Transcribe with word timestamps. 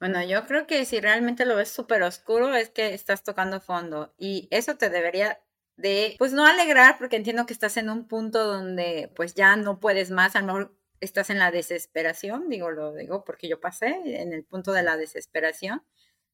Bueno, 0.00 0.22
yo 0.24 0.46
creo 0.46 0.66
que 0.66 0.84
si 0.84 1.00
realmente 1.00 1.44
lo 1.44 1.56
ves 1.56 1.70
súper 1.70 2.02
oscuro 2.04 2.54
es 2.54 2.70
que 2.70 2.94
estás 2.94 3.24
tocando 3.24 3.60
fondo 3.60 4.14
y 4.16 4.46
eso 4.52 4.76
te 4.76 4.90
debería 4.90 5.40
de, 5.76 6.14
pues 6.18 6.32
no 6.32 6.44
alegrar 6.46 6.98
porque 6.98 7.16
entiendo 7.16 7.46
que 7.46 7.52
estás 7.52 7.76
en 7.76 7.90
un 7.90 8.06
punto 8.06 8.44
donde 8.44 9.12
pues 9.16 9.34
ya 9.34 9.56
no 9.56 9.80
puedes 9.80 10.10
más, 10.12 10.36
a 10.36 10.40
lo 10.40 10.46
mejor 10.46 10.76
estás 11.00 11.30
en 11.30 11.38
la 11.38 11.50
desesperación, 11.50 12.48
digo, 12.48 12.70
lo 12.70 12.94
digo 12.94 13.24
porque 13.24 13.48
yo 13.48 13.60
pasé 13.60 13.88
en 14.20 14.32
el 14.32 14.44
punto 14.44 14.72
de 14.72 14.82
la 14.84 14.96
desesperación, 14.96 15.84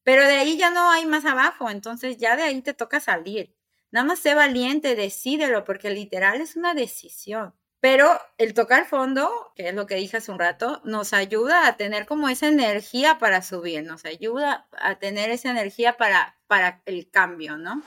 pero 0.03 0.23
de 0.27 0.35
ahí 0.35 0.59
ya 0.59 0.71
no 0.71 0.91
hay 0.91 1.07
más 1.07 1.25
abajo, 1.25 1.71
entonces 1.71 2.19
ya 2.19 2.37
de 2.37 2.43
ahí 2.43 2.61
te 2.63 2.75
toca 2.75 3.01
salir. 3.01 3.55
Nada 3.91 4.05
más 4.07 4.19
sé 4.19 4.35
valiente, 4.35 4.95
decídelo, 4.95 5.65
porque 5.65 5.89
literal 5.91 6.41
es 6.41 6.57
una 6.57 6.75
decisión. 6.75 7.55
Pero 7.85 8.19
el 8.39 8.55
tocar 8.55 8.87
fondo, 8.87 9.53
que 9.55 9.69
es 9.69 9.75
lo 9.75 9.87
que 9.87 9.97
dije 9.97 10.17
hace 10.17 10.33
un 10.33 10.39
rato, 10.39 10.81
nos 10.85 11.13
ayuda 11.13 11.67
a 11.67 11.77
tener 11.77 12.07
como 12.07 12.31
esa 12.31 12.49
energía 12.49 13.19
para 13.19 13.43
subir, 13.43 13.85
nos 13.85 14.07
ayuda 14.07 14.67
a 14.81 14.95
tener 14.95 15.29
esa 15.29 15.51
energía 15.51 15.99
para, 15.99 16.35
para 16.47 16.81
el 16.87 17.11
cambio, 17.11 17.59
¿no? 17.59 17.83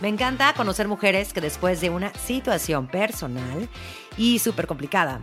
Me 0.00 0.08
encanta 0.08 0.54
conocer 0.54 0.88
mujeres 0.88 1.34
que 1.34 1.42
después 1.42 1.82
de 1.82 1.90
una 1.90 2.14
situación 2.14 2.88
personal 2.88 3.68
y 4.16 4.38
súper 4.38 4.66
complicada, 4.66 5.20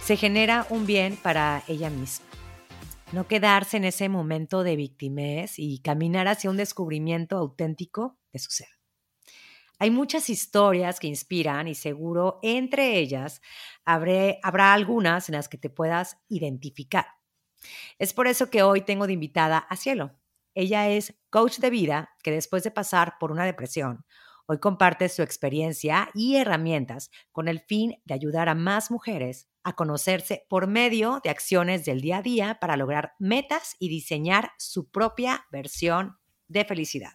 se 0.00 0.18
genera 0.18 0.66
un 0.68 0.84
bien 0.84 1.16
para 1.16 1.62
ella 1.66 1.88
misma 1.88 2.25
no 3.12 3.26
quedarse 3.28 3.76
en 3.76 3.84
ese 3.84 4.08
momento 4.08 4.62
de 4.62 4.76
victimez 4.76 5.58
y 5.58 5.78
caminar 5.80 6.28
hacia 6.28 6.50
un 6.50 6.56
descubrimiento 6.56 7.36
auténtico 7.36 8.18
de 8.32 8.38
su 8.38 8.50
ser. 8.50 8.68
Hay 9.78 9.90
muchas 9.90 10.30
historias 10.30 10.98
que 10.98 11.06
inspiran 11.06 11.68
y 11.68 11.74
seguro 11.74 12.38
entre 12.42 12.98
ellas 12.98 13.42
habrá 13.84 14.72
algunas 14.72 15.28
en 15.28 15.34
las 15.34 15.48
que 15.48 15.58
te 15.58 15.68
puedas 15.68 16.18
identificar. 16.28 17.06
Es 17.98 18.14
por 18.14 18.26
eso 18.26 18.50
que 18.50 18.62
hoy 18.62 18.82
tengo 18.82 19.06
de 19.06 19.12
invitada 19.12 19.58
a 19.58 19.76
Cielo. 19.76 20.18
Ella 20.54 20.88
es 20.88 21.14
coach 21.28 21.58
de 21.58 21.70
vida 21.70 22.10
que 22.22 22.30
después 22.30 22.64
de 22.64 22.70
pasar 22.70 23.16
por 23.20 23.30
una 23.30 23.44
depresión, 23.44 24.06
Hoy 24.48 24.58
comparte 24.58 25.08
su 25.08 25.22
experiencia 25.22 26.08
y 26.14 26.36
herramientas 26.36 27.10
con 27.32 27.48
el 27.48 27.58
fin 27.58 28.00
de 28.04 28.14
ayudar 28.14 28.48
a 28.48 28.54
más 28.54 28.92
mujeres 28.92 29.48
a 29.64 29.74
conocerse 29.74 30.46
por 30.48 30.68
medio 30.68 31.20
de 31.24 31.30
acciones 31.30 31.84
del 31.84 32.00
día 32.00 32.18
a 32.18 32.22
día 32.22 32.58
para 32.60 32.76
lograr 32.76 33.14
metas 33.18 33.74
y 33.80 33.88
diseñar 33.88 34.52
su 34.56 34.88
propia 34.88 35.46
versión 35.50 36.18
de 36.46 36.64
felicidad. 36.64 37.14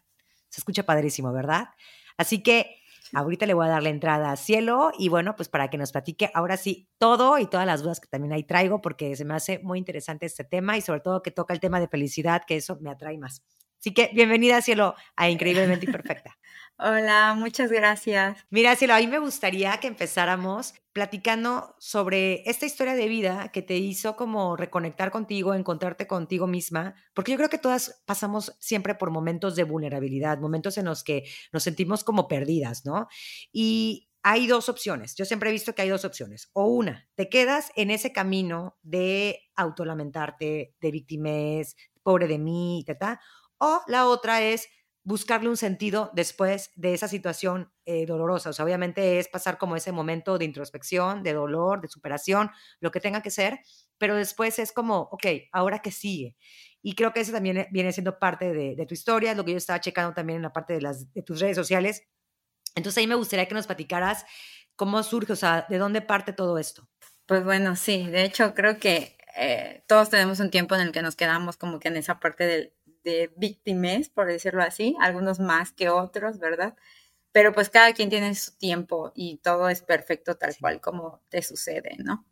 Se 0.50 0.60
escucha 0.60 0.84
padrísimo, 0.84 1.32
¿verdad? 1.32 1.70
Así 2.18 2.44
que 2.44 2.82
ahorita 3.14 3.46
le 3.46 3.54
voy 3.54 3.66
a 3.66 3.70
dar 3.70 3.84
la 3.84 3.90
entrada 3.90 4.34
a 4.34 4.36
Cielo 4.36 4.92
y 5.00 5.08
bueno, 5.08 5.38
pues 5.38 5.48
para 5.48 5.70
que 5.70 5.78
nos 5.78 5.94
platique 5.94 6.32
ahora 6.34 6.58
sí 6.58 6.90
todo 6.98 7.40
y 7.40 7.46
todas 7.46 7.66
las 7.66 7.82
dudas 7.82 8.02
que 8.02 8.10
también 8.10 8.34
ahí 8.34 8.44
traigo 8.44 8.82
porque 8.82 9.16
se 9.16 9.24
me 9.24 9.36
hace 9.36 9.60
muy 9.60 9.80
interesante 9.80 10.26
este 10.26 10.44
tema 10.44 10.76
y 10.76 10.82
sobre 10.82 11.00
todo 11.00 11.24
que 11.24 11.32
toca 11.32 11.54
el 11.54 11.62
tema 11.62 11.80
de 11.80 11.88
felicidad, 11.88 12.44
que 12.46 12.58
eso 12.58 12.78
me 12.82 12.90
atrae 12.90 13.18
más. 13.18 13.42
Así 13.80 13.94
que 13.94 14.12
bienvenida, 14.14 14.62
Cielo, 14.62 14.96
a 15.16 15.30
Increíblemente 15.30 15.86
Imperfecta. 15.86 16.38
Hola, 16.84 17.36
muchas 17.38 17.72
gracias. 17.72 18.44
Mira, 18.50 18.76
Cielo, 18.76 18.96
a 18.96 18.98
mí 18.98 19.06
me 19.06 19.20
gustaría 19.20 19.78
que 19.80 19.86
empezáramos 19.86 20.74
platicando 20.94 21.76
sobre 21.78 22.42
esta 22.50 22.66
historia 22.66 22.96
de 22.96 23.08
vida 23.08 23.50
que 23.50 23.62
te 23.62 23.78
hizo 23.78 24.16
como 24.16 24.56
reconectar 24.56 25.12
contigo, 25.12 25.54
encontrarte 25.54 26.08
contigo 26.08 26.48
misma, 26.48 26.96
porque 27.14 27.34
yo 27.34 27.38
creo 27.38 27.50
que 27.50 27.60
todas 27.60 28.02
pasamos 28.08 28.58
siempre 28.60 28.96
por 28.96 29.12
momentos 29.12 29.56
de 29.56 29.64
vulnerabilidad, 29.64 30.40
momentos 30.40 30.76
en 30.80 30.86
los 30.86 31.04
que 31.04 31.26
nos 31.54 31.62
sentimos 31.62 32.04
como 32.04 32.28
perdidas, 32.28 32.84
¿no? 32.84 33.08
Y 33.52 34.10
hay 34.24 34.48
dos 34.48 34.68
opciones. 34.68 35.14
Yo 35.16 35.26
siempre 35.26 35.50
he 35.50 35.54
visto 35.54 35.76
que 35.76 35.84
hay 35.84 35.90
dos 35.90 36.04
opciones. 36.04 36.50
O 36.54 36.66
una, 36.66 37.08
te 37.14 37.30
quedas 37.30 37.72
en 37.76 37.92
ese 37.92 38.12
camino 38.12 38.80
de 38.82 39.40
autolamentarte, 39.56 40.74
de 40.82 40.92
victimez, 40.92 41.76
pobre 42.02 42.28
de 42.28 42.40
mí, 42.40 42.84
ta, 43.00 43.22
O 43.60 43.82
la 43.86 44.08
otra 44.08 44.42
es 44.42 44.68
buscarle 45.04 45.50
un 45.50 45.58
sentido 45.58 46.12
después 46.14 46.72
de 46.76 46.94
esa 46.94 47.08
situación 47.08 47.72
eh, 47.86 48.06
dolorosa. 48.06 48.52
O 48.52 48.54
sea, 48.54 48.66
obviamente 48.66 49.20
es 49.20 49.28
pasar 49.28 49.58
como 49.58 49.76
ese 49.76 49.92
momento 49.92 50.38
de 50.38 50.46
introspección, 50.46 51.24
de 51.24 51.34
dolor, 51.34 51.82
de 51.82 51.88
superación, 51.88 52.52
lo 52.80 52.92
que 52.92 53.00
tenga 53.00 53.22
que 53.22 53.32
ser, 53.32 53.60
pero 53.98 54.16
después 54.16 54.60
es 54.60 54.72
como, 54.72 55.10
ok, 55.12 55.26
ahora 55.52 55.80
qué 55.80 55.92
sigue. 55.92 56.36
Y 56.82 56.96
creo 56.96 57.14
que 57.14 57.22
eso 57.22 57.32
también 57.32 57.58
eh, 57.58 57.68
viene 57.72 57.92
siendo 57.92 58.20
parte 58.20 58.54
de, 58.54 58.86
tu 58.86 58.94
historia, 58.94 59.36
lo 59.36 59.46
que 59.46 59.52
yo 59.52 59.58
estaba 59.58 59.82
checando 59.82 60.14
también 60.14 60.38
en 60.38 60.44
la 60.44 60.54
parte 60.54 60.80
de 60.80 61.22
tus 61.24 61.40
redes 61.40 61.56
sociales. 61.56 62.04
Entonces 62.76 63.00
ahí 63.00 63.08
me 63.08 63.16
gustaría 63.16 63.48
que 63.48 63.56
nos 63.56 63.68
platicaras 63.68 64.26
cómo 64.76 65.02
surge, 65.04 65.34
o 65.34 65.36
sea, 65.36 65.66
de 65.70 65.78
dónde 65.78 66.02
parte 66.02 66.34
todo 66.34 66.58
esto. 66.58 66.88
Pues 67.26 67.44
bueno, 67.44 67.76
sí, 67.76 68.08
de 68.08 68.24
hecho 68.24 68.54
creo 68.54 68.78
que 68.80 69.18
eh, 69.38 69.84
todos 69.88 70.10
tenemos 70.10 70.40
un 70.40 70.50
tiempo 70.50 70.76
en 70.76 70.82
el 70.82 70.92
que 70.92 71.02
nos 71.02 71.16
quedamos 71.16 71.58
como 71.58 71.80
que 71.80 71.88
en 71.88 71.98
esa 71.98 72.20
parte 72.20 72.46
del, 72.46 72.74
de 73.04 73.32
víctimas, 73.38 74.10
por 74.10 74.28
decirlo 74.28 74.64
así, 74.64 74.96
algunos 75.02 75.40
más 75.40 75.72
que 75.74 75.90
otros, 75.90 76.40
¿verdad? 76.40 76.76
Pero 77.32 77.54
pues 77.54 77.70
cada 77.70 77.94
quien 77.94 78.10
tiene 78.10 78.36
su 78.36 78.58
tiempo 78.58 79.12
y 79.16 79.38
todo 79.38 79.70
es 79.70 79.82
perfecto 79.82 80.36
tal 80.38 80.56
cual 80.60 80.82
como 80.82 81.22
te 81.30 81.42
sucede, 81.42 81.98
¿no? 82.00 82.26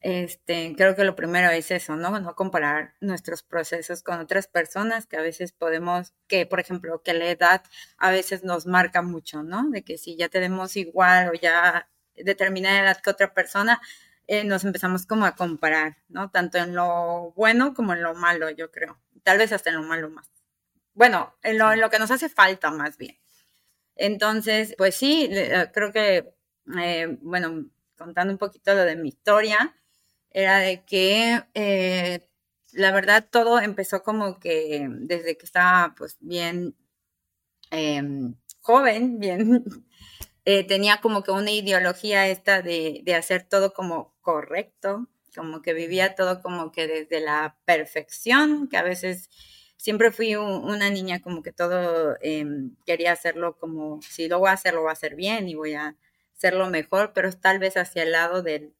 Este, 0.00 0.74
creo 0.76 0.94
que 0.94 1.02
lo 1.04 1.16
primero 1.16 1.50
es 1.50 1.70
eso, 1.72 1.96
¿no? 1.96 2.20
No 2.20 2.34
comparar 2.36 2.94
nuestros 3.00 3.42
procesos 3.42 4.02
con 4.02 4.20
otras 4.20 4.46
personas 4.46 5.06
que 5.06 5.16
a 5.16 5.22
veces 5.22 5.52
podemos, 5.52 6.14
que 6.28 6.46
por 6.46 6.60
ejemplo, 6.60 7.02
que 7.02 7.14
la 7.14 7.26
edad 7.30 7.62
a 7.98 8.10
veces 8.10 8.44
nos 8.44 8.66
marca 8.66 9.02
mucho, 9.02 9.42
¿no? 9.42 9.68
De 9.70 9.82
que 9.82 9.98
si 9.98 10.16
ya 10.16 10.28
tenemos 10.28 10.76
igual 10.76 11.30
o 11.30 11.32
ya 11.34 11.88
determinada 12.14 12.80
edad 12.80 13.00
que 13.00 13.10
otra 13.10 13.34
persona, 13.34 13.80
eh, 14.28 14.44
nos 14.44 14.64
empezamos 14.64 15.06
como 15.06 15.26
a 15.26 15.34
comparar, 15.34 15.98
¿no? 16.08 16.30
Tanto 16.30 16.58
en 16.58 16.74
lo 16.74 17.32
bueno 17.36 17.74
como 17.74 17.92
en 17.94 18.02
lo 18.02 18.14
malo, 18.14 18.50
yo 18.50 18.70
creo 18.70 19.00
tal 19.28 19.36
vez 19.36 19.52
hasta 19.52 19.68
en 19.68 19.76
lo 19.76 19.82
malo 19.82 20.08
más. 20.08 20.30
Bueno, 20.94 21.34
en 21.42 21.58
lo, 21.58 21.90
que 21.90 21.98
nos 21.98 22.10
hace 22.10 22.30
falta 22.30 22.70
más 22.70 22.96
bien. 22.96 23.18
Entonces, 23.94 24.74
pues 24.78 24.94
sí, 24.94 25.28
eh, 25.30 25.70
creo 25.74 25.92
que, 25.92 26.34
eh, 26.80 27.18
bueno, 27.20 27.66
contando 27.98 28.32
un 28.32 28.38
poquito 28.38 28.72
lo 28.72 28.84
de 28.84 28.96
mi 28.96 29.08
historia, 29.08 29.76
era 30.30 30.60
de 30.60 30.82
que 30.86 31.44
eh, 31.52 32.26
la 32.72 32.90
verdad 32.92 33.28
todo 33.30 33.60
empezó 33.60 34.02
como 34.02 34.40
que 34.40 34.86
desde 34.90 35.36
que 35.36 35.44
estaba 35.44 35.94
pues 35.94 36.16
bien 36.20 36.74
em, 37.70 38.34
joven, 38.60 39.18
bien, 39.18 39.64
tenía 40.66 41.00
como 41.00 41.22
que 41.22 41.30
una 41.30 41.50
ideología 41.50 42.28
esta 42.28 42.62
de, 42.62 43.02
de 43.04 43.14
hacer 43.14 43.42
todo 43.42 43.72
como 43.74 44.14
correcto, 44.22 45.06
como 45.36 45.62
que 45.62 45.74
vivía 45.74 46.14
todo 46.14 46.40
como 46.42 46.72
que 46.72 46.86
desde 46.86 47.20
la 47.20 47.58
perfección, 47.64 48.68
que 48.68 48.76
a 48.78 48.82
veces 48.82 49.28
siempre 49.76 50.10
fui 50.10 50.34
una 50.36 50.90
niña 50.90 51.20
como 51.20 51.42
que 51.42 51.52
todo 51.52 52.16
em, 52.22 52.74
quería 52.86 53.12
hacerlo 53.12 53.56
como, 53.58 54.00
si 54.02 54.28
lo 54.28 54.38
voy 54.38 54.50
a 54.50 54.52
hacer, 54.52 54.74
lo 54.74 54.80
voy 54.82 54.90
a 54.90 54.92
hacer 54.92 55.14
bien 55.16 55.48
y 55.48 55.54
voy 55.54 55.74
a 55.74 55.96
hacerlo 56.36 56.68
mejor, 56.70 57.12
pero 57.14 57.32
tal 57.32 57.58
vez 57.58 57.76
hacia 57.76 58.02
el 58.02 58.12
lado 58.12 58.42
de 58.42 58.72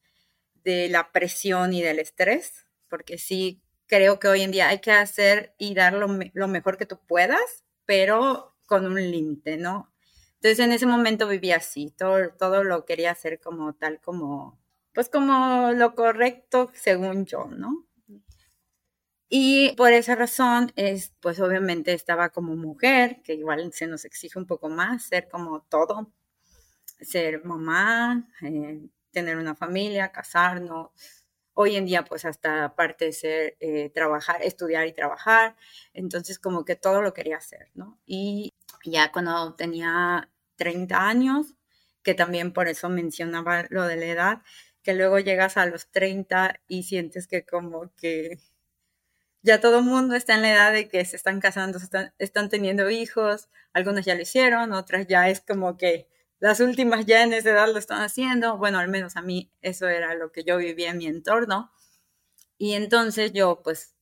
la 0.64 1.12
presión 1.12 1.72
y 1.72 1.82
del 1.82 1.98
estrés, 1.98 2.66
porque 2.88 3.18
sí 3.18 3.62
creo 3.86 4.18
que 4.18 4.28
hoy 4.28 4.42
en 4.42 4.50
día 4.50 4.68
hay 4.68 4.80
que 4.80 4.92
hacer 4.92 5.54
y 5.58 5.74
dar 5.74 5.94
lo, 5.94 6.08
lo 6.34 6.48
mejor 6.48 6.76
que 6.76 6.86
tú 6.86 6.98
puedas, 7.06 7.64
pero 7.86 8.54
con 8.66 8.86
un 8.86 8.96
límite, 8.96 9.56
¿no? 9.56 9.90
Entonces 10.40 10.60
en 10.64 10.72
ese 10.72 10.86
momento 10.86 11.26
vivía 11.28 11.56
así, 11.56 11.90
todo, 11.96 12.30
todo 12.30 12.64
lo 12.64 12.84
quería 12.84 13.10
hacer 13.12 13.40
como 13.40 13.74
tal, 13.74 14.00
como 14.00 14.58
pues 14.94 15.08
como 15.08 15.72
lo 15.72 15.94
correcto 15.94 16.70
según 16.74 17.26
yo, 17.26 17.46
¿no? 17.46 17.86
Y 19.30 19.72
por 19.76 19.92
esa 19.92 20.14
razón, 20.14 20.72
es, 20.76 21.12
pues 21.20 21.38
obviamente 21.40 21.92
estaba 21.92 22.30
como 22.30 22.56
mujer, 22.56 23.20
que 23.22 23.34
igual 23.34 23.72
se 23.74 23.86
nos 23.86 24.04
exige 24.06 24.38
un 24.38 24.46
poco 24.46 24.70
más, 24.70 25.04
ser 25.04 25.28
como 25.28 25.60
todo, 25.68 26.10
ser 27.00 27.44
mamá, 27.44 28.28
eh, 28.42 28.80
tener 29.12 29.36
una 29.36 29.54
familia, 29.54 30.12
casarnos. 30.12 30.90
Hoy 31.54 31.76
en 31.76 31.86
día, 31.86 32.04
pues 32.04 32.24
hasta 32.24 32.64
aparte 32.66 33.06
de 33.06 33.12
ser, 33.12 33.56
eh, 33.60 33.90
trabajar, 33.90 34.42
estudiar 34.42 34.86
y 34.86 34.92
trabajar, 34.94 35.56
entonces 35.92 36.38
como 36.38 36.64
que 36.64 36.76
todo 36.76 37.02
lo 37.02 37.12
quería 37.14 37.36
hacer, 37.38 37.70
¿no? 37.74 37.98
Y 38.06 38.54
ya 38.84 39.12
cuando 39.12 39.54
tenía 39.54 40.30
30 40.56 41.08
años, 41.08 41.54
que 42.02 42.14
también 42.14 42.52
por 42.52 42.68
eso 42.68 42.88
mencionaba 42.88 43.66
lo 43.70 43.84
de 43.86 43.96
la 43.96 44.06
edad, 44.06 44.42
que 44.82 44.94
luego 44.94 45.18
llegas 45.18 45.56
a 45.56 45.66
los 45.66 45.90
30 45.90 46.60
y 46.68 46.84
sientes 46.84 47.26
que 47.28 47.44
como 47.44 47.92
que 47.96 48.38
ya 49.42 49.60
todo 49.60 49.78
el 49.78 49.84
mundo 49.84 50.14
está 50.14 50.34
en 50.34 50.42
la 50.42 50.52
edad 50.52 50.72
de 50.72 50.88
que 50.88 51.04
se 51.04 51.16
están 51.16 51.40
casando, 51.40 51.78
están, 51.78 52.12
están 52.18 52.48
teniendo 52.48 52.90
hijos, 52.90 53.48
algunos 53.72 54.04
ya 54.04 54.14
lo 54.14 54.22
hicieron, 54.22 54.72
otras 54.72 55.06
ya 55.06 55.28
es 55.28 55.40
como 55.40 55.76
que 55.76 56.08
las 56.40 56.60
últimas 56.60 57.06
ya 57.06 57.22
en 57.22 57.32
esa 57.32 57.50
edad 57.50 57.72
lo 57.72 57.78
están 57.78 58.02
haciendo, 58.02 58.58
bueno, 58.58 58.78
al 58.78 58.88
menos 58.88 59.16
a 59.16 59.22
mí 59.22 59.50
eso 59.60 59.88
era 59.88 60.14
lo 60.14 60.32
que 60.32 60.44
yo 60.44 60.56
vivía 60.58 60.90
en 60.90 60.98
mi 60.98 61.06
entorno. 61.06 61.72
Y 62.58 62.74
entonces 62.74 63.32
yo, 63.32 63.60
pues, 63.62 63.94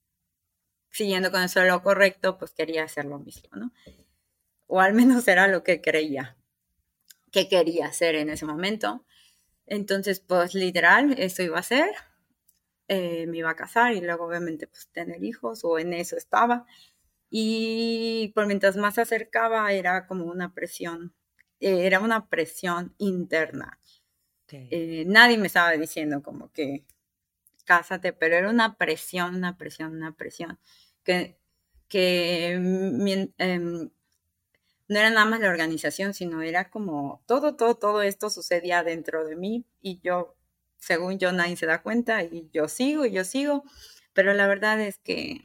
siguiendo 0.90 1.30
con 1.30 1.42
eso 1.42 1.62
lo 1.64 1.82
correcto, 1.82 2.38
pues 2.38 2.52
quería 2.52 2.84
hacer 2.84 3.04
lo 3.06 3.18
mismo, 3.18 3.50
¿no? 3.56 3.72
O 4.66 4.80
al 4.80 4.94
menos 4.94 5.26
era 5.28 5.48
lo 5.48 5.62
que 5.62 5.80
creía. 5.80 6.36
qué 7.32 7.48
quería 7.48 7.86
hacer 7.86 8.14
en 8.16 8.30
ese 8.30 8.46
momento. 8.46 9.04
Entonces, 9.66 10.20
pues 10.20 10.54
literal, 10.54 11.14
eso 11.18 11.42
iba 11.42 11.58
a 11.58 11.62
ser. 11.62 11.90
Eh, 12.88 13.26
me 13.26 13.38
iba 13.38 13.50
a 13.50 13.56
casar 13.56 13.94
y 13.94 14.00
luego 14.00 14.26
obviamente 14.26 14.68
pues 14.68 14.88
tener 14.92 15.22
hijos 15.24 15.64
o 15.64 15.78
en 15.78 15.92
eso 15.92 16.16
estaba. 16.16 16.66
Y 17.30 18.32
por 18.34 18.46
mientras 18.46 18.76
más 18.76 18.94
se 18.94 19.02
acercaba 19.02 19.72
era 19.72 20.06
como 20.06 20.26
una 20.26 20.54
presión, 20.54 21.14
eh, 21.60 21.86
era 21.86 22.00
una 22.00 22.28
presión 22.28 22.94
interna. 22.98 23.80
Eh, 24.48 25.04
nadie 25.08 25.38
me 25.38 25.48
estaba 25.48 25.72
diciendo 25.72 26.22
como 26.22 26.52
que 26.52 26.84
cásate, 27.64 28.12
pero 28.12 28.36
era 28.36 28.50
una 28.50 28.78
presión, 28.78 29.36
una 29.36 29.56
presión, 29.58 29.94
una 29.96 30.12
presión. 30.16 30.58
Que, 31.04 31.38
que 31.88 32.52
em, 32.52 33.90
no 34.88 34.98
era 34.98 35.10
nada 35.10 35.26
más 35.26 35.40
la 35.40 35.48
organización, 35.48 36.14
sino 36.14 36.42
era 36.42 36.70
como 36.70 37.22
todo, 37.26 37.56
todo, 37.56 37.76
todo 37.76 38.02
esto 38.02 38.30
sucedía 38.30 38.82
dentro 38.82 39.24
de 39.24 39.36
mí 39.36 39.66
y 39.80 40.00
yo, 40.02 40.36
según 40.78 41.18
yo, 41.18 41.32
nadie 41.32 41.56
se 41.56 41.66
da 41.66 41.82
cuenta 41.82 42.22
y 42.22 42.48
yo 42.52 42.68
sigo 42.68 43.04
y 43.06 43.12
yo 43.12 43.24
sigo, 43.24 43.64
pero 44.12 44.32
la 44.34 44.46
verdad 44.46 44.80
es 44.80 44.98
que 44.98 45.42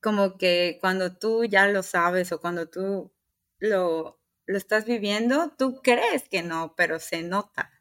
como 0.00 0.38
que 0.38 0.78
cuando 0.80 1.16
tú 1.16 1.44
ya 1.44 1.68
lo 1.68 1.82
sabes 1.82 2.30
o 2.32 2.40
cuando 2.40 2.68
tú 2.68 3.12
lo, 3.58 4.20
lo 4.46 4.56
estás 4.58 4.84
viviendo, 4.84 5.52
tú 5.58 5.80
crees 5.82 6.28
que 6.28 6.42
no, 6.42 6.74
pero 6.76 7.00
se 7.00 7.22
nota. 7.22 7.72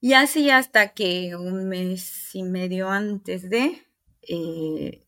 Y 0.00 0.14
así 0.14 0.50
hasta 0.50 0.94
que 0.94 1.36
un 1.36 1.68
mes 1.68 2.34
y 2.34 2.42
medio 2.42 2.88
antes 2.90 3.48
de, 3.50 3.86
eh, 4.22 5.06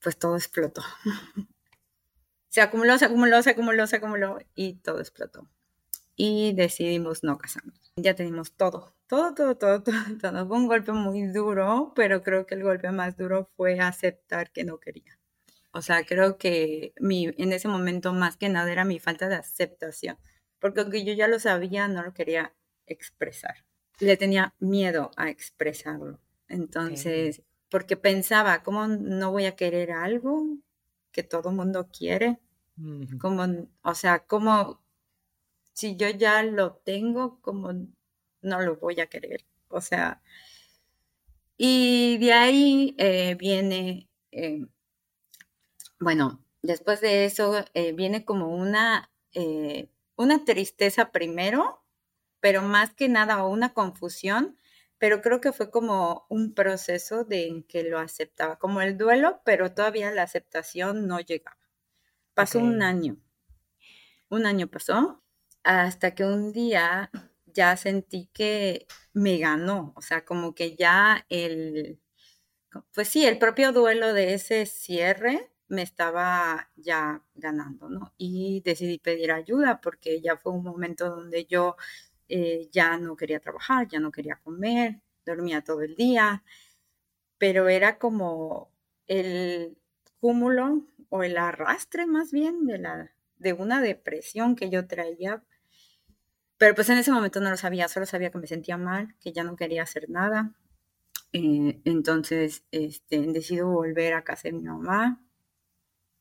pues 0.00 0.18
todo 0.18 0.36
explotó. 0.36 0.82
se 2.56 2.62
acumuló, 2.62 2.96
se 2.96 3.04
acumuló, 3.04 3.42
se 3.42 3.50
acumuló, 3.50 3.86
se 3.86 3.96
acumuló 3.96 4.38
y 4.54 4.76
todo 4.76 5.00
explotó. 5.00 5.46
Y 6.14 6.54
decidimos 6.54 7.22
no 7.22 7.36
casarnos. 7.36 7.92
Ya 7.96 8.14
tenemos 8.14 8.52
todo, 8.52 8.94
todo, 9.08 9.34
todo, 9.34 9.58
todo, 9.58 9.82
todo, 9.82 9.94
todo. 10.18 10.48
Fue 10.48 10.56
un 10.56 10.66
golpe 10.66 10.92
muy 10.92 11.26
duro, 11.26 11.92
pero 11.94 12.22
creo 12.22 12.46
que 12.46 12.54
el 12.54 12.62
golpe 12.62 12.90
más 12.92 13.14
duro 13.18 13.50
fue 13.58 13.78
aceptar 13.78 14.52
que 14.52 14.64
no 14.64 14.80
quería. 14.80 15.18
O 15.70 15.82
sea, 15.82 16.06
creo 16.06 16.38
que 16.38 16.94
mi, 16.98 17.26
en 17.26 17.52
ese 17.52 17.68
momento 17.68 18.14
más 18.14 18.38
que 18.38 18.48
nada 18.48 18.72
era 18.72 18.86
mi 18.86 19.00
falta 19.00 19.28
de 19.28 19.34
aceptación, 19.34 20.16
porque 20.58 20.80
aunque 20.80 21.04
yo 21.04 21.12
ya 21.12 21.28
lo 21.28 21.38
sabía, 21.38 21.88
no 21.88 22.02
lo 22.02 22.14
quería 22.14 22.54
expresar. 22.86 23.66
Le 24.00 24.16
tenía 24.16 24.54
miedo 24.60 25.10
a 25.18 25.28
expresarlo. 25.28 26.20
Entonces, 26.48 27.42
porque 27.68 27.98
pensaba, 27.98 28.62
¿cómo 28.62 28.86
no 28.86 29.30
voy 29.30 29.44
a 29.44 29.56
querer 29.56 29.92
algo 29.92 30.56
que 31.12 31.22
todo 31.22 31.52
mundo 31.52 31.90
quiere? 31.92 32.40
Como, 33.20 33.68
o 33.82 33.94
sea, 33.94 34.26
como 34.26 34.80
si 35.72 35.96
yo 35.96 36.08
ya 36.10 36.42
lo 36.42 36.74
tengo, 36.74 37.40
como 37.40 37.72
no 38.42 38.60
lo 38.60 38.76
voy 38.76 39.00
a 39.00 39.06
querer. 39.06 39.44
O 39.68 39.80
sea, 39.80 40.22
y 41.58 42.18
de 42.18 42.32
ahí 42.32 42.94
eh, 42.98 43.34
viene, 43.38 44.08
eh, 44.30 44.66
bueno, 45.98 46.44
después 46.62 47.00
de 47.00 47.24
eso 47.24 47.64
eh, 47.74 47.92
viene 47.92 48.24
como 48.24 48.54
una, 48.54 49.10
una 50.16 50.44
tristeza 50.44 51.10
primero, 51.12 51.82
pero 52.40 52.62
más 52.62 52.94
que 52.94 53.08
nada 53.08 53.44
una 53.44 53.72
confusión, 53.74 54.58
pero 54.98 55.22
creo 55.22 55.40
que 55.40 55.52
fue 55.52 55.70
como 55.70 56.26
un 56.28 56.54
proceso 56.54 57.24
de 57.24 57.48
en 57.48 57.62
que 57.62 57.82
lo 57.84 57.98
aceptaba, 57.98 58.58
como 58.58 58.80
el 58.82 58.98
duelo, 58.98 59.40
pero 59.44 59.72
todavía 59.74 60.10
la 60.10 60.22
aceptación 60.22 61.06
no 61.06 61.20
llegaba. 61.20 61.65
Pasó 62.36 62.58
un 62.58 62.82
año. 62.82 63.16
Un 64.28 64.44
año 64.44 64.66
pasó 64.68 65.22
hasta 65.64 66.14
que 66.14 66.22
un 66.24 66.52
día 66.52 67.10
ya 67.46 67.78
sentí 67.78 68.28
que 68.34 68.86
me 69.14 69.38
ganó, 69.38 69.94
o 69.96 70.02
sea, 70.02 70.26
como 70.26 70.54
que 70.54 70.76
ya 70.76 71.24
el, 71.30 71.98
pues 72.94 73.08
sí, 73.08 73.24
el 73.24 73.38
propio 73.38 73.72
duelo 73.72 74.12
de 74.12 74.34
ese 74.34 74.66
cierre 74.66 75.50
me 75.68 75.80
estaba 75.80 76.70
ya 76.76 77.24
ganando, 77.34 77.88
¿no? 77.88 78.12
Y 78.18 78.60
decidí 78.66 78.98
pedir 78.98 79.32
ayuda 79.32 79.80
porque 79.80 80.20
ya 80.20 80.36
fue 80.36 80.52
un 80.52 80.62
momento 80.62 81.08
donde 81.08 81.46
yo 81.46 81.76
eh, 82.28 82.68
ya 82.70 82.98
no 82.98 83.16
quería 83.16 83.40
trabajar, 83.40 83.88
ya 83.88 83.98
no 83.98 84.12
quería 84.12 84.36
comer, 84.44 85.00
dormía 85.24 85.64
todo 85.64 85.80
el 85.80 85.96
día, 85.96 86.44
pero 87.38 87.68
era 87.68 87.98
como 87.98 88.70
el 89.06 89.78
cúmulo 90.20 90.82
o 91.08 91.22
el 91.22 91.36
arrastre 91.36 92.06
más 92.06 92.32
bien 92.32 92.66
de, 92.66 92.78
la, 92.78 93.12
de 93.38 93.52
una 93.52 93.80
depresión 93.80 94.56
que 94.56 94.70
yo 94.70 94.86
traía. 94.86 95.42
Pero 96.58 96.74
pues 96.74 96.88
en 96.88 96.98
ese 96.98 97.12
momento 97.12 97.40
no 97.40 97.50
lo 97.50 97.56
sabía, 97.56 97.88
solo 97.88 98.06
sabía 98.06 98.30
que 98.30 98.38
me 98.38 98.46
sentía 98.46 98.76
mal, 98.76 99.14
que 99.20 99.32
ya 99.32 99.44
no 99.44 99.56
quería 99.56 99.82
hacer 99.82 100.08
nada. 100.08 100.54
Eh, 101.32 101.80
entonces 101.84 102.64
este, 102.70 103.20
decido 103.26 103.68
volver 103.68 104.14
a 104.14 104.24
casa 104.24 104.48
de 104.48 104.52
mi 104.52 104.62
mamá. 104.62 105.20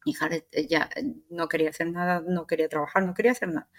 Mi 0.05 0.11
hija 0.11 0.29
ya 0.69 0.89
no 1.29 1.47
quería 1.47 1.69
hacer 1.69 1.91
nada, 1.91 2.23
no 2.27 2.45
quería 2.47 2.69
trabajar, 2.69 3.03
no 3.03 3.13
quería 3.13 3.31
hacer 3.31 3.49
nada. 3.49 3.69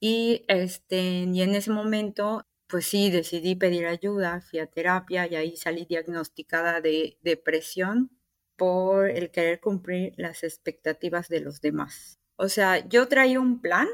Y, 0.00 0.44
este, 0.48 1.28
y 1.32 1.42
en 1.42 1.54
ese 1.54 1.70
momento, 1.70 2.44
pues 2.66 2.86
sí, 2.86 3.08
decidí 3.10 3.54
pedir 3.54 3.86
ayuda, 3.86 4.40
fui 4.40 4.58
a 4.58 4.66
terapia 4.66 5.28
y 5.28 5.36
ahí 5.36 5.56
salí 5.56 5.84
diagnosticada 5.84 6.80
de 6.80 7.18
depresión 7.22 8.10
por 8.56 9.08
el 9.08 9.30
querer 9.30 9.60
cumplir 9.60 10.12
las 10.16 10.42
expectativas 10.42 11.28
de 11.28 11.40
los 11.40 11.60
demás. 11.60 12.18
O 12.36 12.48
sea, 12.48 12.86
yo 12.88 13.08
traía 13.08 13.40
un 13.40 13.60
plan, 13.60 13.88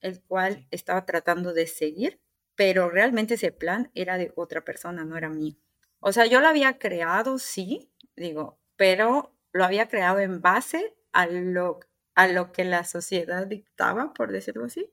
el 0.00 0.22
cual 0.22 0.66
estaba 0.70 1.04
tratando 1.06 1.52
de 1.52 1.66
seguir, 1.66 2.20
pero 2.54 2.90
realmente 2.90 3.34
ese 3.34 3.52
plan 3.52 3.90
era 3.94 4.18
de 4.18 4.32
otra 4.36 4.64
persona, 4.64 5.04
no 5.04 5.16
era 5.16 5.28
mío. 5.28 5.56
O 6.00 6.12
sea, 6.12 6.26
yo 6.26 6.40
lo 6.40 6.48
había 6.48 6.78
creado, 6.78 7.38
sí, 7.38 7.92
digo, 8.16 8.58
pero 8.76 9.34
lo 9.52 9.64
había 9.64 9.88
creado 9.88 10.20
en 10.20 10.40
base 10.40 10.94
a 11.12 11.26
lo, 11.26 11.80
a 12.14 12.28
lo 12.28 12.52
que 12.52 12.64
la 12.64 12.84
sociedad 12.84 13.46
dictaba, 13.46 14.14
por 14.14 14.32
decirlo 14.32 14.64
así 14.66 14.90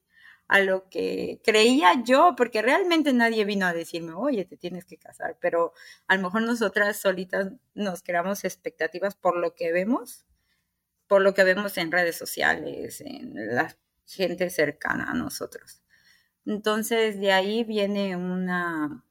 a 0.48 0.60
lo 0.60 0.90
que 0.90 1.42
creía 1.44 2.02
yo, 2.04 2.36
porque 2.38 2.62
realmente 2.62 3.12
nadie 3.14 3.46
vino 3.46 3.66
a 3.66 3.74
decirme, 3.74 4.14
oye, 4.14 4.46
te 4.46 4.58
tienes 4.58 4.86
que 4.86 4.98
casar, 4.98 5.38
pero 5.42 5.74
a 6.08 6.16
lo 6.16 6.24
mejor 6.24 6.44
nosotras 6.44 6.98
solitas 6.98 7.52
nos 7.74 8.02
creamos 8.02 8.44
expectativas 8.46 9.16
por 9.16 9.38
lo 9.38 9.56
que 9.56 9.72
vemos, 9.72 10.26
por 11.08 11.22
lo 11.22 11.34
que 11.34 11.44
vemos 11.44 11.78
en 11.78 11.92
redes 11.92 12.16
sociales, 12.16 13.02
en 13.02 13.56
la 13.56 13.76
gente 14.06 14.50
cercana 14.50 15.12
a 15.12 15.14
nosotros. 15.14 15.82
Entonces, 16.46 17.20
de 17.20 17.34
ahí 17.34 17.66
viene 17.66 18.16
una, 18.16 19.04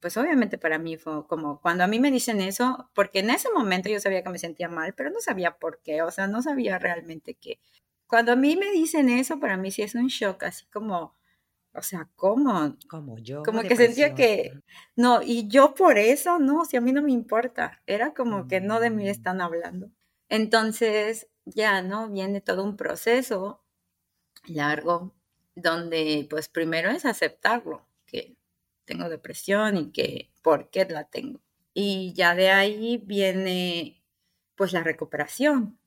pues 0.00 0.16
obviamente 0.16 0.56
para 0.56 0.78
mí 0.78 0.96
fue 0.96 1.26
como 1.26 1.60
cuando 1.60 1.84
a 1.84 1.86
mí 1.86 2.00
me 2.00 2.10
dicen 2.10 2.40
eso, 2.40 2.90
porque 2.94 3.18
en 3.20 3.30
ese 3.30 3.50
momento 3.50 3.90
yo 3.90 4.00
sabía 4.00 4.22
que 4.22 4.30
me 4.30 4.38
sentía 4.38 4.68
mal, 4.68 4.94
pero 4.94 5.10
no 5.10 5.20
sabía 5.20 5.58
por 5.58 5.80
qué, 5.82 6.02
o 6.02 6.10
sea, 6.10 6.28
no 6.28 6.40
sabía 6.42 6.78
realmente 6.78 7.34
qué 7.34 7.60
cuando 8.08 8.32
a 8.32 8.36
mí 8.36 8.56
me 8.56 8.70
dicen 8.72 9.10
eso, 9.10 9.38
para 9.38 9.56
mí 9.56 9.70
sí 9.70 9.82
es 9.82 9.94
un 9.94 10.08
shock, 10.08 10.42
así 10.44 10.64
como, 10.66 11.14
o 11.74 11.82
sea, 11.82 12.08
¿cómo? 12.16 12.76
Como 12.88 13.18
yo. 13.18 13.42
Como 13.42 13.62
que 13.62 13.76
sentía 13.76 14.14
que, 14.14 14.60
no, 14.96 15.20
y 15.22 15.46
yo 15.48 15.74
por 15.74 15.98
eso, 15.98 16.38
no, 16.38 16.64
si 16.64 16.76
a 16.76 16.80
mí 16.80 16.92
no 16.92 17.02
me 17.02 17.12
importa, 17.12 17.82
era 17.86 18.14
como 18.14 18.48
que 18.48 18.60
no 18.60 18.80
de 18.80 18.90
mí 18.90 19.04
mm. 19.04 19.08
están 19.08 19.40
hablando. 19.42 19.90
Entonces, 20.30 21.28
ya, 21.44 21.82
¿no? 21.82 22.08
Viene 22.08 22.40
todo 22.40 22.64
un 22.64 22.76
proceso 22.76 23.62
largo 24.46 25.14
donde, 25.54 26.26
pues, 26.30 26.48
primero 26.48 26.90
es 26.90 27.04
aceptarlo, 27.04 27.86
que 28.06 28.36
tengo 28.86 29.08
depresión 29.10 29.76
y 29.76 29.92
que, 29.92 30.30
¿por 30.42 30.70
qué 30.70 30.86
la 30.86 31.04
tengo? 31.04 31.40
Y 31.74 32.14
ya 32.14 32.34
de 32.34 32.50
ahí 32.50 32.96
viene, 33.04 34.02
pues, 34.56 34.72
la 34.72 34.82
recuperación, 34.82 35.78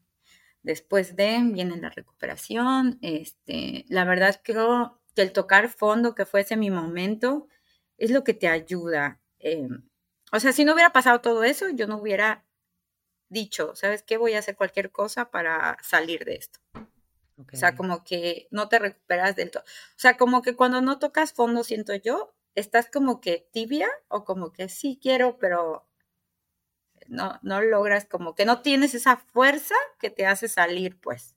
Después 0.64 1.16
de 1.16 1.40
viene 1.44 1.78
la 1.78 1.90
recuperación. 1.90 3.00
Este, 3.02 3.86
la 3.90 4.06
verdad 4.06 4.40
creo 4.44 5.02
que 5.16 5.22
el 5.22 5.34
tocar 5.34 5.70
fondo, 5.70 6.16
que 6.16 6.26
fuese 6.26 6.58
mi 6.58 6.70
momento, 6.70 7.48
es 7.98 8.12
lo 8.12 8.24
que 8.24 8.34
te 8.34 8.48
ayuda. 8.48 9.20
Eh, 9.40 9.68
o 10.32 10.40
sea, 10.40 10.54
si 10.54 10.66
no 10.66 10.74
hubiera 10.74 10.94
pasado 10.94 11.22
todo 11.22 11.44
eso, 11.44 11.70
yo 11.70 11.88
no 11.88 11.98
hubiera 11.98 12.46
dicho, 13.30 13.76
¿sabes 13.76 14.04
qué? 14.04 14.18
Voy 14.18 14.34
a 14.34 14.40
hacer 14.40 14.56
cualquier 14.56 14.92
cosa 14.92 15.32
para 15.32 15.78
salir 15.82 16.26
de 16.26 16.36
esto. 16.36 16.60
O 17.38 17.56
sea, 17.56 17.76
como 17.76 18.04
que 18.04 18.48
no 18.52 18.70
te 18.70 18.78
recuperas 18.78 19.36
del 19.36 19.52
todo. 19.52 19.64
O 19.64 20.00
sea, 20.00 20.16
como 20.16 20.42
que 20.42 20.56
cuando 20.56 20.82
no 20.82 21.00
tocas 21.00 21.34
fondo, 21.34 21.64
siento 21.64 21.96
yo, 21.96 22.34
estás 22.56 22.90
como 22.90 23.20
que 23.20 23.48
tibia 23.52 23.90
o 24.10 24.26
como 24.26 24.52
que 24.52 24.70
sí 24.70 25.00
quiero, 25.02 25.40
pero 25.40 25.88
no, 27.12 27.38
no 27.44 27.62
logras 27.62 28.06
como 28.06 28.34
que 28.36 28.46
no 28.46 28.62
tienes 28.62 28.96
esa 28.96 29.18
fuerza 29.18 29.76
que 30.00 30.10
te 30.10 30.26
hace 30.26 30.48
salir, 30.48 31.00
pues. 31.00 31.36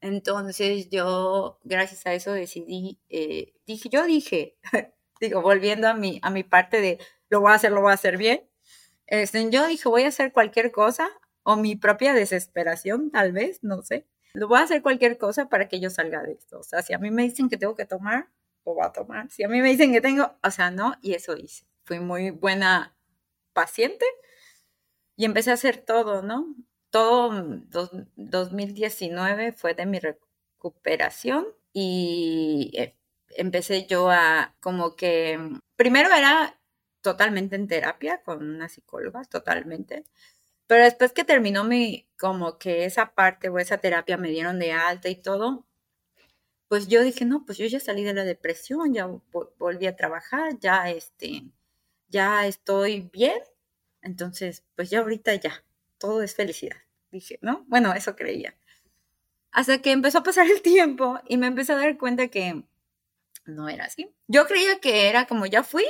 Entonces 0.00 0.90
yo, 0.90 1.60
gracias 1.62 2.04
a 2.04 2.14
eso, 2.14 2.32
decidí, 2.32 2.98
eh, 3.08 3.54
dije, 3.64 3.88
yo 3.90 4.04
dije, 4.04 4.56
digo, 5.20 5.40
volviendo 5.40 5.86
a 5.86 5.94
mi, 5.94 6.18
a 6.22 6.30
mi 6.30 6.42
parte 6.42 6.80
de 6.80 6.98
lo 7.28 7.40
voy 7.40 7.52
a 7.52 7.54
hacer, 7.54 7.70
lo 7.70 7.80
voy 7.80 7.92
a 7.92 7.94
hacer 7.94 8.16
bien, 8.16 8.42
este, 9.06 9.48
yo 9.50 9.68
dije, 9.68 9.88
voy 9.88 10.02
a 10.02 10.08
hacer 10.08 10.32
cualquier 10.32 10.72
cosa, 10.72 11.08
o 11.44 11.54
mi 11.54 11.76
propia 11.76 12.12
desesperación, 12.12 13.12
tal 13.12 13.30
vez, 13.30 13.62
no 13.62 13.82
sé. 13.82 14.08
lo 14.32 14.48
voy 14.48 14.58
a 14.58 14.62
hacer 14.62 14.82
cualquier 14.82 15.16
cosa 15.16 15.48
para 15.48 15.68
que 15.68 15.78
yo 15.78 15.90
salga 15.90 16.22
de 16.22 16.32
esto. 16.32 16.58
O 16.58 16.64
sea, 16.64 16.82
si 16.82 16.92
a 16.92 16.98
mí 16.98 17.12
me 17.12 17.22
dicen 17.22 17.48
que 17.48 17.56
tengo 17.56 17.76
que 17.76 17.84
tomar, 17.84 18.30
lo 18.66 18.74
voy 18.74 18.84
a 18.84 18.90
tomar. 18.90 19.30
Si 19.30 19.44
a 19.44 19.48
mí 19.48 19.60
me 19.60 19.68
dicen 19.68 19.92
que 19.92 20.00
tengo, 20.00 20.34
o 20.42 20.50
sea, 20.50 20.72
no, 20.72 20.96
y 21.02 21.14
eso 21.14 21.36
hice. 21.36 21.66
Fui 21.84 22.00
muy 22.00 22.30
buena 22.30 22.96
paciente 23.52 24.06
y 25.22 25.24
empecé 25.24 25.52
a 25.52 25.54
hacer 25.54 25.76
todo, 25.78 26.22
¿no? 26.22 26.52
Todo 26.90 27.30
2019 28.16 29.52
fue 29.52 29.74
de 29.74 29.86
mi 29.86 30.00
recuperación 30.00 31.46
y 31.72 32.72
eh, 32.74 32.96
empecé 33.36 33.86
yo 33.86 34.10
a 34.10 34.56
como 34.58 34.96
que, 34.96 35.38
primero 35.76 36.12
era 36.12 36.60
totalmente 37.02 37.54
en 37.54 37.68
terapia 37.68 38.20
con 38.24 38.42
una 38.42 38.68
psicóloga, 38.68 39.22
totalmente. 39.24 40.04
Pero 40.66 40.82
después 40.84 41.12
que 41.12 41.22
terminó 41.24 41.62
mi, 41.62 42.08
como 42.18 42.58
que 42.58 42.84
esa 42.84 43.14
parte 43.14 43.48
o 43.48 43.60
esa 43.60 43.78
terapia 43.78 44.16
me 44.16 44.30
dieron 44.30 44.58
de 44.58 44.72
alta 44.72 45.08
y 45.08 45.14
todo, 45.14 45.64
pues 46.66 46.88
yo 46.88 47.02
dije, 47.04 47.24
no, 47.26 47.44
pues 47.46 47.58
yo 47.58 47.66
ya 47.66 47.78
salí 47.78 48.02
de 48.02 48.14
la 48.14 48.24
depresión, 48.24 48.92
ya 48.92 49.08
volví 49.58 49.86
a 49.86 49.94
trabajar, 49.94 50.58
ya 50.58 50.90
este, 50.90 51.44
ya 52.08 52.46
estoy 52.48 53.02
bien. 53.12 53.38
Entonces, 54.02 54.64
pues 54.74 54.90
ya 54.90 55.00
ahorita 55.00 55.34
ya, 55.36 55.64
todo 55.98 56.22
es 56.22 56.34
felicidad. 56.34 56.76
Dije, 57.10 57.38
¿no? 57.42 57.64
Bueno, 57.68 57.92
eso 57.94 58.16
creía. 58.16 58.54
Hasta 59.52 59.80
que 59.80 59.92
empezó 59.92 60.18
a 60.18 60.22
pasar 60.22 60.46
el 60.50 60.62
tiempo 60.62 61.20
y 61.28 61.36
me 61.36 61.46
empecé 61.46 61.72
a 61.72 61.76
dar 61.76 61.98
cuenta 61.98 62.28
que 62.28 62.64
no 63.44 63.68
era 63.68 63.84
así. 63.84 64.14
Yo 64.28 64.46
creía 64.46 64.80
que 64.80 65.08
era 65.08 65.26
como 65.26 65.46
ya 65.46 65.62
fui 65.62 65.84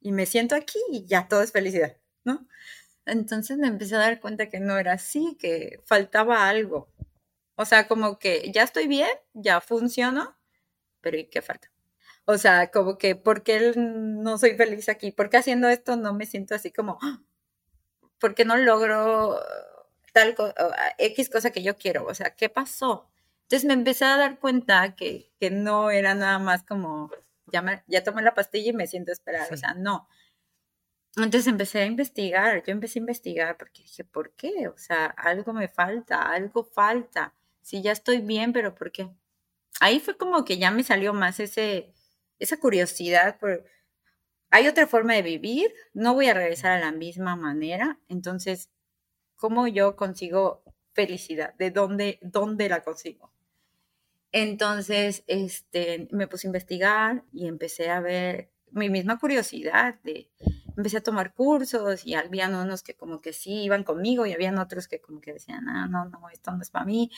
y 0.00 0.12
me 0.12 0.26
siento 0.26 0.54
aquí 0.54 0.78
y 0.90 1.06
ya 1.06 1.28
todo 1.28 1.42
es 1.42 1.52
felicidad, 1.52 1.96
¿no? 2.24 2.46
Entonces 3.06 3.56
me 3.56 3.68
empecé 3.68 3.94
a 3.94 4.00
dar 4.00 4.20
cuenta 4.20 4.48
que 4.48 4.60
no 4.60 4.76
era 4.78 4.92
así, 4.92 5.36
que 5.40 5.80
faltaba 5.86 6.48
algo. 6.48 6.92
O 7.54 7.64
sea, 7.64 7.88
como 7.88 8.18
que 8.18 8.50
ya 8.52 8.62
estoy 8.62 8.86
bien, 8.86 9.08
ya 9.32 9.60
funciono, 9.60 10.36
pero 11.00 11.16
¿y 11.18 11.24
qué 11.28 11.42
falta? 11.42 11.70
O 12.24 12.36
sea, 12.36 12.70
como 12.70 12.98
que, 12.98 13.16
¿por 13.16 13.42
qué 13.42 13.72
no 13.76 14.38
soy 14.38 14.54
feliz 14.54 14.88
aquí? 14.88 15.12
¿Por 15.12 15.30
qué 15.30 15.38
haciendo 15.38 15.68
esto 15.68 15.96
no 15.96 16.12
me 16.12 16.26
siento 16.26 16.54
así 16.54 16.70
como, 16.70 16.98
¡ah! 17.00 17.22
¿Por 18.18 18.34
qué 18.34 18.44
no 18.44 18.56
logro 18.56 19.40
tal 20.12 20.34
X 20.98 21.30
cosa 21.30 21.50
que 21.50 21.62
yo 21.62 21.76
quiero? 21.76 22.04
O 22.06 22.14
sea, 22.14 22.34
¿qué 22.34 22.48
pasó? 22.48 23.08
Entonces 23.42 23.66
me 23.66 23.74
empecé 23.74 24.04
a 24.04 24.16
dar 24.16 24.38
cuenta 24.38 24.94
que, 24.94 25.30
que 25.40 25.50
no 25.50 25.90
era 25.90 26.14
nada 26.14 26.38
más 26.38 26.62
como, 26.62 27.10
ya, 27.46 27.84
ya 27.86 28.04
tomé 28.04 28.22
la 28.22 28.34
pastilla 28.34 28.70
y 28.70 28.74
me 28.74 28.86
siento 28.86 29.12
esperar. 29.12 29.52
O 29.52 29.56
sea, 29.56 29.74
no. 29.74 30.08
Entonces 31.16 31.46
empecé 31.46 31.80
a 31.80 31.86
investigar, 31.86 32.62
yo 32.64 32.72
empecé 32.72 32.98
a 32.98 33.00
investigar 33.00 33.56
porque 33.56 33.82
dije, 33.82 34.04
¿por 34.04 34.32
qué? 34.32 34.68
O 34.68 34.76
sea, 34.76 35.06
algo 35.06 35.52
me 35.52 35.68
falta, 35.68 36.22
algo 36.30 36.64
falta. 36.64 37.34
Si 37.62 37.82
ya 37.82 37.92
estoy 37.92 38.18
bien, 38.18 38.52
pero 38.52 38.74
¿por 38.74 38.92
qué? 38.92 39.08
Ahí 39.80 40.00
fue 40.00 40.16
como 40.16 40.44
que 40.44 40.58
ya 40.58 40.70
me 40.70 40.84
salió 40.84 41.12
más 41.14 41.40
ese, 41.40 41.92
esa 42.38 42.58
curiosidad 42.58 43.38
por, 43.38 43.64
hay 44.50 44.66
otra 44.66 44.86
forma 44.86 45.14
de 45.14 45.22
vivir, 45.22 45.72
no 45.92 46.14
voy 46.14 46.26
a 46.28 46.34
regresar 46.34 46.72
a 46.72 46.80
la 46.80 46.92
misma 46.92 47.36
manera, 47.36 47.98
entonces, 48.08 48.70
¿cómo 49.36 49.68
yo 49.68 49.96
consigo 49.96 50.62
felicidad? 50.92 51.54
¿De 51.54 51.70
dónde, 51.70 52.18
dónde 52.22 52.68
la 52.68 52.82
consigo? 52.82 53.30
Entonces, 54.32 55.24
este, 55.26 56.08
me 56.10 56.26
puse 56.28 56.46
a 56.46 56.50
investigar 56.50 57.24
y 57.32 57.46
empecé 57.46 57.90
a 57.90 58.00
ver 58.00 58.50
mi 58.70 58.90
misma 58.90 59.18
curiosidad 59.18 59.98
de, 60.02 60.30
empecé 60.76 60.98
a 60.98 61.02
tomar 61.02 61.34
cursos 61.34 62.06
y 62.06 62.14
habían 62.14 62.54
unos 62.54 62.82
que 62.82 62.94
como 62.94 63.20
que 63.20 63.32
sí 63.32 63.64
iban 63.64 63.84
conmigo 63.84 64.26
y 64.26 64.32
habían 64.32 64.58
otros 64.58 64.86
que 64.86 65.00
como 65.00 65.20
que 65.20 65.32
decían, 65.32 65.68
ah, 65.68 65.88
no, 65.88 66.04
no, 66.04 66.28
esto 66.30 66.52
no 66.52 66.62
es 66.62 66.70
para 66.70 66.84
mí. 66.84 67.10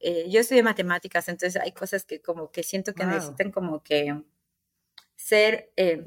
Eh, 0.00 0.28
yo 0.30 0.40
estudié 0.40 0.62
matemáticas, 0.62 1.28
entonces 1.28 1.60
hay 1.60 1.72
cosas 1.72 2.04
que 2.04 2.20
como 2.20 2.50
que 2.50 2.62
siento 2.62 2.94
que 2.94 3.04
necesitan 3.04 3.52
como 3.52 3.82
que 3.82 4.22
ser, 5.14 5.72
eh, 5.76 6.06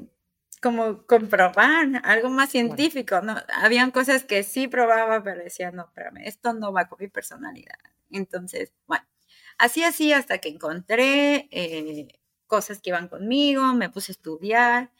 como 0.60 1.06
comprobar 1.06 2.00
algo 2.04 2.30
más 2.30 2.50
científico, 2.50 3.20
¿no? 3.20 3.36
Habían 3.54 3.90
cosas 3.90 4.24
que 4.24 4.42
sí 4.42 4.68
probaba, 4.68 5.22
pero 5.22 5.42
decía, 5.42 5.70
no, 5.70 5.84
espérame, 5.84 6.22
esto 6.24 6.52
no 6.52 6.72
va 6.72 6.88
con 6.88 6.98
mi 7.00 7.08
personalidad. 7.08 7.78
Entonces, 8.10 8.72
bueno, 8.86 9.04
así 9.58 9.82
así 9.82 10.12
hasta 10.12 10.38
que 10.38 10.48
encontré 10.48 11.48
eh, 11.50 12.08
cosas 12.46 12.80
que 12.80 12.90
iban 12.90 13.08
conmigo, 13.08 13.74
me 13.74 13.90
puse 13.90 14.12
a 14.12 14.14
estudiar 14.14 14.90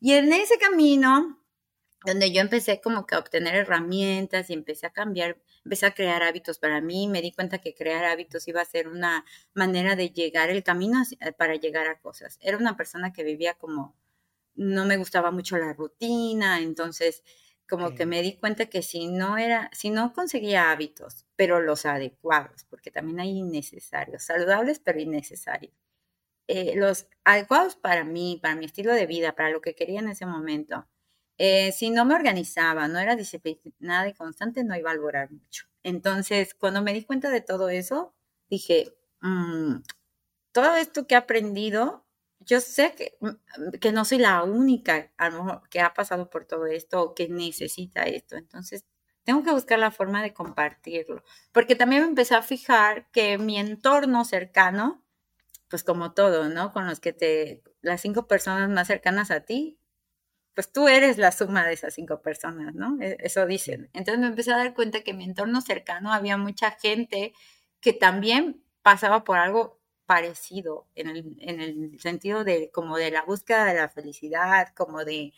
y 0.00 0.14
en 0.14 0.32
ese 0.32 0.58
camino 0.58 1.38
donde 2.04 2.32
yo 2.32 2.40
empecé 2.40 2.80
como 2.80 3.06
que 3.06 3.14
a 3.14 3.18
obtener 3.18 3.54
herramientas 3.54 4.50
y 4.50 4.54
empecé 4.54 4.86
a 4.86 4.92
cambiar, 4.92 5.40
empecé 5.64 5.86
a 5.86 5.94
crear 5.94 6.22
hábitos 6.22 6.58
para 6.58 6.80
mí, 6.80 7.06
me 7.08 7.22
di 7.22 7.32
cuenta 7.32 7.58
que 7.58 7.74
crear 7.74 8.04
hábitos 8.04 8.48
iba 8.48 8.60
a 8.60 8.64
ser 8.64 8.88
una 8.88 9.24
manera 9.54 9.94
de 9.94 10.10
llegar 10.10 10.50
el 10.50 10.64
camino 10.64 11.02
para 11.38 11.54
llegar 11.54 11.86
a 11.86 12.00
cosas. 12.00 12.38
Era 12.40 12.58
una 12.58 12.76
persona 12.76 13.12
que 13.12 13.22
vivía 13.22 13.54
como, 13.54 13.96
no 14.54 14.84
me 14.86 14.96
gustaba 14.96 15.30
mucho 15.30 15.56
la 15.58 15.72
rutina, 15.72 16.60
entonces 16.60 17.22
como 17.68 17.94
que 17.94 18.04
me 18.04 18.20
di 18.20 18.36
cuenta 18.36 18.66
que 18.66 18.82
si 18.82 19.06
no 19.06 19.38
era, 19.38 19.70
si 19.72 19.88
no 19.88 20.12
conseguía 20.12 20.70
hábitos, 20.70 21.24
pero 21.36 21.60
los 21.60 21.86
adecuados, 21.86 22.64
porque 22.68 22.90
también 22.90 23.20
hay 23.20 23.30
innecesarios, 23.30 24.24
saludables 24.24 24.78
pero 24.78 25.00
innecesarios. 25.00 25.72
Eh, 26.48 26.74
los 26.76 27.06
adecuados 27.24 27.76
para 27.76 28.04
mí, 28.04 28.38
para 28.42 28.56
mi 28.56 28.66
estilo 28.66 28.92
de 28.92 29.06
vida, 29.06 29.34
para 29.34 29.50
lo 29.50 29.60
que 29.62 29.74
quería 29.74 30.00
en 30.00 30.08
ese 30.08 30.26
momento, 30.26 30.86
eh, 31.38 31.72
si 31.72 31.90
no 31.90 32.04
me 32.04 32.14
organizaba, 32.14 32.88
no 32.88 32.98
era 32.98 33.16
disciplinada 33.16 34.08
y 34.08 34.14
constante, 34.14 34.64
no 34.64 34.76
iba 34.76 34.90
a 34.90 34.94
lograr 34.94 35.30
mucho. 35.30 35.66
Entonces, 35.82 36.54
cuando 36.54 36.82
me 36.82 36.92
di 36.92 37.04
cuenta 37.04 37.30
de 37.30 37.40
todo 37.40 37.68
eso, 37.70 38.14
dije, 38.50 38.94
mm, 39.22 39.76
todo 40.52 40.76
esto 40.76 41.06
que 41.06 41.14
he 41.14 41.18
aprendido, 41.18 42.04
yo 42.44 42.60
sé 42.60 42.94
que, 42.94 43.16
mm, 43.20 43.78
que 43.80 43.92
no 43.92 44.04
soy 44.04 44.18
la 44.18 44.42
única 44.42 45.10
a 45.16 45.30
lo 45.30 45.44
mejor 45.44 45.68
que 45.68 45.80
ha 45.80 45.94
pasado 45.94 46.30
por 46.30 46.46
todo 46.46 46.66
esto 46.66 47.02
o 47.02 47.14
que 47.14 47.28
necesita 47.28 48.02
esto. 48.04 48.36
Entonces, 48.36 48.84
tengo 49.24 49.42
que 49.42 49.52
buscar 49.52 49.78
la 49.78 49.90
forma 49.90 50.22
de 50.22 50.34
compartirlo. 50.34 51.22
Porque 51.52 51.76
también 51.76 52.02
me 52.02 52.08
empecé 52.08 52.34
a 52.34 52.42
fijar 52.42 53.10
que 53.12 53.38
mi 53.38 53.58
entorno 53.58 54.24
cercano, 54.24 55.02
pues 55.68 55.84
como 55.84 56.12
todo, 56.12 56.48
¿no? 56.48 56.72
Con 56.72 56.86
los 56.86 57.00
que 57.00 57.12
te, 57.12 57.62
las 57.80 58.00
cinco 58.00 58.26
personas 58.26 58.68
más 58.70 58.88
cercanas 58.88 59.30
a 59.30 59.40
ti, 59.40 59.78
pues 60.54 60.72
tú 60.72 60.88
eres 60.88 61.18
la 61.18 61.32
suma 61.32 61.66
de 61.66 61.74
esas 61.74 61.94
cinco 61.94 62.20
personas, 62.22 62.74
¿no? 62.74 62.98
E, 63.00 63.16
eso 63.20 63.46
dicen. 63.46 63.90
Entonces 63.92 64.20
me 64.20 64.26
empecé 64.28 64.52
a 64.52 64.58
dar 64.58 64.74
cuenta 64.74 65.02
que 65.02 65.12
en 65.12 65.18
mi 65.18 65.24
entorno 65.24 65.60
cercano 65.60 66.12
había 66.12 66.36
mucha 66.36 66.72
gente 66.72 67.32
que 67.80 67.92
también 67.92 68.62
pasaba 68.82 69.24
por 69.24 69.38
algo 69.38 69.81
parecido 70.06 70.86
en 70.94 71.08
el, 71.08 71.36
en 71.40 71.60
el 71.60 72.00
sentido 72.00 72.44
de 72.44 72.70
como 72.72 72.96
de 72.96 73.10
la 73.10 73.22
búsqueda 73.22 73.64
de 73.66 73.74
la 73.74 73.88
felicidad, 73.88 74.68
como 74.74 75.04
de, 75.04 75.32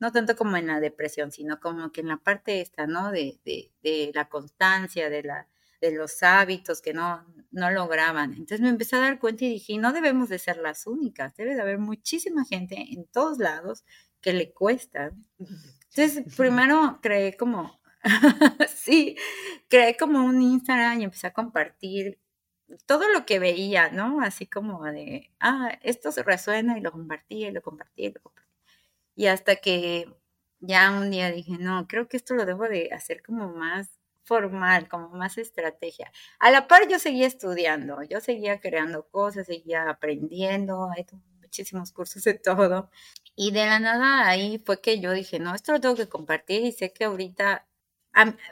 no 0.00 0.12
tanto 0.12 0.36
como 0.36 0.56
en 0.56 0.66
la 0.68 0.80
depresión, 0.80 1.32
sino 1.32 1.60
como 1.60 1.92
que 1.92 2.00
en 2.00 2.08
la 2.08 2.18
parte 2.18 2.60
esta, 2.60 2.86
¿no? 2.86 3.10
De, 3.10 3.40
de, 3.44 3.72
de 3.82 4.12
la 4.14 4.28
constancia, 4.28 5.10
de, 5.10 5.22
la, 5.22 5.48
de 5.80 5.92
los 5.92 6.22
hábitos 6.22 6.80
que 6.80 6.94
no, 6.94 7.24
no 7.50 7.70
lograban. 7.70 8.32
Entonces 8.32 8.60
me 8.60 8.68
empecé 8.68 8.96
a 8.96 9.00
dar 9.00 9.18
cuenta 9.18 9.44
y 9.44 9.50
dije, 9.50 9.78
no 9.78 9.92
debemos 9.92 10.28
de 10.28 10.38
ser 10.38 10.56
las 10.58 10.86
únicas, 10.86 11.34
debe 11.36 11.54
de 11.54 11.62
haber 11.62 11.78
muchísima 11.78 12.44
gente 12.44 12.76
en 12.76 13.06
todos 13.06 13.38
lados 13.38 13.84
que 14.20 14.32
le 14.32 14.52
cuesta. 14.52 15.12
Entonces, 15.38 16.24
primero 16.36 16.98
creé 17.02 17.36
como, 17.36 17.80
sí, 18.74 19.16
creé 19.68 19.96
como 19.96 20.24
un 20.24 20.40
Instagram 20.40 21.00
y 21.00 21.04
empecé 21.04 21.26
a 21.26 21.32
compartir 21.32 22.18
todo 22.86 23.08
lo 23.12 23.26
que 23.26 23.38
veía, 23.38 23.90
¿no? 23.90 24.20
Así 24.20 24.46
como 24.46 24.84
de, 24.84 25.30
ah, 25.40 25.78
esto 25.82 26.12
se 26.12 26.22
resuena 26.22 26.78
y 26.78 26.80
lo 26.80 26.92
compartí, 26.92 27.46
y 27.46 27.50
lo 27.50 27.62
compartí, 27.62 28.06
y 28.06 28.12
lo 28.12 28.20
compartí. 28.22 28.50
Y 29.16 29.26
hasta 29.26 29.56
que 29.56 30.12
ya 30.60 30.90
un 30.92 31.10
día 31.10 31.30
dije, 31.30 31.58
no, 31.58 31.86
creo 31.88 32.08
que 32.08 32.16
esto 32.16 32.34
lo 32.34 32.46
debo 32.46 32.64
de 32.68 32.90
hacer 32.92 33.22
como 33.22 33.48
más 33.48 33.90
formal, 34.24 34.88
como 34.88 35.10
más 35.10 35.38
estrategia. 35.38 36.10
A 36.38 36.50
la 36.50 36.66
par 36.68 36.88
yo 36.88 36.98
seguía 36.98 37.26
estudiando, 37.26 38.02
yo 38.02 38.20
seguía 38.20 38.60
creando 38.60 39.06
cosas, 39.08 39.46
seguía 39.46 39.88
aprendiendo, 39.90 40.90
hay 40.90 41.06
muchísimos 41.40 41.92
cursos 41.92 42.24
de 42.24 42.34
todo. 42.34 42.90
Y 43.36 43.52
de 43.52 43.66
la 43.66 43.78
nada 43.80 44.28
ahí 44.28 44.62
fue 44.64 44.80
que 44.80 45.00
yo 45.00 45.12
dije, 45.12 45.38
no, 45.38 45.54
esto 45.54 45.72
lo 45.72 45.80
tengo 45.80 45.96
que 45.96 46.08
compartir 46.08 46.64
y 46.64 46.72
sé 46.72 46.92
que 46.92 47.04
ahorita 47.04 47.66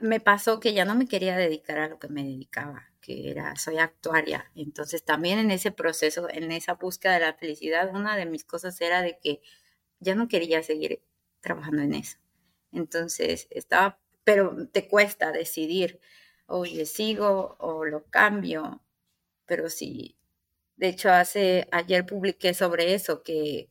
me 0.00 0.20
pasó 0.20 0.60
que 0.60 0.74
ya 0.74 0.84
no 0.84 0.94
me 0.94 1.06
quería 1.06 1.36
dedicar 1.36 1.78
a 1.78 1.88
lo 1.88 1.98
que 1.98 2.08
me 2.08 2.24
dedicaba, 2.24 2.91
que 3.02 3.30
era, 3.30 3.56
soy 3.56 3.78
actuaria. 3.78 4.50
Entonces 4.54 5.04
también 5.04 5.38
en 5.38 5.50
ese 5.50 5.72
proceso, 5.72 6.28
en 6.30 6.52
esa 6.52 6.74
búsqueda 6.74 7.14
de 7.14 7.20
la 7.20 7.34
felicidad, 7.34 7.90
una 7.94 8.16
de 8.16 8.24
mis 8.24 8.44
cosas 8.44 8.80
era 8.80 9.02
de 9.02 9.18
que 9.18 9.42
ya 10.00 10.14
no 10.14 10.28
quería 10.28 10.62
seguir 10.62 11.02
trabajando 11.40 11.82
en 11.82 11.94
eso. 11.94 12.18
Entonces 12.72 13.48
estaba, 13.50 14.00
pero 14.24 14.68
te 14.72 14.88
cuesta 14.88 15.32
decidir, 15.32 16.00
oye, 16.46 16.86
sigo 16.86 17.56
o 17.58 17.84
lo 17.84 18.04
cambio, 18.06 18.82
pero 19.46 19.68
sí. 19.68 20.16
De 20.76 20.88
hecho, 20.88 21.10
hace, 21.10 21.68
ayer 21.72 22.06
publiqué 22.06 22.54
sobre 22.54 22.94
eso, 22.94 23.22
que 23.22 23.68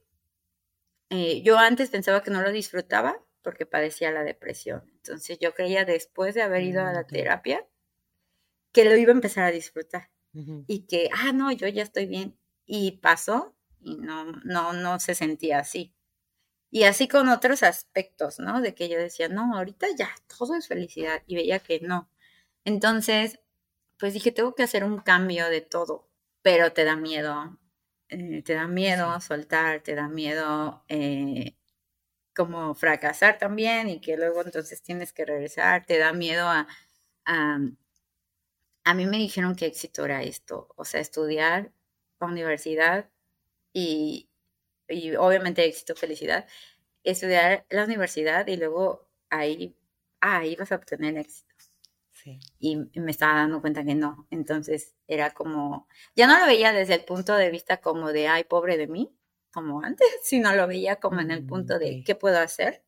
eh, 1.09 1.41
yo 1.41 1.57
antes 1.57 1.89
pensaba 1.89 2.21
que 2.23 2.31
no 2.31 2.41
lo 2.41 2.51
disfrutaba 2.51 3.23
porque 3.41 3.65
padecía 3.65 4.11
la 4.11 4.23
depresión. 4.23 4.83
Entonces 4.97 5.39
yo 5.39 5.53
creía 5.53 5.85
después 5.85 6.35
de 6.35 6.43
haber 6.43 6.63
ido 6.63 6.85
a 6.85 6.93
la 6.93 7.01
mm, 7.01 7.07
terapia 7.07 7.67
que 8.71 8.85
lo 8.85 8.95
iba 8.97 9.11
a 9.11 9.15
empezar 9.15 9.45
a 9.45 9.51
disfrutar. 9.51 10.09
y 10.67 10.85
que, 10.87 11.09
ah, 11.13 11.33
no, 11.33 11.51
yo 11.51 11.67
ya 11.67 11.83
estoy 11.83 12.05
bien. 12.05 12.37
Y 12.65 12.99
pasó 12.99 13.55
y 13.81 13.97
no, 13.97 14.25
no, 14.45 14.73
no 14.73 14.99
se 14.99 15.15
sentía 15.15 15.59
así. 15.59 15.93
Y 16.71 16.83
así 16.83 17.07
con 17.09 17.29
otros 17.29 17.63
aspectos, 17.63 18.39
¿no? 18.39 18.61
De 18.61 18.73
que 18.75 18.87
yo 18.89 18.97
decía, 18.97 19.27
no, 19.29 19.57
ahorita 19.57 19.87
ya, 19.97 20.09
todo 20.37 20.55
es 20.55 20.67
felicidad. 20.67 21.21
Y 21.27 21.35
veía 21.35 21.59
que 21.59 21.81
no. 21.81 22.09
Entonces, 22.65 23.39
pues 23.99 24.13
dije, 24.13 24.31
tengo 24.31 24.55
que 24.55 24.63
hacer 24.63 24.83
un 24.83 24.99
cambio 24.99 25.49
de 25.49 25.61
todo, 25.61 26.09
pero 26.41 26.73
te 26.73 26.85
da 26.85 26.95
miedo. 26.95 27.59
Eh, 28.09 28.43
te 28.43 28.55
da 28.55 28.67
miedo 28.67 29.19
soltar, 29.21 29.81
te 29.83 29.95
da 29.95 30.07
miedo 30.09 30.83
eh, 30.89 31.55
como 32.35 32.75
fracasar 32.75 33.37
también 33.37 33.89
y 33.89 34.01
que 34.01 34.17
luego 34.17 34.43
entonces 34.43 34.81
tienes 34.81 35.13
que 35.13 35.25
regresar, 35.25 35.85
te 35.85 35.97
da 35.97 36.13
miedo 36.13 36.47
a, 36.47 36.67
a, 37.25 37.59
a 38.83 38.93
mí 38.93 39.05
me 39.05 39.17
dijeron 39.17 39.55
que 39.55 39.65
éxito 39.67 40.05
era 40.05 40.23
esto, 40.23 40.69
o 40.75 40.85
sea, 40.85 41.01
estudiar 41.01 41.71
la 42.19 42.27
universidad 42.27 43.09
y, 43.73 44.29
y 44.89 45.15
obviamente 45.15 45.65
éxito, 45.65 45.95
felicidad, 45.95 46.47
estudiar 47.03 47.65
la 47.69 47.85
universidad 47.85 48.47
y 48.47 48.57
luego 48.57 49.09
ahí, 49.29 49.77
ahí 50.21 50.55
vas 50.55 50.71
a 50.71 50.75
obtener 50.75 51.17
éxito. 51.17 51.51
Y 52.59 52.77
me 52.99 53.11
estaba 53.11 53.35
dando 53.35 53.61
cuenta 53.61 53.83
que 53.83 53.95
no. 53.95 54.27
Entonces 54.29 54.95
era 55.07 55.31
como, 55.31 55.87
ya 56.15 56.27
no 56.27 56.39
lo 56.39 56.45
veía 56.45 56.71
desde 56.73 56.95
el 56.95 57.05
punto 57.05 57.35
de 57.35 57.49
vista 57.49 57.77
como 57.81 58.11
de, 58.13 58.27
ay, 58.27 58.43
pobre 58.43 58.77
de 58.77 58.87
mí, 58.87 59.15
como 59.51 59.81
antes, 59.83 60.07
sino 60.23 60.53
lo 60.55 60.67
veía 60.67 60.97
como 60.97 61.19
en 61.21 61.31
el 61.31 61.45
punto 61.45 61.79
de, 61.79 61.97
mm, 61.97 62.03
¿qué 62.03 62.15
puedo 62.15 62.39
hacer? 62.39 62.83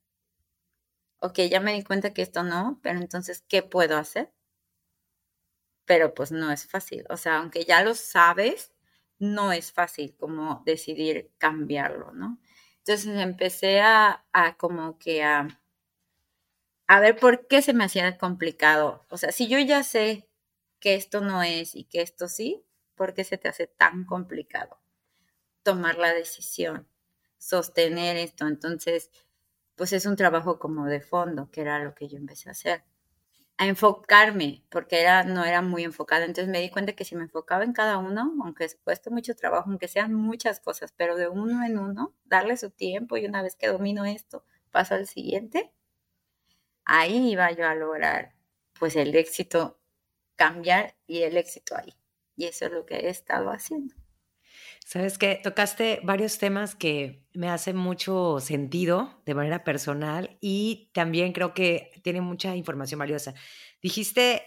Ok, 1.19 1.39
ya 1.49 1.59
me 1.59 1.73
di 1.73 1.83
cuenta 1.83 2.13
que 2.13 2.21
esto 2.21 2.43
no, 2.43 2.79
pero 2.83 2.99
entonces, 2.99 3.43
¿qué 3.47 3.63
puedo 3.63 3.97
hacer? 3.97 4.31
Pero 5.85 6.13
pues 6.13 6.31
no 6.31 6.51
es 6.51 6.65
fácil. 6.67 7.05
O 7.09 7.17
sea, 7.17 7.37
aunque 7.37 7.65
ya 7.65 7.83
lo 7.83 7.95
sabes, 7.95 8.73
no 9.19 9.51
es 9.51 9.71
fácil 9.71 10.15
como 10.17 10.63
decidir 10.65 11.31
cambiarlo, 11.37 12.11
¿no? 12.13 12.39
Entonces 12.79 13.07
empecé 13.17 13.81
a, 13.81 14.25
a 14.33 14.57
como 14.57 14.97
que 14.99 15.23
a, 15.23 15.47
a 16.87 16.99
ver 16.99 17.17
por 17.17 17.47
qué 17.47 17.61
se 17.61 17.73
me 17.73 17.83
hacía 17.85 18.17
complicado. 18.17 19.05
O 19.09 19.17
sea, 19.17 19.31
si 19.31 19.47
yo 19.47 19.59
ya 19.59 19.83
sé 19.83 20.29
que 20.79 20.95
esto 20.95 21.21
no 21.21 21.43
es 21.43 21.75
y 21.75 21.85
que 21.85 22.01
esto 22.01 22.27
sí, 22.27 22.65
¿por 22.95 23.13
qué 23.13 23.23
se 23.23 23.37
te 23.37 23.47
hace 23.49 23.67
tan 23.67 24.05
complicado 24.05 24.79
tomar 25.63 25.97
la 25.97 26.13
decisión, 26.13 26.87
sostener 27.39 28.17
esto? 28.17 28.47
Entonces, 28.47 29.11
pues 29.75 29.93
es 29.93 30.05
un 30.05 30.15
trabajo 30.17 30.59
como 30.59 30.85
de 30.87 31.01
fondo, 31.01 31.49
que 31.51 31.61
era 31.61 31.79
lo 31.83 31.95
que 31.95 32.09
yo 32.09 32.17
empecé 32.17 32.49
a 32.49 32.53
hacer 32.53 32.83
a 33.57 33.67
enfocarme, 33.67 34.63
porque 34.69 35.01
era, 35.01 35.23
no 35.23 35.43
era 35.45 35.61
muy 35.61 35.83
enfocada. 35.83 36.25
Entonces 36.25 36.49
me 36.49 36.61
di 36.61 36.69
cuenta 36.69 36.93
que 36.93 37.05
si 37.05 37.15
me 37.15 37.23
enfocaba 37.23 37.63
en 37.63 37.73
cada 37.73 37.97
uno, 37.97 38.33
aunque 38.43 38.67
cueste 38.83 39.09
mucho 39.09 39.35
trabajo, 39.35 39.69
aunque 39.69 39.87
sean 39.87 40.13
muchas 40.13 40.59
cosas, 40.59 40.93
pero 40.95 41.15
de 41.15 41.27
uno 41.29 41.63
en 41.65 41.77
uno, 41.77 42.13
darle 42.25 42.57
su 42.57 42.71
tiempo 42.71 43.17
y 43.17 43.25
una 43.25 43.41
vez 43.43 43.55
que 43.55 43.67
domino 43.67 44.05
esto, 44.05 44.45
paso 44.71 44.95
al 44.95 45.07
siguiente, 45.07 45.71
ahí 46.85 47.31
iba 47.31 47.51
yo 47.51 47.67
a 47.67 47.75
lograr 47.75 48.35
pues 48.79 48.95
el 48.95 49.15
éxito, 49.15 49.79
cambiar 50.35 50.95
y 51.07 51.23
el 51.23 51.37
éxito 51.37 51.75
ahí. 51.77 51.93
Y 52.35 52.45
eso 52.45 52.65
es 52.65 52.71
lo 52.71 52.85
que 52.85 52.95
he 52.95 53.09
estado 53.09 53.49
haciendo. 53.51 53.95
Sabes 54.85 55.17
que 55.17 55.39
tocaste 55.41 56.01
varios 56.03 56.37
temas 56.37 56.75
que 56.75 57.23
me 57.33 57.49
hacen 57.49 57.75
mucho 57.75 58.39
sentido 58.39 59.21
de 59.25 59.33
manera 59.33 59.63
personal 59.63 60.37
y 60.41 60.91
también 60.93 61.33
creo 61.33 61.53
que 61.53 61.91
tiene 62.03 62.21
mucha 62.21 62.55
información 62.55 62.99
valiosa. 62.99 63.33
Dijiste 63.81 64.43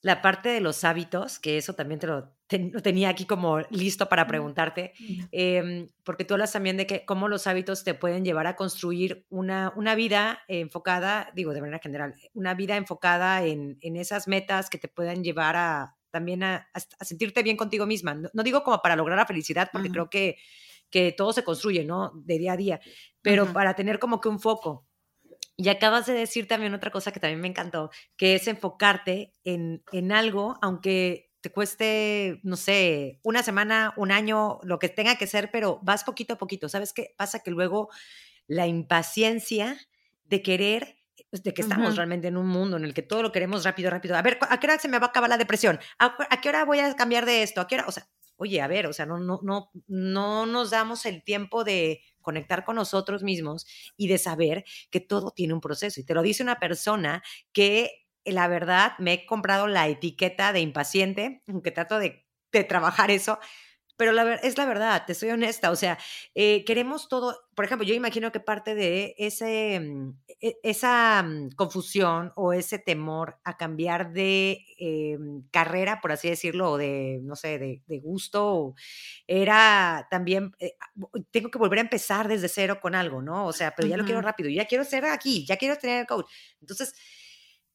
la 0.00 0.22
parte 0.22 0.48
de 0.48 0.60
los 0.60 0.84
hábitos, 0.84 1.38
que 1.38 1.58
eso 1.58 1.74
también 1.74 2.00
te 2.00 2.06
lo, 2.06 2.34
tenía 2.48 3.08
aquí 3.08 3.24
como 3.26 3.60
listo 3.70 4.08
para 4.08 4.26
preguntarte, 4.26 4.92
em, 5.32 5.88
porque 6.04 6.24
tú 6.24 6.34
hablas 6.34 6.52
también 6.52 6.76
de 6.76 6.86
que 6.86 7.04
cómo 7.04 7.28
los 7.28 7.46
hábitos 7.46 7.84
te 7.84 7.94
pueden 7.94 8.24
llevar 8.24 8.46
a 8.46 8.56
construir 8.56 9.26
una, 9.28 9.72
una 9.76 9.94
vida 9.94 10.40
enfocada, 10.48 11.30
digo 11.34 11.52
de 11.52 11.60
manera 11.60 11.80
general, 11.80 12.14
una 12.32 12.54
vida 12.54 12.76
enfocada 12.76 13.44
en, 13.44 13.78
en 13.80 13.96
esas 13.96 14.28
metas 14.28 14.70
que 14.70 14.78
te 14.78 14.88
puedan 14.88 15.24
llevar 15.24 15.56
a, 15.56 15.97
también 16.18 16.42
a, 16.42 16.68
sentirte 17.00 17.44
bien 17.44 17.56
contigo 17.56 17.86
misma. 17.86 18.14
No, 18.14 18.42
digo 18.42 18.64
como 18.64 18.82
para 18.82 18.96
lograr 18.96 19.16
la 19.16 19.26
felicidad, 19.26 19.68
porque 19.72 19.88
creo 19.88 20.10
que, 20.10 20.36
que 20.90 21.12
todo 21.12 21.32
se 21.32 21.44
construye, 21.44 21.84
¿no? 21.84 22.10
De 22.24 22.38
día 22.38 22.54
a 22.54 22.56
día, 22.56 22.80
pero 23.22 23.52
para 23.52 23.74
tener 23.74 24.00
como 24.00 24.20
que 24.20 24.28
un 24.28 24.40
foco. 24.40 24.84
Y 25.56 25.68
acabas 25.68 26.06
de 26.06 26.12
decir 26.12 26.48
también 26.48 26.74
otra 26.74 26.90
cosa 26.90 27.12
que 27.12 27.20
también 27.20 27.40
me 27.40 27.46
encantó, 27.46 27.90
que 28.16 28.34
es 28.34 28.48
enfocarte 28.48 29.32
en, 29.44 29.84
en 29.92 30.10
algo, 30.10 30.56
aunque 30.60 31.30
te 31.40 31.52
cueste, 31.52 32.40
no 32.42 32.56
sé, 32.56 33.20
una 33.22 33.44
semana, 33.44 33.94
un 33.96 34.10
año, 34.10 34.58
lo 34.64 34.80
que 34.80 34.88
tenga 34.88 35.16
que 35.18 35.28
ser, 35.28 35.52
pero 35.52 35.78
vas 35.84 36.02
poquito 36.02 36.34
a 36.34 36.38
poquito. 36.38 36.68
¿Sabes 36.68 36.92
qué 36.92 37.14
pasa? 37.16 37.44
Que 37.44 37.52
luego 37.52 37.90
la 38.48 38.66
impaciencia 38.66 39.78
de 40.24 40.42
querer 40.42 40.97
de 41.30 41.52
que 41.52 41.62
estamos 41.62 41.96
realmente 41.96 42.28
en 42.28 42.36
un 42.36 42.48
mundo 42.48 42.76
en 42.76 42.84
el 42.84 42.94
que 42.94 43.02
todo 43.02 43.22
lo 43.22 43.32
queremos 43.32 43.64
rápido, 43.64 43.90
rápido. 43.90 44.16
A 44.16 44.22
ver, 44.22 44.38
¿a 44.48 44.60
qué 44.60 44.66
hora 44.66 44.78
se 44.78 44.88
me 44.88 44.98
va 44.98 45.06
a 45.06 45.08
acabar 45.10 45.28
la 45.28 45.36
depresión? 45.36 45.78
¿A, 45.98 46.40
qué 46.40 46.48
hora 46.48 46.64
voy 46.64 46.78
a 46.78 46.94
cambiar 46.94 47.26
de 47.26 47.42
esto? 47.42 47.60
¿A 47.60 47.66
qué 47.66 47.74
hora? 47.74 47.84
O 47.86 47.92
sea, 47.92 48.08
oye, 48.36 48.60
a 48.60 48.66
ver, 48.66 48.86
o 48.86 48.92
sea, 48.92 49.04
no, 49.04 49.18
no, 49.18 49.40
no, 49.42 49.70
no 49.86 50.46
nos 50.46 50.70
damos 50.70 51.04
el 51.04 51.22
tiempo 51.22 51.64
de 51.64 52.02
conectar 52.20 52.64
con 52.64 52.76
nosotros 52.76 53.22
mismos 53.22 53.66
y 53.96 54.08
de 54.08 54.18
saber 54.18 54.64
que 54.90 55.00
todo 55.00 55.32
tiene 55.32 55.54
un 55.54 55.60
proceso. 55.60 56.00
Y 56.00 56.04
te 56.04 56.14
lo 56.14 56.22
dice 56.22 56.42
una 56.42 56.58
persona 56.58 57.22
que 57.52 58.06
la 58.24 58.48
verdad 58.48 58.92
me 58.98 59.12
he 59.12 59.26
comprado 59.26 59.66
la 59.66 59.88
etiqueta 59.88 60.52
de 60.52 60.60
impaciente, 60.60 61.42
aunque 61.48 61.70
trato 61.70 61.98
de, 61.98 62.26
de 62.52 62.64
trabajar 62.64 63.10
eso, 63.10 63.38
pero 63.98 64.12
la, 64.12 64.34
es 64.36 64.56
la 64.56 64.64
verdad, 64.64 65.02
te 65.06 65.14
soy 65.14 65.30
honesta, 65.30 65.72
o 65.72 65.76
sea, 65.76 65.98
eh, 66.36 66.64
queremos 66.64 67.08
todo, 67.08 67.36
por 67.56 67.64
ejemplo, 67.64 67.84
yo 67.84 67.94
imagino 67.94 68.30
que 68.30 68.38
parte 68.38 68.76
de 68.76 69.16
ese, 69.18 69.80
mm, 69.80 70.10
e, 70.40 70.56
esa 70.62 71.24
mm, 71.24 71.50
confusión 71.56 72.32
o 72.36 72.52
ese 72.52 72.78
temor 72.78 73.40
a 73.42 73.56
cambiar 73.56 74.12
de 74.12 74.64
eh, 74.78 75.18
carrera, 75.50 76.00
por 76.00 76.12
así 76.12 76.28
decirlo, 76.30 76.70
o 76.70 76.78
de, 76.78 77.18
no 77.24 77.34
sé, 77.34 77.58
de, 77.58 77.82
de 77.88 77.98
gusto, 77.98 78.76
era 79.26 80.06
también, 80.12 80.52
eh, 80.60 80.76
tengo 81.32 81.50
que 81.50 81.58
volver 81.58 81.80
a 81.80 81.82
empezar 81.82 82.28
desde 82.28 82.48
cero 82.48 82.78
con 82.80 82.94
algo, 82.94 83.20
¿no? 83.20 83.46
O 83.46 83.52
sea, 83.52 83.74
pero 83.76 83.88
ya 83.88 83.96
lo 83.96 84.04
quiero 84.04 84.22
rápido, 84.22 84.48
ya 84.48 84.66
quiero 84.66 84.84
ser 84.84 85.06
aquí, 85.06 85.44
ya 85.44 85.56
quiero 85.56 85.76
tener 85.76 86.02
el 86.02 86.06
coach. 86.06 86.30
Entonces, 86.60 86.94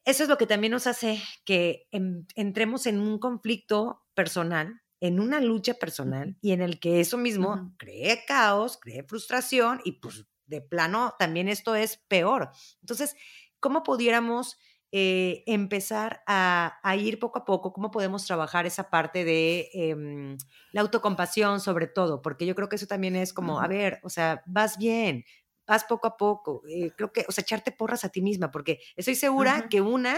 eso 0.06 0.24
es 0.24 0.30
lo 0.30 0.38
que 0.38 0.48
también 0.48 0.72
nos 0.72 0.88
hace 0.88 1.22
que 1.44 1.88
entremos 1.92 2.86
en 2.86 3.02
un 3.02 3.20
conflicto 3.20 4.04
personal 4.14 4.83
en 5.04 5.20
una 5.20 5.42
lucha 5.42 5.74
personal 5.74 6.38
y 6.40 6.54
en 6.54 6.62
el 6.62 6.80
que 6.80 7.02
eso 7.02 7.18
mismo 7.18 7.76
cree 7.78 8.24
caos, 8.26 8.78
cree 8.82 9.04
frustración 9.04 9.82
y 9.84 10.00
pues 10.00 10.26
de 10.46 10.62
plano 10.62 11.14
también 11.20 11.50
esto 11.50 11.76
es 11.76 11.98
peor. 12.08 12.52
Entonces, 12.80 13.18
¿cómo 13.60 13.84
pudiéramos 13.84 14.58
eh, 14.94 15.44
empezar 15.46 16.24
a, 16.26 16.80
ir 16.98 17.20
poco 17.20 17.40
a 17.40 17.44
poco? 17.44 17.74
¿Cómo 17.74 17.92
podemos 17.92 18.26
trabajar 18.26 18.66
esa 18.66 18.90
parte 18.90 19.26
de 19.26 19.70
em, 19.74 20.38
la 20.72 20.80
autocompasión 20.80 21.60
sobre 21.60 21.88
todo? 21.88 22.22
Porque 22.22 22.46
yo 22.46 22.56
creo 22.56 22.70
que 22.70 22.78
eso 22.78 22.88
también 22.88 23.18
es 23.18 23.34
como, 23.34 23.60
a 23.60 23.68
ver, 23.68 24.00
o 24.04 24.10
sea, 24.10 24.42
vas 24.46 24.78
bien, 24.78 25.26
vas 25.68 25.84
poco 25.84 26.08
a 26.08 26.16
poco. 26.16 26.62
Eh, 26.70 26.92
creo 26.96 27.12
que, 27.12 27.26
o 27.28 27.34
sea, 27.34 27.42
echarte 27.42 27.74
porras 27.74 28.06
a 28.06 28.10
ti 28.10 28.22
misma, 28.22 28.52
porque 28.52 28.80
estoy 28.96 29.16
segura 29.16 29.68
que 29.70 29.82
una 29.82 30.18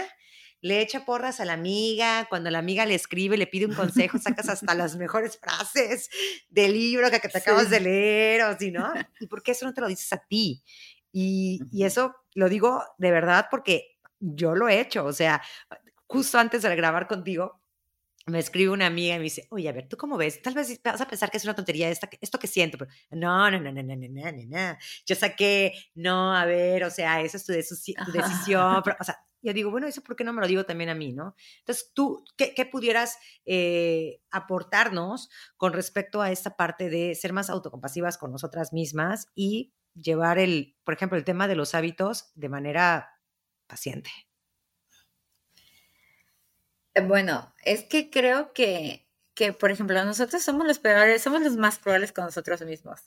le 0.60 0.80
echa 0.80 1.04
porras 1.04 1.40
a 1.40 1.44
la 1.44 1.52
amiga, 1.52 2.26
cuando 2.28 2.50
la 2.50 2.58
amiga 2.58 2.86
le 2.86 2.94
escribe, 2.94 3.36
le 3.36 3.46
pide 3.46 3.66
un 3.66 3.74
consejo, 3.74 4.18
sacas 4.18 4.48
hasta 4.48 4.74
las 4.74 4.96
mejores 4.96 5.38
frases 5.42 6.08
del 6.48 6.72
libro 6.72 7.10
que, 7.10 7.20
te 7.20 7.38
acabas 7.38 7.70
de 7.70 7.80
leer, 7.80 8.42
o 8.42 8.58
si 8.58 8.70
no, 8.70 8.92
¿y 9.20 9.26
por 9.26 9.42
qué 9.42 9.52
eso 9.52 9.66
no 9.66 9.74
te 9.74 9.80
lo 9.80 9.88
dices 9.88 10.12
a 10.12 10.18
ti? 10.18 10.62
Y, 11.12 11.60
y 11.70 11.84
eso 11.84 12.14
lo 12.34 12.48
digo 12.48 12.82
de 12.98 13.10
verdad 13.10 13.46
porque 13.50 13.96
yo 14.20 14.54
lo 14.54 14.68
he 14.68 14.80
hecho, 14.80 15.04
o 15.04 15.12
sea, 15.12 15.42
justo 16.06 16.38
antes 16.38 16.62
de 16.62 16.76
grabar 16.76 17.06
contigo, 17.06 17.60
me 18.26 18.40
escribe 18.40 18.70
una 18.70 18.86
amiga 18.86 19.14
y 19.14 19.18
me 19.18 19.24
dice, 19.24 19.46
oye, 19.50 19.68
a 19.68 19.72
ver, 19.72 19.88
¿tú 19.88 19.96
cómo 19.96 20.16
ves? 20.16 20.42
Tal 20.42 20.54
vez 20.54 20.80
vas 20.82 21.00
a 21.00 21.06
pensar 21.06 21.30
que 21.30 21.36
es 21.36 21.44
una 21.44 21.54
tontería 21.54 21.88
esta, 21.88 22.08
esto 22.20 22.38
que 22.38 22.48
siento, 22.48 22.76
pero 22.76 22.90
no, 23.10 23.50
no, 23.50 23.60
no, 23.60 23.72
no, 23.72 23.82
no, 23.82 23.96
no, 23.96 24.08
no, 24.08 24.32
no. 24.48 24.78
Yo 25.06 25.14
saqué, 25.14 25.72
no, 25.94 26.34
a 26.34 26.44
ver, 26.44 26.82
o 26.84 26.90
sea, 26.90 27.20
esa 27.20 27.36
es 27.36 27.46
tu, 27.46 27.52
decisión, 27.52 28.82
pero, 28.84 28.96
o 28.98 29.04
sea, 29.04 29.16
yo 29.42 29.52
digo, 29.52 29.70
bueno, 29.70 29.86
eso 29.86 30.02
por 30.02 30.16
qué 30.16 30.24
no 30.24 30.32
me 30.32 30.40
lo 30.40 30.48
digo 30.48 30.64
también 30.64 30.90
a 30.90 30.94
mí, 30.96 31.12
¿no? 31.12 31.36
Entonces, 31.60 31.92
tú, 31.94 32.24
¿qué, 32.36 32.52
qué 32.52 32.66
pudieras 32.66 33.16
eh, 33.44 34.20
aportarnos 34.32 35.30
con 35.56 35.72
respecto 35.72 36.20
a 36.20 36.32
esta 36.32 36.56
parte 36.56 36.90
de 36.90 37.14
ser 37.14 37.32
más 37.32 37.48
autocompasivas 37.48 38.18
con 38.18 38.32
nosotras 38.32 38.72
mismas 38.72 39.28
y 39.36 39.72
llevar 39.94 40.38
el, 40.40 40.76
por 40.82 40.94
ejemplo, 40.94 41.16
el 41.16 41.24
tema 41.24 41.46
de 41.46 41.54
los 41.54 41.76
hábitos 41.76 42.32
de 42.34 42.48
manera 42.48 43.20
paciente? 43.68 44.10
Bueno, 47.04 47.52
es 47.64 47.84
que 47.84 48.10
creo 48.10 48.52
que, 48.52 49.06
que, 49.34 49.52
por 49.52 49.70
ejemplo, 49.70 50.02
nosotros 50.04 50.42
somos 50.42 50.66
los 50.66 50.78
peores, 50.78 51.22
somos 51.22 51.42
los 51.42 51.56
más 51.56 51.78
crueles 51.78 52.12
con 52.12 52.24
nosotros 52.24 52.62
mismos. 52.62 53.00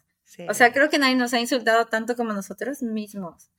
O 0.47 0.53
sea, 0.53 0.71
creo 0.71 0.89
que 0.89 0.99
nadie 0.99 1.15
nos 1.15 1.33
ha 1.33 1.39
insultado 1.39 1.87
tanto 1.87 2.15
como 2.15 2.33
nosotros 2.33 2.83
mismos. 2.83 3.49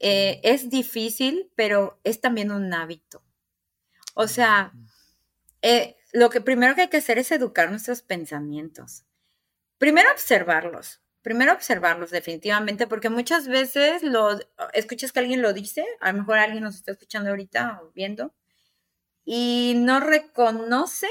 Eh, 0.00 0.40
es 0.42 0.68
difícil, 0.68 1.50
pero 1.54 2.00
es 2.04 2.20
también 2.20 2.50
un 2.50 2.72
hábito. 2.74 3.22
O 4.14 4.26
sea, 4.26 4.72
eh, 5.62 5.96
lo 6.12 6.30
que 6.30 6.40
primero 6.40 6.74
que 6.74 6.82
hay 6.82 6.88
que 6.88 6.96
hacer 6.96 7.18
es 7.18 7.30
educar 7.30 7.70
nuestros 7.70 8.02
pensamientos. 8.02 9.04
Primero 9.78 10.10
observarlos, 10.10 11.00
primero 11.22 11.52
observarlos 11.52 12.10
definitivamente, 12.10 12.88
porque 12.88 13.10
muchas 13.10 13.46
veces 13.46 14.02
lo, 14.02 14.38
escuchas 14.72 15.12
que 15.12 15.20
alguien 15.20 15.40
lo 15.40 15.52
dice, 15.52 15.84
a 16.00 16.10
lo 16.10 16.18
mejor 16.18 16.38
alguien 16.38 16.64
nos 16.64 16.74
está 16.74 16.92
escuchando 16.92 17.30
ahorita 17.30 17.80
o 17.82 17.92
viendo, 17.92 18.34
y 19.30 19.74
no 19.76 20.00
reconoce 20.00 21.06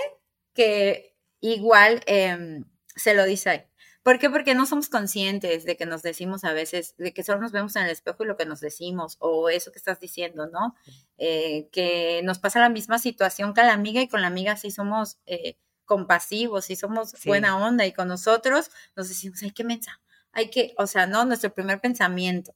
que 0.55 1.15
igual 1.39 2.01
em, 2.07 2.65
se 2.95 3.13
lo 3.13 3.23
dice. 3.25 3.69
¿Por 4.01 4.17
qué? 4.17 4.31
Porque 4.31 4.55
no 4.55 4.65
somos 4.65 4.89
conscientes 4.89 5.65
de 5.65 5.77
que 5.77 5.85
nos 5.85 6.01
decimos 6.01 6.43
a 6.43 6.51
veces, 6.51 6.95
de 6.97 7.13
que 7.13 7.21
solo 7.21 7.41
nos 7.41 7.51
vemos 7.51 7.75
en 7.75 7.83
el 7.83 7.91
espejo 7.91 8.23
y 8.23 8.27
lo 8.27 8.35
que 8.35 8.47
nos 8.47 8.59
decimos, 8.59 9.17
o 9.19 9.49
eso 9.49 9.71
que 9.71 9.77
estás 9.77 9.99
diciendo, 9.99 10.47
¿no? 10.47 10.73
Eh, 11.19 11.69
que 11.71 12.21
nos 12.23 12.39
pasa 12.39 12.59
la 12.59 12.69
misma 12.69 12.97
situación 12.97 13.53
que 13.53 13.61
a 13.61 13.65
la 13.65 13.73
amiga 13.73 14.01
y 14.01 14.07
con 14.07 14.21
la 14.21 14.27
amiga 14.27 14.57
sí 14.57 14.71
somos 14.71 15.19
eh, 15.27 15.59
compasivos, 15.85 16.71
y 16.71 16.75
somos 16.75 17.13
buena 17.23 17.63
onda 17.63 17.85
y 17.85 17.93
con 17.93 18.07
nosotros 18.07 18.71
nos 18.95 19.09
decimos, 19.09 19.43
ay, 19.43 19.51
qué 19.51 19.63
mensa, 19.63 20.01
hay 20.31 20.49
que, 20.49 20.73
o 20.79 20.87
sea, 20.87 21.05
no, 21.05 21.23
nuestro 21.23 21.53
primer 21.53 21.79
pensamiento. 21.81 22.55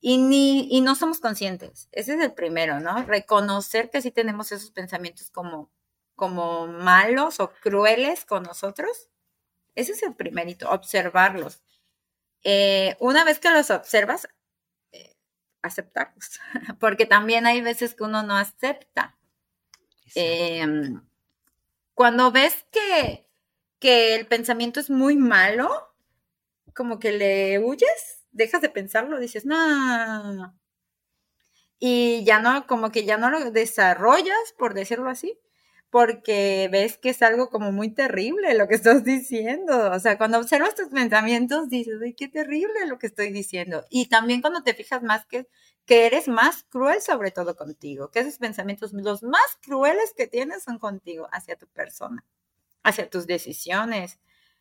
Y, 0.00 0.18
ni, 0.18 0.68
y 0.70 0.80
no 0.82 0.94
somos 0.94 1.20
conscientes. 1.20 1.88
Ese 1.92 2.14
es 2.14 2.20
el 2.20 2.32
primero, 2.32 2.80
¿no? 2.80 3.02
Reconocer 3.04 3.90
que 3.90 4.02
sí 4.02 4.10
tenemos 4.10 4.52
esos 4.52 4.70
pensamientos 4.70 5.30
como, 5.30 5.70
como 6.14 6.66
malos 6.66 7.40
o 7.40 7.50
crueles 7.50 8.24
con 8.24 8.42
nosotros 8.42 9.08
ese 9.76 9.92
es 9.92 10.02
el 10.02 10.14
primerito, 10.14 10.70
observarlos. 10.70 11.62
Eh, 12.42 12.96
una 12.98 13.24
vez 13.24 13.38
que 13.38 13.50
los 13.50 13.70
observas, 13.70 14.26
eh, 14.90 15.14
aceptarlos, 15.62 16.40
porque 16.80 17.06
también 17.06 17.46
hay 17.46 17.60
veces 17.60 17.94
que 17.94 18.04
uno 18.04 18.22
no 18.22 18.36
acepta. 18.36 19.16
Em, 20.14 21.02
cuando 21.94 22.32
ves 22.32 22.66
que, 22.72 23.28
que 23.78 24.14
el 24.14 24.26
pensamiento 24.26 24.80
es 24.80 24.88
muy 24.88 25.16
malo, 25.16 25.94
como 26.74 26.98
que 26.98 27.12
le 27.12 27.58
huyes, 27.58 28.25
dejas 28.36 28.60
de 28.62 28.70
pensarlo, 28.70 29.18
dices, 29.18 29.44
no. 29.46 30.54
Y 31.78 32.24
ya 32.24 32.40
no, 32.40 32.66
como 32.66 32.90
que 32.90 33.04
ya 33.04 33.18
no 33.18 33.30
lo 33.30 33.50
desarrollas, 33.50 34.54
por 34.58 34.74
decirlo 34.74 35.10
así, 35.10 35.38
porque 35.90 36.68
ves 36.72 36.98
que 36.98 37.10
es 37.10 37.22
algo 37.22 37.50
como 37.50 37.72
muy 37.72 37.90
terrible 37.94 38.54
lo 38.54 38.68
que 38.68 38.74
estás 38.74 39.04
diciendo. 39.04 39.90
O 39.92 39.98
sea, 40.00 40.18
cuando 40.18 40.38
observas 40.38 40.74
tus 40.74 40.88
pensamientos, 40.88 41.68
dices, 41.68 41.96
ay, 42.02 42.14
qué 42.14 42.28
terrible 42.28 42.86
lo 42.86 42.98
que 42.98 43.06
estoy 43.08 43.30
diciendo. 43.32 43.84
Y 43.90 44.08
también 44.08 44.40
cuando 44.40 44.62
te 44.62 44.74
fijas 44.74 45.02
más 45.02 45.26
que, 45.26 45.48
que 45.84 46.06
eres 46.06 46.28
más 46.28 46.64
cruel 46.64 47.00
sobre 47.02 47.30
todo 47.30 47.56
contigo, 47.56 48.10
que 48.10 48.20
esos 48.20 48.38
pensamientos, 48.38 48.92
los 48.92 49.22
más 49.22 49.58
crueles 49.62 50.14
que 50.16 50.26
tienes 50.26 50.64
son 50.64 50.78
contigo, 50.78 51.28
hacia 51.32 51.56
tu 51.56 51.66
persona, 51.68 52.24
hacia 52.82 53.08
tus 53.10 53.26
decisiones. 53.26 54.18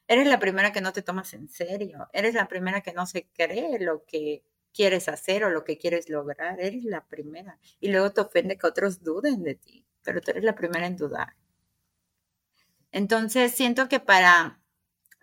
Eres 0.07 0.27
la 0.27 0.39
primera 0.39 0.71
que 0.71 0.81
no 0.81 0.93
te 0.93 1.01
tomas 1.01 1.33
en 1.33 1.49
serio, 1.49 2.09
eres 2.13 2.33
la 2.35 2.47
primera 2.47 2.81
que 2.81 2.93
no 2.93 3.05
se 3.05 3.27
cree 3.33 3.79
lo 3.79 4.05
que 4.05 4.43
quieres 4.73 5.07
hacer 5.09 5.43
o 5.45 5.49
lo 5.49 5.63
que 5.63 5.77
quieres 5.77 6.09
lograr, 6.09 6.59
eres 6.59 6.83
la 6.83 7.05
primera. 7.05 7.59
Y 7.79 7.89
luego 7.89 8.11
te 8.11 8.21
ofende 8.21 8.57
que 8.57 8.67
otros 8.67 9.03
duden 9.03 9.43
de 9.43 9.55
ti 9.55 9.85
pero 10.05 10.21
tú 10.21 10.31
eres 10.31 10.43
la 10.43 10.55
primera 10.55 10.87
en 10.87 10.95
dudar. 10.95 11.35
Entonces, 12.91 13.53
siento 13.53 13.89
que 13.89 13.99
para, 13.99 14.61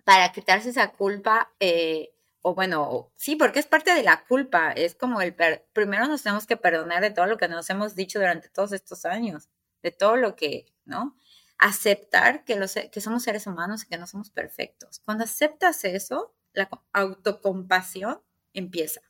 para 0.04 0.30
quitarse 0.32 0.68
esa 0.68 0.92
culpa, 0.92 1.54
eh, 1.60 2.12
o 2.42 2.54
bueno, 2.54 3.10
sí, 3.16 3.36
porque 3.36 3.60
es 3.60 3.66
parte 3.66 3.94
de 3.94 4.02
la 4.02 4.24
culpa, 4.24 4.72
es 4.72 4.94
como 4.94 5.22
el, 5.22 5.34
primero 5.72 6.06
nos 6.06 6.22
tenemos 6.22 6.46
que 6.46 6.58
perdonar 6.58 7.00
de 7.00 7.10
todo 7.10 7.26
lo 7.26 7.38
que 7.38 7.48
nos 7.48 7.70
hemos 7.70 7.94
dicho 7.94 8.18
durante 8.18 8.48
todos 8.50 8.72
estos 8.72 9.06
años, 9.06 9.48
de 9.82 9.92
todo 9.92 10.16
lo 10.16 10.36
que, 10.36 10.66
¿no? 10.84 11.16
Aceptar 11.58 12.44
que, 12.44 12.56
los, 12.56 12.74
que 12.74 13.00
somos 13.00 13.22
seres 13.22 13.46
humanos 13.46 13.84
y 13.84 13.86
que 13.86 13.98
no 13.98 14.06
somos 14.06 14.30
perfectos. 14.30 15.00
Cuando 15.04 15.24
aceptas 15.24 15.84
eso, 15.84 16.34
la 16.52 16.68
autocompasión 16.92 18.20
empieza. 18.52 19.00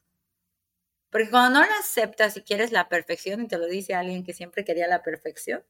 Porque 1.10 1.30
cuando 1.30 1.60
no 1.60 1.66
lo 1.66 1.72
aceptas 1.74 2.36
y 2.36 2.42
quieres 2.42 2.72
la 2.72 2.88
perfección, 2.88 3.42
y 3.42 3.48
te 3.48 3.58
lo 3.58 3.66
dice 3.66 3.94
alguien 3.94 4.24
que 4.24 4.32
siempre 4.32 4.64
quería 4.64 4.88
la 4.88 5.02
perfección, 5.02 5.62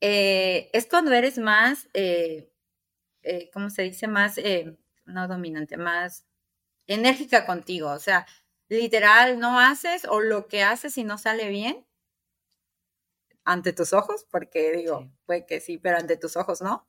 eh, 0.00 0.68
es 0.72 0.86
cuando 0.86 1.12
eres 1.12 1.38
más, 1.38 1.88
eh, 1.94 2.50
eh, 3.22 3.50
¿cómo 3.52 3.70
se 3.70 3.82
dice? 3.82 4.08
Más, 4.08 4.36
no 5.06 5.28
dominante, 5.28 5.76
más 5.76 6.26
enérgica 6.86 7.46
contigo. 7.46 7.90
O 7.90 7.98
sea, 7.98 8.26
literal, 8.68 9.38
no 9.38 9.60
haces 9.60 10.04
o 10.06 10.20
lo 10.20 10.48
que 10.48 10.62
haces 10.62 10.98
y 10.98 11.04
no 11.04 11.18
sale 11.18 11.48
bien 11.48 11.86
ante 13.44 13.72
tus 13.72 13.92
ojos, 13.92 14.26
porque 14.30 14.72
digo, 14.72 15.10
puede 15.26 15.46
que 15.46 15.60
sí, 15.60 15.78
pero 15.78 15.98
ante 15.98 16.16
tus 16.16 16.36
ojos 16.36 16.62
no. 16.62 16.86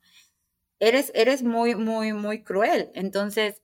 Eres, 0.79 1.11
eres 1.15 1.43
muy, 1.43 1.75
muy, 1.75 2.13
muy 2.13 2.43
cruel. 2.43 2.91
Entonces, 2.93 3.61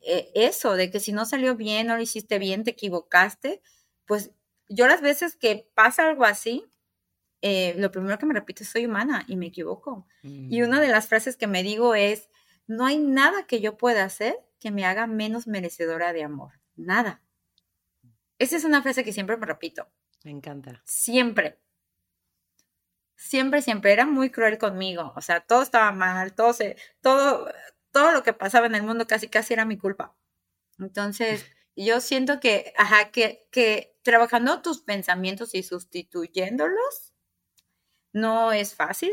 eh, 0.00 0.30
eso, 0.34 0.74
de 0.74 0.90
que 0.90 1.00
si 1.00 1.12
no 1.12 1.24
salió 1.24 1.56
bien, 1.56 1.86
no 1.86 1.96
lo 1.96 2.02
hiciste 2.02 2.38
bien, 2.38 2.64
te 2.64 2.70
equivocaste, 2.70 3.62
pues 4.06 4.30
yo 4.68 4.86
las 4.86 5.00
veces 5.00 5.36
que 5.36 5.68
pasa 5.74 6.08
algo 6.08 6.24
así, 6.24 6.64
eh, 7.40 7.74
lo 7.78 7.90
primero 7.90 8.18
que 8.18 8.26
me 8.26 8.34
repito 8.34 8.62
es 8.62 8.68
soy 8.68 8.86
humana 8.86 9.24
y 9.28 9.36
me 9.36 9.46
equivoco. 9.46 10.06
Y 10.22 10.62
una 10.62 10.80
de 10.80 10.88
mm. 10.88 10.90
las 10.90 11.08
frases 11.08 11.36
que 11.36 11.46
me 11.46 11.62
digo 11.62 11.94
es, 11.94 12.28
no 12.66 12.84
hay 12.84 12.98
nada 12.98 13.46
que 13.46 13.60
yo 13.60 13.76
pueda 13.76 14.04
hacer 14.04 14.36
que 14.60 14.70
me 14.70 14.84
haga 14.84 15.06
menos 15.06 15.46
merecedora 15.46 16.12
de 16.12 16.24
amor. 16.24 16.60
Nada. 16.76 17.22
Esa 18.38 18.56
es 18.56 18.64
una 18.64 18.82
frase 18.82 19.04
que 19.04 19.12
siempre 19.12 19.36
me 19.36 19.46
repito. 19.46 19.88
Me 20.24 20.30
encanta. 20.30 20.82
Siempre. 20.84 21.58
Siempre, 23.18 23.62
siempre. 23.62 23.92
Era 23.92 24.06
muy 24.06 24.30
cruel 24.30 24.58
conmigo. 24.58 25.12
O 25.16 25.20
sea, 25.20 25.40
todo 25.40 25.62
estaba 25.62 25.90
mal, 25.90 26.34
todo 26.34 26.52
se, 26.52 26.76
todo, 27.00 27.50
todo 27.90 28.12
lo 28.12 28.22
que 28.22 28.32
pasaba 28.32 28.66
en 28.66 28.76
el 28.76 28.84
mundo 28.84 29.08
casi 29.08 29.28
casi 29.28 29.54
era 29.54 29.64
mi 29.64 29.76
culpa. 29.76 30.16
Entonces, 30.78 31.44
yo 31.74 32.00
siento 32.00 32.38
que, 32.38 32.72
ajá, 32.76 33.10
que, 33.10 33.48
que 33.50 33.96
trabajando 34.02 34.62
tus 34.62 34.82
pensamientos 34.82 35.54
y 35.54 35.64
sustituyéndolos 35.64 37.12
no 38.12 38.52
es 38.52 38.76
fácil. 38.76 39.12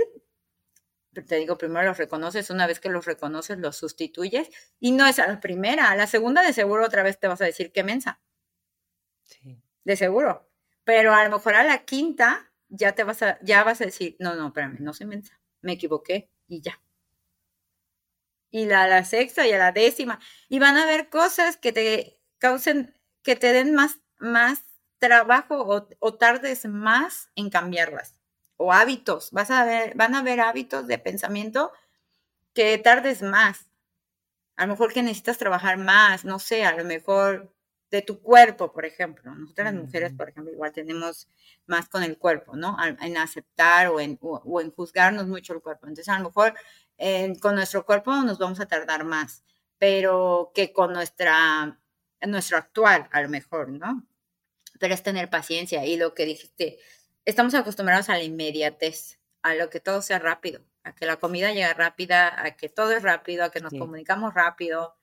Te 1.13 1.37
digo, 1.37 1.57
primero 1.57 1.87
los 1.87 1.97
reconoces, 1.97 2.51
una 2.51 2.67
vez 2.67 2.79
que 2.79 2.89
los 2.89 3.05
reconoces, 3.05 3.57
los 3.57 3.75
sustituyes, 3.77 4.49
y 4.79 4.91
no 4.91 5.07
es 5.07 5.17
a 5.17 5.27
la 5.27 5.39
primera, 5.39 5.89
a 5.89 5.95
la 5.95 6.05
segunda 6.05 6.43
de 6.43 6.53
seguro 6.53 6.85
otra 6.85 7.01
vez 7.01 7.19
te 7.19 7.27
vas 7.27 7.41
a 7.41 7.45
decir 7.45 7.71
qué 7.71 7.83
mensa. 7.83 8.21
Sí. 9.23 9.59
De 9.83 9.95
seguro. 9.95 10.47
Pero 10.83 11.15
a 11.15 11.23
lo 11.23 11.31
mejor 11.31 11.55
a 11.55 11.63
la 11.63 11.85
quinta 11.85 12.51
ya 12.75 12.93
te 12.93 13.03
vas 13.03 13.21
a, 13.21 13.39
ya 13.41 13.63
vas 13.63 13.81
a 13.81 13.85
decir, 13.85 14.15
no, 14.19 14.35
no, 14.35 14.47
espérame, 14.47 14.77
no 14.79 14.93
soy 14.93 15.07
mensa, 15.07 15.39
me 15.61 15.73
equivoqué 15.73 16.29
y 16.47 16.61
ya 16.61 16.79
y 18.55 18.65
la, 18.67 18.87
la 18.87 19.03
sexta 19.03 19.45
y 19.45 19.51
a 19.51 19.57
la 19.57 19.73
décima. 19.73 20.17
Y 20.47 20.59
van 20.59 20.77
a 20.77 20.83
haber 20.83 21.09
cosas 21.09 21.57
que 21.57 21.73
te 21.73 22.21
causen, 22.37 22.93
que 23.21 23.35
te 23.35 23.51
den 23.51 23.75
más, 23.75 23.99
más 24.17 24.63
trabajo 24.97 25.87
o, 25.99 26.13
tardes 26.13 26.65
más 26.65 27.29
en 27.35 27.49
cambiarlas. 27.49 28.15
O 28.55 28.71
hábitos. 28.71 29.31
Vas 29.31 29.51
a 29.51 29.65
ver, 29.65 29.93
van 29.95 30.15
a 30.15 30.19
haber 30.19 30.39
hábitos 30.39 30.87
de 30.87 30.97
pensamiento 30.97 31.73
que 32.53 32.77
tardes 32.77 33.21
más. 33.21 33.65
A 34.55 34.65
lo 34.65 34.71
mejor 34.71 34.93
que 34.93 35.03
necesitas 35.03 35.37
trabajar 35.37 35.77
más, 35.77 36.23
no 36.23 36.39
sé, 36.39 36.63
a 36.63 36.77
lo 36.77 36.85
mejor 36.85 37.53
de 37.91 38.01
tu 38.01 38.21
cuerpo, 38.21 38.73
por 38.73 38.85
ejemplo. 38.85 39.33
Nosotras 39.35 39.73
las 39.73 39.83
mujeres, 39.83 40.13
por 40.13 40.29
ejemplo, 40.29 40.51
igual 40.51 40.71
tenemos 40.71 41.29
más 41.65 41.87
con 41.87 42.03
el 42.03 42.17
cuerpo, 42.17 42.55
¿no? 42.55 42.77
En 43.01 43.17
aceptar 43.17 43.87
o 43.87 43.99
en, 43.99 44.17
o 44.21 44.61
en 44.61 44.71
juzgarnos 44.71 45.27
mucho 45.27 45.53
el 45.53 45.61
cuerpo. 45.61 45.87
Entonces, 45.87 46.09
a 46.09 46.19
lo 46.19 46.25
mejor 46.25 46.53
con 47.41 47.55
nuestro 47.55 47.85
cuerpo 47.85 48.13
nos 48.23 48.37
vamos 48.37 48.59
a 48.59 48.67
tardar 48.67 49.03
más, 49.03 49.43
pero 49.77 50.51
que 50.53 50.71
con 50.73 50.93
nuestra, 50.93 51.79
nuestro 52.21 52.57
actual, 52.57 53.07
a 53.11 53.21
lo 53.21 53.29
mejor, 53.29 53.69
¿no? 53.69 54.07
Pero 54.79 54.93
es 54.93 55.03
tener 55.03 55.29
paciencia 55.29 55.85
y 55.85 55.97
lo 55.97 56.13
que 56.13 56.25
dijiste, 56.25 56.79
estamos 57.25 57.53
acostumbrados 57.53 58.09
a 58.09 58.13
la 58.13 58.23
inmediatez, 58.23 59.19
a 59.41 59.55
lo 59.55 59.69
que 59.69 59.79
todo 59.79 60.01
sea 60.01 60.19
rápido, 60.19 60.65
a 60.83 60.95
que 60.95 61.05
la 61.05 61.17
comida 61.17 61.51
llegue 61.51 61.73
rápida, 61.73 62.43
a 62.43 62.55
que 62.55 62.69
todo 62.69 62.91
es 62.91 63.03
rápido, 63.03 63.43
a 63.43 63.51
que 63.51 63.59
nos 63.59 63.73
comunicamos 63.73 64.33
rápido, 64.33 64.97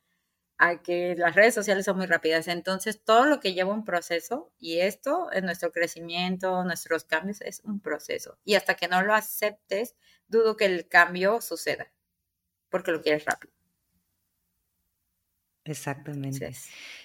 a 0.59 0.83
que 0.83 1.15
las 1.17 1.35
redes 1.35 1.55
sociales 1.55 1.85
son 1.85 1.97
muy 1.97 2.07
rápidas. 2.07 2.49
Entonces, 2.49 3.03
todo 3.03 3.27
lo 3.27 3.41
que 3.41 3.55
lleva 3.55 3.73
un 3.73 3.85
proceso, 3.85 4.53
y 4.59 4.79
esto 4.79 5.31
es 5.33 5.43
nuestro 5.43 5.73
crecimiento, 5.73 6.65
nuestros 6.65 7.05
cambios, 7.05 7.41
es 7.41 7.61
un 7.65 7.81
proceso. 7.81 8.38
Y 8.45 8.55
hasta 8.55 8.75
que 8.75 8.88
no 8.88 9.03
lo 9.03 9.15
aceptes, 9.15 9.97
dudo 10.29 10.57
que 10.57 10.67
el 10.67 10.88
cambio 10.88 11.41
suceda, 11.41 11.93
porque 12.71 12.93
lo 12.93 13.03
quieres 13.03 13.25
rápido. 13.25 13.53
Exactamente. 15.65 16.53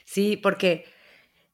Sí. 0.05 0.37
porque 0.37 0.85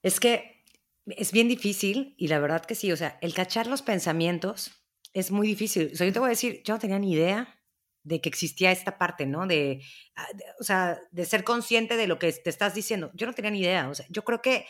es 0.03 0.19
que 0.19 0.63
es 1.05 1.31
bien 1.31 1.47
difícil 1.47 2.15
y 2.17 2.27
la 2.27 2.39
verdad 2.39 2.63
que 2.65 2.75
sí, 2.75 2.91
o 2.91 2.97
sea, 2.97 3.17
el 3.21 3.33
cachar 3.33 3.67
los 3.67 3.81
pensamientos 3.81 4.85
es 5.13 5.31
muy 5.31 5.47
difícil. 5.47 5.91
O 5.93 5.95
sea, 5.95 6.07
yo 6.07 6.13
te 6.13 6.19
voy 6.19 6.27
a 6.27 6.29
decir, 6.29 6.61
yo 6.63 6.73
no 6.73 6.79
tenía 6.79 6.99
ni 6.99 7.11
idea 7.11 7.59
de 8.03 8.21
que 8.21 8.29
existía 8.29 8.71
esta 8.71 8.97
parte, 8.97 9.25
¿no? 9.25 9.47
De, 9.47 9.81
ah, 10.15 10.27
o 10.59 10.63
sea, 10.63 10.99
de 11.11 11.25
ser 11.25 11.43
consciente 11.43 11.97
de 11.97 12.07
lo 12.07 12.19
que 12.19 12.31
te 12.31 12.49
estás 12.49 12.75
diciendo. 12.75 13.11
Yo 13.13 13.25
no 13.27 13.33
tenía 13.33 13.51
ni 13.51 13.61
idea, 13.61 13.89
o 13.89 13.95
sea, 13.95 14.05
yo 14.09 14.23
creo 14.23 14.41
que, 14.41 14.65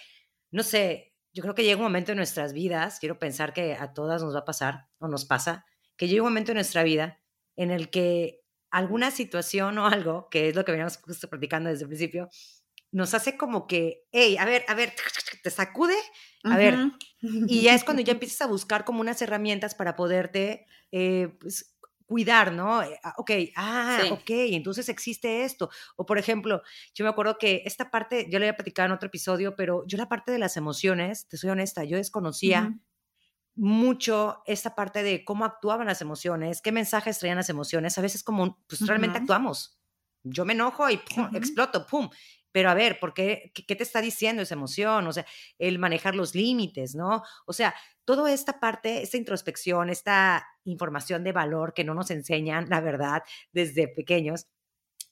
no 0.52 0.64
sé, 0.64 1.14
yo 1.34 1.42
creo 1.42 1.56
que 1.56 1.64
llega 1.64 1.78
un 1.78 1.84
momento 1.84 2.12
en 2.12 2.18
nuestras 2.18 2.54
vidas, 2.54 3.00
quiero 3.00 3.18
pensar 3.20 3.54
que 3.54 3.74
a 3.74 3.94
todas 3.94 4.22
nos 4.24 4.36
va 4.36 4.40
a 4.40 4.46
pasar 4.46 4.88
o 5.00 5.08
nos 5.08 5.26
pasa, 5.26 5.66
que 5.98 6.08
llega 6.08 6.22
un 6.22 6.30
momento 6.30 6.52
en 6.52 6.58
nuestra 6.58 6.84
vida 6.84 7.20
en 7.56 7.72
el 7.72 7.90
que 7.90 8.42
alguna 8.70 9.12
situación 9.12 9.78
o 9.78 9.88
algo, 9.88 10.30
que 10.30 10.50
es 10.50 10.56
lo 10.56 10.66
que 10.66 10.72
veníamos 10.72 10.98
justo 10.98 11.30
platicando 11.30 11.70
desde 11.70 11.84
el 11.84 11.90
principio, 11.90 12.30
nos 12.92 13.14
hace 13.16 13.38
como 13.38 13.66
que, 13.68 14.06
hey, 14.12 14.38
a 14.40 14.46
ver, 14.46 14.64
a 14.68 14.76
ver, 14.76 14.94
te 15.42 15.50
sacude, 15.50 15.96
a 16.44 16.58
ver, 16.58 16.78
y 17.22 17.62
ya 17.62 17.74
es 17.74 17.84
cuando 17.84 18.04
ya 18.04 18.14
empiezas 18.14 18.42
a 18.42 18.48
buscar 18.48 18.86
como 18.86 19.02
unas 19.02 19.22
herramientas 19.22 19.74
para 19.76 19.96
poderte, 19.96 20.66
eh, 20.92 21.36
pues, 21.40 21.73
cuidar, 22.14 22.52
¿no? 22.52 22.84
Eh, 22.84 23.00
ah, 23.04 23.16
ok, 23.18 23.32
ah, 23.56 24.02
ok, 24.12 24.30
entonces 24.30 24.88
existe 24.88 25.44
esto. 25.44 25.72
O 25.96 26.06
por 26.06 26.20
ejemplo, 26.20 26.62
yo 26.94 27.04
me 27.04 27.10
acuerdo 27.10 27.40
que 27.40 27.64
esta 27.66 27.90
parte, 27.90 28.28
yo 28.30 28.38
le 28.38 28.46
había 28.46 28.56
platicado 28.56 28.86
en 28.86 28.92
otro 28.92 29.08
episodio, 29.08 29.56
pero 29.56 29.84
yo 29.88 29.98
la 29.98 30.08
parte 30.10 30.32
de 30.32 30.38
las 30.38 30.56
emociones, 30.56 31.28
te 31.28 31.38
soy 31.38 31.50
honesta, 31.50 31.84
yo 31.86 31.98
desconocía 31.98 32.78
mucho 33.56 34.44
esta 34.46 34.76
parte 34.76 35.02
de 35.02 35.26
cómo 35.26 35.44
actuaban 35.44 35.88
las 35.88 36.02
emociones, 36.02 36.62
qué 36.62 36.72
mensajes 36.72 37.18
traían 37.18 37.38
las 37.38 37.50
emociones. 37.50 37.98
A 37.98 38.02
veces 38.02 38.22
como, 38.22 38.64
pues 38.68 38.86
realmente 38.86 39.18
actuamos. 39.18 39.80
Yo 40.22 40.46
me 40.46 40.54
enojo 40.54 40.88
y 40.92 41.02
exploto, 41.34 41.88
pum. 41.88 42.12
Pero 42.54 42.70
a 42.70 42.74
ver, 42.74 43.00
¿por 43.00 43.14
qué, 43.14 43.52
qué, 43.54 43.76
te 43.76 43.84
está 43.84 44.00
diciendo 44.00 44.42
esa 44.42 44.54
emoción? 44.54 45.06
O 45.08 45.12
sea, 45.12 45.26
el 45.58 45.80
manejar 45.80 46.16
los 46.16 46.36
límites, 46.36 46.96
¿no? 46.96 47.24
O 47.46 47.52
sea, 47.52 47.76
toda 48.06 48.32
esta 48.32 48.62
parte, 48.62 49.02
esta 49.02 49.18
introspección, 49.18 49.90
esta 49.90 50.48
información 50.64 51.26
de 51.26 51.34
valor 51.34 51.74
que 51.74 51.84
no 51.84 51.94
nos 51.94 52.12
enseñan, 52.12 52.70
la 52.70 52.80
verdad, 52.80 53.24
desde 53.52 53.90
pequeños, 53.90 54.48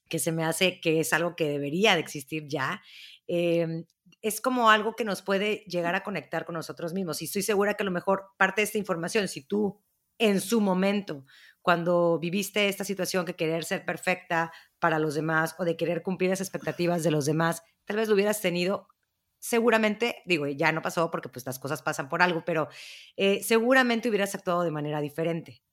que 0.08 0.19
se 0.19 0.32
me 0.32 0.45
hace 0.45 0.80
que 0.80 0.99
es 0.99 1.12
algo 1.12 1.36
que 1.36 1.49
debería 1.49 1.95
de 1.95 2.01
existir 2.01 2.47
ya. 2.47 2.82
Eh, 3.27 3.86
es 4.21 4.39
como 4.39 4.69
algo 4.69 4.95
que 4.95 5.04
nos 5.04 5.21
puede 5.21 5.63
llegar 5.67 5.95
a 5.95 6.04
conectar 6.04 6.45
con 6.45 6.54
nosotros 6.54 6.93
mismos. 6.93 7.21
Y 7.21 7.25
estoy 7.25 7.41
segura 7.41 7.73
que 7.73 7.84
a 7.84 7.86
lo 7.86 7.91
mejor 7.91 8.25
parte 8.38 8.62
de 8.62 8.65
esta 8.65 8.77
información, 8.77 9.27
si 9.27 9.41
tú 9.41 9.82
en 10.19 10.39
su 10.39 10.62
momento, 10.62 11.25
cuando 11.62 12.19
viviste 12.19 12.67
esta 12.67 12.84
situación 12.84 13.26
que 13.26 13.36
querer 13.36 13.63
ser 13.63 13.86
perfecta 13.86 14.52
para 14.80 15.00
los 15.00 15.15
demás 15.15 15.56
o 15.60 15.65
de 15.65 15.78
querer 15.78 16.02
cumplir 16.02 16.32
las 16.32 16.41
expectativas 16.41 17.04
de 17.04 17.12
los 17.12 17.26
demás, 17.26 17.63
tal 17.86 17.97
vez 17.97 18.08
lo 18.08 18.15
hubieras 18.15 18.41
tenido, 18.41 18.88
seguramente, 19.39 20.21
digo, 20.26 20.47
ya 20.47 20.71
no 20.71 20.82
pasó 20.82 21.12
porque 21.12 21.30
pues 21.30 21.45
las 21.45 21.60
cosas 21.60 21.82
pasan 21.82 22.10
por 22.10 22.21
algo, 22.21 22.43
pero 22.45 22.67
eh, 23.17 23.43
seguramente 23.43 24.10
hubieras 24.10 24.34
actuado 24.36 24.63
de 24.63 24.71
manera 24.71 25.02
diferente. 25.02 25.63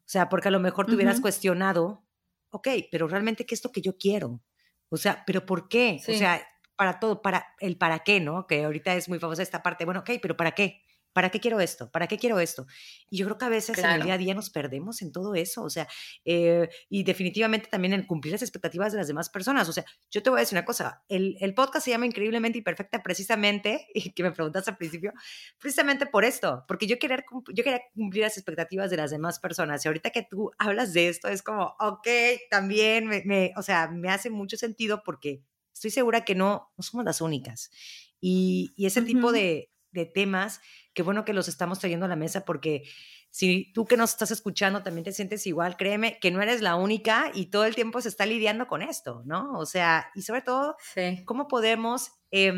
O 0.00 0.10
sea, 0.10 0.28
porque 0.28 0.48
a 0.48 0.50
lo 0.50 0.60
mejor 0.60 0.86
te 0.86 0.94
hubieras 0.94 1.20
cuestionado, 1.20 2.04
ok, 2.50 2.68
pero 2.90 3.08
realmente, 3.08 3.44
¿qué 3.44 3.54
es 3.54 3.62
lo 3.62 3.70
que 3.72 3.82
yo 3.82 3.98
quiero? 3.98 4.40
O 4.88 4.96
sea, 4.96 5.22
¿pero 5.26 5.44
por 5.44 5.68
qué? 5.68 6.00
O 6.08 6.14
sea, 6.14 6.46
para 6.76 6.98
todo, 6.98 7.20
para 7.20 7.54
el 7.60 7.76
para 7.76 7.98
qué, 7.98 8.18
¿no? 8.20 8.46
Que 8.46 8.64
ahorita 8.64 8.94
es 8.94 9.08
muy 9.08 9.18
famosa 9.18 9.42
esta 9.42 9.62
parte, 9.62 9.84
bueno, 9.84 10.00
ok, 10.00 10.12
pero 10.22 10.36
¿para 10.36 10.52
qué? 10.52 10.82
¿Para 11.18 11.30
qué 11.30 11.40
quiero 11.40 11.58
esto? 11.58 11.90
¿Para 11.90 12.06
qué 12.06 12.16
quiero 12.16 12.38
esto? 12.38 12.68
Y 13.10 13.16
yo 13.16 13.26
creo 13.26 13.38
que 13.38 13.44
a 13.44 13.48
veces 13.48 13.76
en 13.76 13.90
el 13.90 14.02
día 14.04 14.14
a 14.14 14.18
día 14.18 14.34
nos 14.34 14.50
perdemos 14.50 15.02
en 15.02 15.10
todo 15.10 15.34
eso, 15.34 15.64
o 15.64 15.68
sea, 15.68 15.88
eh, 16.24 16.68
y 16.88 17.02
definitivamente 17.02 17.68
también 17.68 17.92
en 17.92 18.06
cumplir 18.06 18.34
las 18.34 18.42
expectativas 18.42 18.92
de 18.92 18.98
las 18.98 19.08
demás 19.08 19.28
personas. 19.28 19.68
O 19.68 19.72
sea, 19.72 19.84
yo 20.12 20.22
te 20.22 20.30
voy 20.30 20.38
a 20.38 20.42
decir 20.42 20.56
una 20.56 20.64
cosa, 20.64 21.02
el, 21.08 21.36
el 21.40 21.54
podcast 21.54 21.86
se 21.86 21.90
llama 21.90 22.06
Increíblemente 22.06 22.58
Imperfecta 22.58 23.02
precisamente, 23.02 23.88
y 23.94 24.12
que 24.12 24.22
me 24.22 24.30
preguntaste 24.30 24.70
al 24.70 24.76
principio, 24.76 25.12
precisamente 25.58 26.06
por 26.06 26.24
esto, 26.24 26.64
porque 26.68 26.86
yo 26.86 27.00
quería, 27.00 27.24
yo 27.52 27.64
quería 27.64 27.80
cumplir 27.96 28.22
las 28.22 28.36
expectativas 28.36 28.88
de 28.88 28.98
las 28.98 29.10
demás 29.10 29.40
personas. 29.40 29.84
Y 29.84 29.88
ahorita 29.88 30.10
que 30.10 30.22
tú 30.22 30.52
hablas 30.56 30.92
de 30.92 31.08
esto, 31.08 31.26
es 31.26 31.42
como, 31.42 31.74
ok, 31.80 32.06
también, 32.48 33.08
me, 33.08 33.24
me, 33.24 33.52
o 33.56 33.62
sea, 33.62 33.88
me 33.88 34.08
hace 34.08 34.30
mucho 34.30 34.56
sentido 34.56 35.02
porque 35.04 35.42
estoy 35.74 35.90
segura 35.90 36.24
que 36.24 36.36
no, 36.36 36.70
no 36.76 36.84
somos 36.84 37.04
las 37.04 37.20
únicas. 37.20 37.72
Y, 38.20 38.72
y 38.76 38.86
ese 38.86 39.02
tipo 39.02 39.32
de, 39.32 39.72
de, 39.92 40.06
temas, 40.06 40.60
qué 40.94 41.02
bueno 41.02 41.24
que 41.24 41.32
los 41.32 41.48
estamos 41.48 41.78
trayendo 41.78 42.06
a 42.06 42.08
la 42.08 42.16
mesa 42.16 42.44
porque 42.44 42.84
si 43.30 43.72
tú 43.72 43.84
que 43.84 43.96
nos 43.96 44.10
estás 44.10 44.30
escuchando 44.30 44.82
también 44.82 45.04
te 45.04 45.12
sientes 45.12 45.46
igual, 45.46 45.76
créeme 45.76 46.18
que 46.18 46.30
no 46.30 46.40
eres 46.42 46.62
la 46.62 46.76
única 46.76 47.30
y 47.34 47.46
todo 47.46 47.64
el 47.64 47.74
tiempo 47.74 48.00
se 48.00 48.08
está 48.08 48.26
lidiando 48.26 48.66
con 48.66 48.82
esto, 48.82 49.22
¿no? 49.26 49.52
O 49.58 49.66
sea, 49.66 50.10
y 50.14 50.22
sobre 50.22 50.42
todo, 50.42 50.76
¿cómo 51.24 51.48
podemos... 51.48 52.12
Eh, 52.30 52.52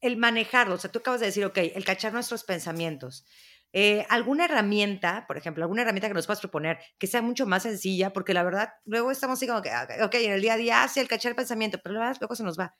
el 0.00 0.16
manejarlo, 0.16 0.74
o 0.74 0.78
sea, 0.78 0.90
tú 0.90 1.00
acabas 1.00 1.20
de 1.20 1.26
decir, 1.26 1.44
ok, 1.44 1.58
el 1.58 1.84
cachar 1.84 2.12
nuestros 2.12 2.44
pensamientos. 2.44 3.24
Eh, 3.72 4.04
alguna 4.08 4.46
herramienta, 4.46 5.26
por 5.28 5.36
ejemplo, 5.36 5.62
alguna 5.62 5.82
herramienta 5.82 6.08
que 6.08 6.14
nos 6.14 6.26
puedas 6.26 6.40
proponer 6.40 6.78
que 6.98 7.06
sea 7.06 7.22
mucho 7.22 7.46
más 7.46 7.62
sencilla, 7.62 8.12
porque 8.12 8.34
la 8.34 8.42
verdad, 8.42 8.70
luego 8.84 9.10
estamos 9.10 9.38
así 9.38 9.46
como 9.46 9.62
que, 9.62 9.70
ah, 9.70 9.86
ok, 10.02 10.14
en 10.14 10.32
el 10.32 10.42
día 10.42 10.54
a 10.54 10.56
día 10.56 10.82
hace 10.82 11.00
el 11.00 11.08
cachar 11.08 11.30
el 11.30 11.36
pensamiento, 11.36 11.78
pero 11.82 11.94
la 11.94 12.00
verdad, 12.00 12.16
luego 12.20 12.34
se 12.34 12.42
nos 12.42 12.58
va. 12.58 12.76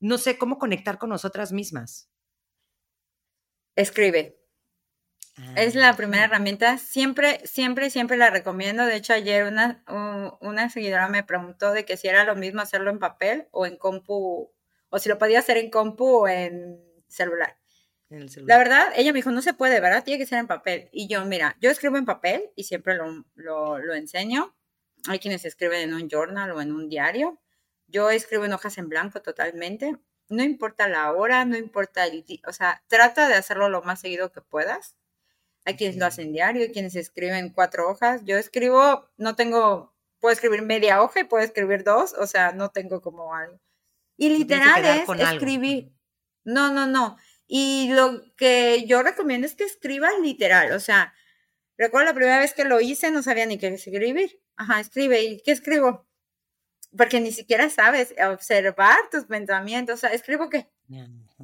No 0.00 0.16
sé 0.16 0.38
cómo 0.38 0.58
conectar 0.58 0.98
con 0.98 1.10
nosotras 1.10 1.52
mismas. 1.52 2.10
Escribe. 3.80 4.36
es 5.56 5.74
la 5.74 5.90
ah, 5.90 5.96
primera 5.96 6.24
herramienta. 6.24 6.78
Siempre, 6.78 7.40
siempre, 7.44 7.90
siempre 7.90 8.16
la 8.16 8.30
recomiendo. 8.30 8.84
De 8.84 8.96
hecho, 8.96 9.14
ayer 9.14 9.44
una, 9.44 9.82
una 10.40 10.68
seguidora 10.68 11.08
me 11.08 11.24
preguntó 11.24 11.72
de 11.72 11.84
que 11.84 11.96
si 11.96 12.08
era 12.08 12.24
lo 12.24 12.36
mismo 12.36 12.60
hacerlo 12.60 12.90
en 12.90 12.98
papel 12.98 13.48
o 13.50 13.66
en 13.66 13.76
compu, 13.76 14.52
o 14.90 14.98
si 14.98 15.08
lo 15.08 15.18
podía 15.18 15.38
hacer 15.38 15.56
en 15.56 15.70
compu 15.70 16.04
o 16.04 16.28
en 16.28 16.78
celular. 17.08 17.56
La 18.10 18.58
verdad, 18.58 18.88
ella 18.96 19.12
me 19.12 19.18
dijo, 19.18 19.30
no 19.30 19.40
se 19.40 19.54
puede, 19.54 19.80
¿verdad? 19.80 20.02
Tiene 20.02 20.18
que 20.18 20.26
ser 20.26 20.38
en 20.38 20.48
papel. 20.48 20.88
Y 20.92 21.06
yo, 21.06 21.24
mira, 21.24 21.56
yo 21.60 21.70
escribo 21.70 21.96
en 21.96 22.04
papel 22.04 22.50
y 22.56 22.64
siempre 22.64 22.96
lo, 22.96 23.24
lo, 23.78 23.94
enseño. 23.94 24.56
Hay 25.06 25.20
quienes 25.20 25.44
escriben 25.44 25.80
en 25.80 25.94
un 25.94 26.08
journal 26.08 26.50
o 26.50 26.60
en 26.60 26.72
un 26.72 26.88
diario. 26.88 27.40
Yo 27.86 28.10
escribo 28.10 28.44
en 28.44 28.52
hojas 28.52 28.78
en 28.78 28.88
blanco 28.88 29.22
totalmente. 29.22 29.96
No 30.30 30.44
importa 30.44 30.88
la 30.88 31.12
hora, 31.12 31.44
no 31.44 31.56
importa 31.56 32.06
el 32.06 32.24
o 32.46 32.52
sea, 32.52 32.82
trata 32.86 33.28
de 33.28 33.34
hacerlo 33.34 33.68
lo 33.68 33.82
más 33.82 34.00
seguido 34.00 34.30
que 34.30 34.40
puedas. 34.40 34.96
Hay 35.64 35.74
quienes 35.74 35.96
lo 35.96 36.06
hacen 36.06 36.32
diario, 36.32 36.62
hay 36.62 36.72
quienes 36.72 36.94
escriben 36.94 37.52
cuatro 37.52 37.90
hojas. 37.90 38.22
Yo 38.24 38.38
escribo, 38.38 39.10
no 39.16 39.34
tengo, 39.34 39.92
puedo 40.20 40.32
escribir 40.32 40.62
media 40.62 41.02
hoja 41.02 41.20
y 41.20 41.24
puedo 41.24 41.44
escribir 41.44 41.82
dos, 41.82 42.14
o 42.14 42.28
sea, 42.28 42.52
no 42.52 42.70
tengo 42.70 43.02
como 43.02 43.34
algo. 43.34 43.60
Y 44.16 44.28
literal 44.28 44.84
es 44.84 45.08
escribir. 45.20 45.92
No, 46.44 46.72
no, 46.72 46.86
no. 46.86 47.16
Y 47.48 47.92
lo 47.92 48.22
que 48.36 48.84
yo 48.86 49.02
recomiendo 49.02 49.48
es 49.48 49.56
que 49.56 49.64
escribas 49.64 50.12
literal, 50.22 50.70
o 50.70 50.78
sea, 50.78 51.12
recuerdo 51.76 52.06
la 52.06 52.14
primera 52.14 52.38
vez 52.38 52.54
que 52.54 52.64
lo 52.64 52.80
hice, 52.80 53.10
no 53.10 53.24
sabía 53.24 53.46
ni 53.46 53.58
qué 53.58 53.66
escribir. 53.66 54.40
Ajá, 54.56 54.78
escribe, 54.78 55.24
¿y 55.24 55.42
qué 55.42 55.50
escribo? 55.50 56.06
Porque 56.96 57.20
ni 57.20 57.32
siquiera 57.32 57.70
sabes 57.70 58.14
observar 58.32 58.98
tus 59.10 59.24
pensamientos, 59.24 59.94
o 59.94 59.98
sea, 59.98 60.10
¿escribo 60.10 60.48
qué? 60.50 60.68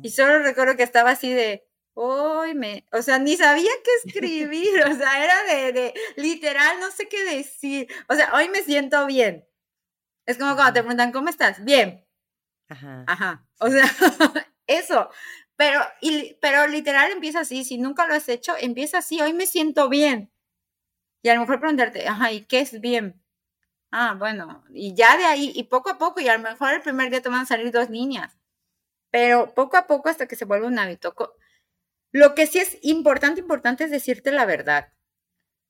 Y 0.02 0.10
solo 0.10 0.40
recuerdo 0.40 0.76
que 0.76 0.82
estaba 0.82 1.10
así 1.10 1.32
de, 1.32 1.66
hoy 1.94 2.54
me, 2.54 2.84
o 2.92 3.00
sea, 3.00 3.18
ni 3.18 3.36
sabía 3.36 3.70
qué 3.84 3.90
escribir, 4.08 4.84
o 4.90 4.94
sea, 4.94 5.24
era 5.24 5.44
de, 5.44 5.72
de, 5.72 5.94
literal, 6.16 6.78
no 6.80 6.90
sé 6.90 7.08
qué 7.08 7.24
decir, 7.24 7.88
o 8.08 8.14
sea, 8.14 8.34
hoy 8.34 8.48
me 8.48 8.62
siento 8.62 9.06
bien. 9.06 9.46
Es 10.26 10.38
como 10.38 10.54
cuando 10.56 10.74
te 10.74 10.80
preguntan, 10.80 11.12
¿cómo 11.12 11.28
estás? 11.28 11.64
Bien. 11.64 12.04
Ajá. 12.68 13.04
Ajá. 13.06 13.46
O 13.60 13.70
sea, 13.70 13.84
eso. 14.66 15.08
Pero, 15.56 15.80
y, 16.00 16.34
pero 16.40 16.66
literal 16.66 17.10
empieza 17.12 17.40
así, 17.40 17.64
si 17.64 17.78
nunca 17.78 18.06
lo 18.06 18.14
has 18.14 18.28
hecho, 18.28 18.54
empieza 18.58 18.98
así, 18.98 19.20
hoy 19.22 19.32
me 19.32 19.46
siento 19.46 19.88
bien. 19.88 20.30
Y 21.22 21.28
a 21.30 21.34
lo 21.34 21.40
mejor 21.40 21.60
preguntarte, 21.60 22.06
ajá, 22.06 22.32
¿y 22.32 22.44
qué 22.44 22.60
es 22.60 22.80
bien? 22.80 23.22
Ah, 23.98 24.14
bueno, 24.18 24.62
y 24.74 24.94
ya 24.94 25.16
de 25.16 25.24
ahí, 25.24 25.52
y 25.54 25.62
poco 25.64 25.88
a 25.88 25.96
poco, 25.96 26.20
y 26.20 26.28
a 26.28 26.36
lo 26.36 26.42
mejor 26.42 26.74
el 26.74 26.82
primer 26.82 27.08
día 27.08 27.22
te 27.22 27.30
van 27.30 27.40
a 27.40 27.46
salir 27.46 27.72
dos 27.72 27.88
líneas, 27.88 28.36
pero 29.10 29.54
poco 29.54 29.78
a 29.78 29.86
poco 29.86 30.10
hasta 30.10 30.28
que 30.28 30.36
se 30.36 30.44
vuelve 30.44 30.66
un 30.66 30.78
hábito. 30.78 31.14
Lo 32.12 32.34
que 32.34 32.46
sí 32.46 32.58
es 32.58 32.78
importante, 32.82 33.40
importante 33.40 33.84
es 33.84 33.90
decirte 33.90 34.32
la 34.32 34.44
verdad. 34.46 34.92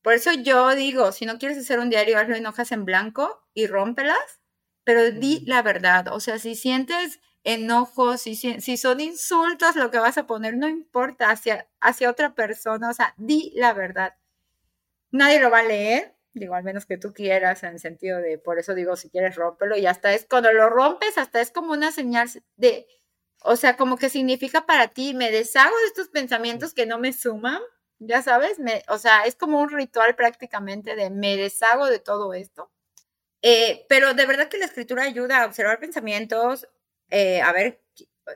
Por 0.02 0.14
eso 0.14 0.32
yo 0.32 0.74
digo, 0.74 1.12
si 1.12 1.26
no 1.26 1.38
quieres 1.38 1.58
hacer 1.58 1.78
un 1.78 1.90
diario, 1.90 2.18
hazlo 2.18 2.36
en 2.36 2.46
hojas 2.46 2.72
en 2.72 2.84
blanco 2.84 3.46
y 3.54 3.68
rómpelas, 3.68 4.40
pero 4.84 5.12
di 5.12 5.44
la 5.46 5.62
verdad. 5.62 6.08
O 6.08 6.20
sea, 6.20 6.40
si 6.40 6.56
sientes 6.56 7.20
enojos, 7.44 8.22
si, 8.22 8.36
si 8.36 8.76
son 8.76 9.00
insultos 9.00 9.76
lo 9.76 9.92
que 9.92 10.00
vas 10.00 10.18
a 10.18 10.26
poner, 10.26 10.56
no 10.56 10.68
importa 10.68 11.30
hacia, 11.30 11.68
hacia 11.80 12.10
otra 12.10 12.34
persona, 12.34 12.90
o 12.90 12.94
sea, 12.94 13.14
di 13.18 13.52
la 13.56 13.72
verdad. 13.72 14.16
Nadie 15.12 15.40
lo 15.40 15.50
va 15.50 15.60
a 15.60 15.64
leer, 15.64 16.15
digo, 16.38 16.54
al 16.54 16.64
menos 16.64 16.86
que 16.86 16.98
tú 16.98 17.12
quieras, 17.12 17.62
en 17.62 17.72
el 17.72 17.78
sentido 17.80 18.20
de, 18.20 18.38
por 18.38 18.58
eso 18.58 18.74
digo, 18.74 18.96
si 18.96 19.10
quieres 19.10 19.36
rómpelo, 19.36 19.76
y 19.76 19.86
hasta 19.86 20.12
es, 20.14 20.26
cuando 20.28 20.52
lo 20.52 20.68
rompes, 20.68 21.18
hasta 21.18 21.40
es 21.40 21.50
como 21.50 21.72
una 21.72 21.92
señal 21.92 22.28
de, 22.56 22.86
o 23.40 23.56
sea, 23.56 23.76
como 23.76 23.96
que 23.96 24.08
significa 24.08 24.66
para 24.66 24.88
ti, 24.88 25.14
me 25.14 25.30
deshago 25.30 25.76
de 25.78 25.86
estos 25.86 26.08
pensamientos 26.08 26.74
que 26.74 26.86
no 26.86 26.98
me 26.98 27.12
suman, 27.12 27.60
ya 27.98 28.22
sabes, 28.22 28.58
me, 28.58 28.82
o 28.88 28.98
sea, 28.98 29.22
es 29.24 29.36
como 29.36 29.60
un 29.60 29.70
ritual 29.70 30.14
prácticamente 30.14 30.96
de 30.96 31.10
me 31.10 31.36
deshago 31.36 31.86
de 31.86 31.98
todo 31.98 32.34
esto. 32.34 32.70
Eh, 33.42 33.86
pero 33.88 34.14
de 34.14 34.26
verdad 34.26 34.48
que 34.48 34.58
la 34.58 34.66
escritura 34.66 35.04
ayuda 35.04 35.42
a 35.42 35.46
observar 35.46 35.78
pensamientos, 35.78 36.68
eh, 37.10 37.40
a 37.40 37.52
ver, 37.52 37.80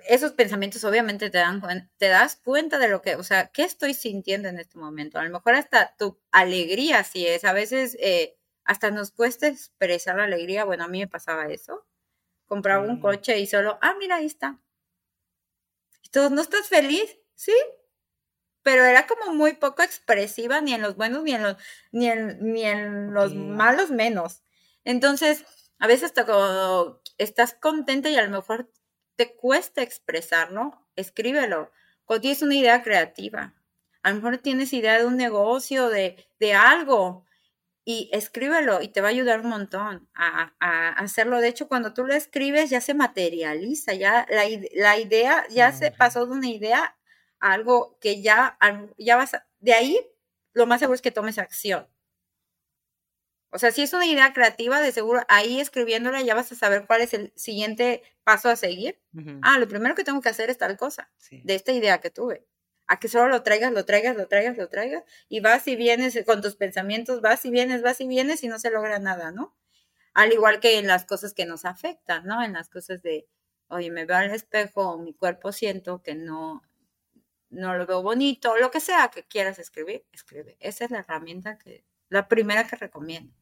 esos 0.08 0.32
pensamientos 0.32 0.84
obviamente 0.84 1.30
te, 1.30 1.38
dan, 1.38 1.90
te 1.96 2.08
das 2.08 2.36
cuenta 2.36 2.78
de 2.78 2.88
lo 2.88 3.02
que, 3.02 3.16
o 3.16 3.22
sea, 3.22 3.48
¿qué 3.48 3.64
estoy 3.64 3.94
sintiendo 3.94 4.48
en 4.48 4.58
este 4.58 4.78
momento? 4.78 5.18
A 5.18 5.24
lo 5.24 5.30
mejor 5.30 5.54
hasta 5.54 5.96
tu 5.96 6.20
alegría, 6.30 7.04
si 7.04 7.26
es, 7.26 7.44
a 7.44 7.52
veces 7.52 7.96
eh, 8.00 8.38
hasta 8.64 8.90
nos 8.90 9.10
cuesta 9.10 9.48
expresar 9.48 10.16
la 10.16 10.24
alegría, 10.24 10.64
bueno, 10.64 10.84
a 10.84 10.88
mí 10.88 11.00
me 11.00 11.08
pasaba 11.08 11.46
eso, 11.48 11.86
compraba 12.46 12.84
un 12.86 13.00
coche 13.00 13.38
y 13.38 13.46
solo, 13.46 13.78
ah, 13.82 13.94
mira, 13.98 14.16
ahí 14.16 14.26
está. 14.26 14.60
Y 16.02 16.10
todos, 16.10 16.30
¿no 16.30 16.40
estás 16.42 16.68
feliz? 16.68 17.16
Sí. 17.34 17.52
pero 18.62 18.84
era 18.84 19.06
como 19.06 19.32
muy 19.34 19.54
poco 19.54 19.82
expresiva, 19.82 20.60
ni 20.60 20.74
en 20.74 20.82
los 20.82 20.96
buenos, 20.96 21.22
ni 21.22 21.32
en 21.32 21.42
los, 21.42 21.56
ni 21.92 22.08
en, 22.08 22.52
ni 22.52 22.64
en 22.64 23.12
los 23.14 23.34
malos 23.34 23.90
menos. 23.90 24.42
Entonces, 24.84 25.44
a 25.78 25.86
veces 25.86 26.12
hasta 26.16 26.26
estás 27.18 27.54
contenta 27.54 28.10
y 28.10 28.16
a 28.16 28.22
lo 28.22 28.30
mejor 28.30 28.70
te 29.20 29.34
cuesta 29.34 29.82
expresar, 29.82 30.50
¿no? 30.50 30.88
Escríbelo. 30.96 31.70
Cuando 32.06 32.22
tienes 32.22 32.40
una 32.40 32.54
idea 32.54 32.82
creativa, 32.82 33.52
a 34.02 34.08
lo 34.08 34.16
mejor 34.16 34.38
tienes 34.38 34.72
idea 34.72 34.98
de 34.98 35.04
un 35.04 35.18
negocio, 35.18 35.90
de, 35.90 36.16
de 36.38 36.54
algo, 36.54 37.26
y 37.84 38.08
escríbelo 38.14 38.80
y 38.80 38.88
te 38.88 39.02
va 39.02 39.08
a 39.08 39.10
ayudar 39.10 39.40
un 39.40 39.50
montón 39.50 40.08
a, 40.14 40.54
hacerlo. 40.96 41.38
De 41.42 41.48
hecho, 41.48 41.68
cuando 41.68 41.92
tú 41.92 42.06
lo 42.06 42.14
escribes 42.14 42.70
ya 42.70 42.80
se 42.80 42.94
materializa, 42.94 43.92
ya 43.92 44.26
la, 44.30 44.44
la 44.72 44.98
idea 44.98 45.46
ya 45.50 45.70
se 45.72 45.90
pasó 45.90 46.24
de 46.24 46.32
una 46.32 46.48
idea 46.48 46.96
a 47.40 47.52
algo 47.52 47.98
que 48.00 48.22
ya, 48.22 48.56
ya 48.96 49.16
vas, 49.16 49.34
a, 49.34 49.46
de 49.58 49.74
ahí 49.74 50.00
lo 50.54 50.66
más 50.66 50.80
seguro 50.80 50.94
es 50.94 51.02
que 51.02 51.10
tomes 51.10 51.36
acción. 51.36 51.86
O 53.50 53.58
sea, 53.58 53.72
si 53.72 53.82
es 53.82 53.92
una 53.92 54.06
idea 54.06 54.32
creativa, 54.32 54.80
de 54.80 54.92
seguro 54.92 55.22
ahí 55.28 55.60
escribiéndola 55.60 56.22
ya 56.22 56.34
vas 56.34 56.52
a 56.52 56.54
saber 56.54 56.86
cuál 56.86 57.00
es 57.00 57.14
el 57.14 57.32
siguiente 57.34 58.02
paso 58.24 58.48
a 58.48 58.56
seguir. 58.56 59.00
Ah, 59.42 59.58
lo 59.58 59.66
primero 59.68 59.94
que 59.94 60.04
tengo 60.04 60.20
que 60.20 60.28
hacer 60.28 60.50
es 60.50 60.58
tal 60.58 60.76
cosa, 60.76 61.10
de 61.30 61.54
esta 61.54 61.72
idea 61.72 61.98
que 62.00 62.10
tuve 62.10 62.46
a 62.90 62.98
que 62.98 63.06
solo 63.06 63.28
lo 63.28 63.44
traigas, 63.44 63.72
lo 63.72 63.84
traigas, 63.84 64.16
lo 64.16 64.26
traigas, 64.26 64.56
lo 64.56 64.68
traigas, 64.68 65.04
y 65.28 65.38
vas 65.38 65.68
y 65.68 65.76
vienes 65.76 66.18
con 66.26 66.42
tus 66.42 66.56
pensamientos, 66.56 67.20
vas 67.20 67.44
y 67.44 67.50
vienes, 67.52 67.82
vas 67.82 68.00
y 68.00 68.08
vienes 68.08 68.42
y 68.42 68.48
no 68.48 68.58
se 68.58 68.68
logra 68.68 68.98
nada, 68.98 69.30
¿no? 69.30 69.56
Al 70.12 70.32
igual 70.32 70.58
que 70.58 70.76
en 70.76 70.88
las 70.88 71.04
cosas 71.04 71.32
que 71.32 71.46
nos 71.46 71.64
afectan, 71.64 72.26
¿no? 72.26 72.42
En 72.42 72.52
las 72.52 72.68
cosas 72.68 73.00
de, 73.00 73.28
oye, 73.68 73.92
me 73.92 74.06
veo 74.06 74.16
al 74.16 74.32
espejo, 74.32 74.98
mi 74.98 75.14
cuerpo 75.14 75.52
siento 75.52 76.02
que 76.02 76.16
no, 76.16 76.64
no 77.48 77.76
lo 77.76 77.86
veo 77.86 78.02
bonito, 78.02 78.56
lo 78.56 78.72
que 78.72 78.80
sea 78.80 79.08
que 79.08 79.22
quieras 79.22 79.60
escribir, 79.60 80.04
escribe. 80.12 80.56
Esa 80.58 80.84
es 80.84 80.90
la 80.90 80.98
herramienta 80.98 81.58
que, 81.58 81.84
la 82.10 82.28
primera 82.28 82.66
que 82.66 82.76
recomiendo. 82.76 83.34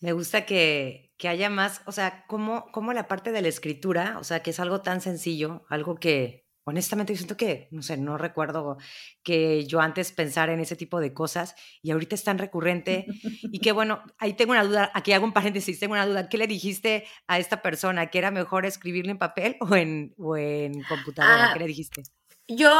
Me 0.00 0.12
gusta 0.12 0.46
que, 0.46 1.12
que 1.16 1.28
haya 1.28 1.50
más, 1.50 1.82
o 1.86 1.92
sea, 1.92 2.24
como, 2.26 2.70
como 2.72 2.92
la 2.92 3.08
parte 3.08 3.32
de 3.32 3.42
la 3.42 3.48
escritura, 3.48 4.16
o 4.18 4.24
sea, 4.24 4.42
que 4.42 4.50
es 4.50 4.60
algo 4.60 4.80
tan 4.82 5.00
sencillo, 5.00 5.64
algo 5.68 5.96
que, 5.96 6.42
honestamente 6.64 7.12
yo 7.12 7.18
siento 7.18 7.36
que, 7.36 7.68
no 7.70 7.82
sé, 7.82 7.96
no 7.96 8.18
recuerdo 8.18 8.78
que 9.22 9.64
yo 9.66 9.80
antes 9.80 10.12
pensara 10.12 10.52
en 10.52 10.60
ese 10.60 10.76
tipo 10.76 11.00
de 11.00 11.12
cosas 11.12 11.54
y 11.82 11.90
ahorita 11.90 12.14
es 12.14 12.24
tan 12.24 12.38
recurrente 12.38 13.06
y 13.42 13.58
que 13.60 13.72
bueno, 13.72 14.02
ahí 14.18 14.34
tengo 14.34 14.52
una 14.52 14.64
duda, 14.64 14.90
aquí 14.94 15.12
hago 15.12 15.24
un 15.24 15.32
paréntesis, 15.32 15.78
tengo 15.80 15.94
una 15.94 16.06
duda, 16.06 16.28
¿qué 16.28 16.38
le 16.38 16.46
dijiste 16.46 17.06
a 17.26 17.38
esta 17.38 17.62
persona? 17.62 18.10
¿Que 18.10 18.18
era 18.18 18.30
mejor 18.30 18.66
escribirlo 18.66 19.10
en 19.12 19.18
papel 19.18 19.56
o 19.60 19.74
en, 19.74 20.14
o 20.18 20.36
en 20.36 20.82
computadora? 20.84 21.50
¿Qué 21.52 21.58
ah, 21.58 21.62
le 21.62 21.66
dijiste? 21.66 22.02
Yo, 22.48 22.72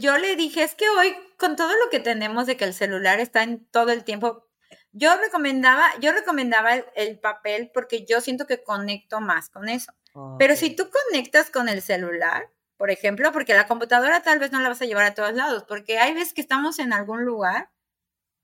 yo 0.00 0.18
le 0.18 0.36
dije, 0.36 0.62
es 0.62 0.74
que 0.74 0.88
hoy 0.88 1.14
con 1.38 1.54
todo 1.56 1.70
lo 1.72 1.90
que 1.90 2.00
tenemos 2.00 2.46
de 2.46 2.56
que 2.56 2.64
el 2.64 2.74
celular 2.74 3.20
está 3.20 3.42
en 3.42 3.66
todo 3.66 3.92
el 3.92 4.04
tiempo, 4.04 4.48
yo 4.92 5.16
recomendaba, 5.16 5.86
yo 6.00 6.12
recomendaba 6.12 6.74
el, 6.94 7.18
papel 7.18 7.70
porque 7.72 8.04
yo 8.04 8.20
siento 8.20 8.46
que 8.46 8.62
conecto 8.62 9.20
más 9.20 9.48
con 9.48 9.68
eso. 9.68 9.92
Pero 10.38 10.56
si 10.56 10.76
tú 10.76 10.90
conectas 10.90 11.50
con 11.50 11.70
el 11.70 11.80
celular, 11.80 12.50
por 12.76 12.90
ejemplo, 12.90 13.32
porque 13.32 13.54
la 13.54 13.66
computadora 13.66 14.22
tal 14.22 14.38
vez 14.38 14.52
no 14.52 14.60
la 14.60 14.68
vas 14.68 14.82
a 14.82 14.86
llevar 14.86 15.04
a 15.04 15.14
todos 15.14 15.32
lados, 15.32 15.64
porque 15.66 15.98
hay 15.98 16.14
veces 16.14 16.34
que 16.34 16.40
estamos 16.40 16.78
en 16.78 16.92
algún 16.92 17.24
lugar 17.24 17.70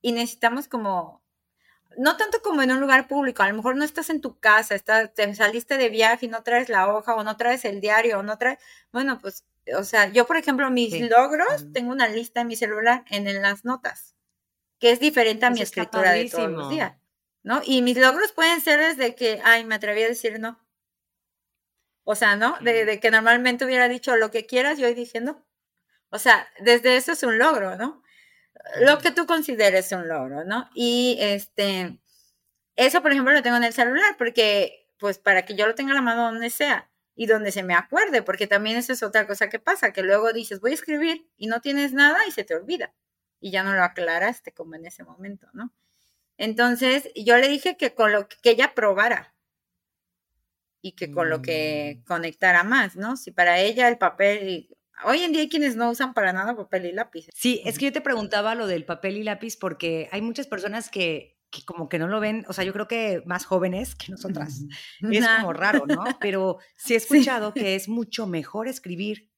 y 0.01 0.13
necesitamos 0.13 0.69
como, 0.69 1.23
no 1.97 2.17
tanto 2.17 2.41
como 2.41 2.63
en 2.63 2.71
un 2.71 2.81
lugar 2.81 3.09
público, 3.09 3.43
a 3.43 3.49
lo 3.49 3.57
mejor 3.57 3.77
no 3.77 3.85
estás 3.85 4.11
en 4.11 4.21
tu 4.21 4.39
casa, 4.39 4.75
estás, 4.75 5.13
te 5.13 5.35
saliste 5.35 5.77
de 5.77 5.89
viaje 5.89 6.27
y 6.27 6.29
no 6.29 6.43
traes 6.45 6.69
la 6.69 6.93
hoja 6.95 7.15
o 7.15 7.25
no 7.25 7.37
traes 7.37 7.65
el 7.65 7.81
diario 7.81 8.21
o 8.21 8.23
no 8.23 8.39
traes, 8.39 8.59
bueno, 8.93 9.19
pues, 9.21 9.45
o 9.77 9.83
sea, 9.83 10.09
yo 10.09 10.27
por 10.27 10.37
ejemplo, 10.37 10.71
mis 10.71 10.99
logros, 11.11 11.73
tengo 11.73 11.91
una 11.91 12.09
lista 12.09 12.41
en 12.43 12.47
mi 12.47 12.57
celular 12.57 13.05
en, 13.11 13.43
las 13.43 13.65
notas, 13.65 14.15
que 14.79 14.93
es 14.93 15.01
diferente 15.01 15.47
a 15.47 15.51
mi 15.51 15.61
escritura 15.61 16.13
de 16.13 16.29
todos 16.31 16.51
los 16.51 16.71
días, 16.71 16.97
¿no? 17.43 17.61
Y 17.65 17.83
mis 17.83 17.99
logros 17.99 18.33
pueden 18.33 18.61
ser 18.61 18.81
desde 18.81 19.15
que, 19.15 19.41
ay, 19.45 19.65
me 19.65 19.75
atreví 19.75 20.03
a 20.03 20.09
decir 20.09 20.39
no, 20.39 20.59
o 22.11 22.15
sea, 22.15 22.37
¿no? 22.37 22.57
De, 22.63 23.01
que 23.01 23.11
normalmente 23.11 23.67
hubiera 23.67 23.87
dicho 23.87 24.17
lo 24.17 24.31
que 24.31 24.47
quieras 24.47 24.79
y 24.79 24.85
hoy 24.85 24.95
dije 24.95 25.21
no. 25.21 25.45
O 26.09 26.19
sea, 26.19 26.49
desde 26.59 26.97
eso 26.97 27.13
es 27.13 27.23
un 27.23 27.39
logro, 27.39 27.77
¿no? 27.77 28.03
Lo 28.81 28.99
que 28.99 29.11
tú 29.11 29.27
consideres 29.27 29.93
un 29.93 30.09
logro, 30.09 30.43
¿no? 30.45 30.71
Y 30.75 31.19
este, 31.21 32.01
eso, 32.77 33.03
por 33.03 33.13
ejemplo, 33.13 33.35
lo 33.35 33.43
tengo 33.43 33.59
en 33.59 33.65
el 33.65 33.75
celular 33.75 34.17
porque, 34.17 34.89
pues, 34.99 35.19
para 35.19 35.45
que 35.45 35.55
yo 35.55 35.67
lo 35.67 35.75
tenga 35.75 35.93
a 35.93 35.97
la 35.97 36.01
mano 36.01 36.25
donde 36.25 36.49
sea 36.49 36.91
y 37.15 37.27
donde 37.27 37.53
se 37.53 37.63
me 37.63 37.75
acuerde, 37.75 38.23
porque 38.23 38.47
también 38.47 38.79
eso 38.79 38.95
es 38.95 39.03
otra 39.03 39.27
cosa 39.27 39.51
que 39.51 39.59
pasa, 39.59 39.93
que 39.93 40.03
luego 40.03 40.33
dices, 40.33 40.61
voy 40.61 40.71
a 40.71 40.75
escribir 40.75 41.29
y 41.37 41.47
no 41.47 41.61
tienes 41.61 41.93
nada 41.93 42.27
y 42.27 42.31
se 42.31 42.43
te 42.43 42.55
olvida 42.55 42.95
y 43.41 43.51
ya 43.51 43.63
no 43.63 43.75
lo 43.75 43.83
aclaraste 43.83 44.53
como 44.53 44.75
en 44.75 44.87
ese 44.87 45.05
momento, 45.05 45.49
¿no? 45.53 45.73
Entonces, 46.37 47.11
yo 47.17 47.37
le 47.37 47.49
dije 47.49 47.77
que 47.77 47.95
con 47.95 48.13
lo 48.13 48.29
que 48.29 48.51
ella 48.51 48.75
probara, 48.75 49.35
y 50.81 50.93
que 50.93 51.11
con 51.11 51.29
lo 51.29 51.43
que 51.43 51.99
mm. 52.01 52.05
conectara 52.05 52.65
más, 52.65 52.97
¿no? 52.97 53.17
Si 53.17 53.31
para 53.31 53.61
ella 53.61 53.89
el 53.89 53.99
papel, 53.99 54.69
hoy 55.05 55.23
en 55.23 55.33
día 55.33 55.43
hay 55.43 55.49
quienes 55.49 55.77
no 55.77 55.91
usan 55.91 56.15
para 56.15 56.33
nada 56.33 56.57
papel 56.57 56.87
y 56.87 56.93
lápiz. 56.93 57.29
Sí, 57.35 57.61
es 57.65 57.79
que 57.79 57.87
yo 57.87 57.93
te 57.93 58.01
preguntaba 58.01 58.55
lo 58.55 58.67
del 58.67 58.85
papel 58.85 59.17
y 59.17 59.23
lápiz 59.23 59.57
porque 59.57 60.09
hay 60.13 60.23
muchas 60.23 60.47
personas 60.47 60.89
que, 60.91 61.37
que 61.51 61.65
como 61.65 61.89
que 61.89 61.99
no 61.99 62.09
lo 62.09 62.21
ven, 62.21 62.45
o 62.49 62.53
sea, 62.53 62.65
yo 62.65 62.73
creo 62.73 62.89
que 62.89 63.23
más 63.27 63.45
jóvenes 63.45 63.95
que 63.95 64.13
nosotras, 64.13 64.63
es 65.01 65.29
como 65.29 65.53
raro, 65.53 65.87
¿no? 65.87 66.05
Pero 66.21 66.59
sí 66.77 66.95
he 66.95 66.97
escuchado 67.37 67.53
que 67.55 67.75
es 67.75 67.89
mucho 67.89 68.27
mejor 68.27 68.69
escribir 68.69 69.31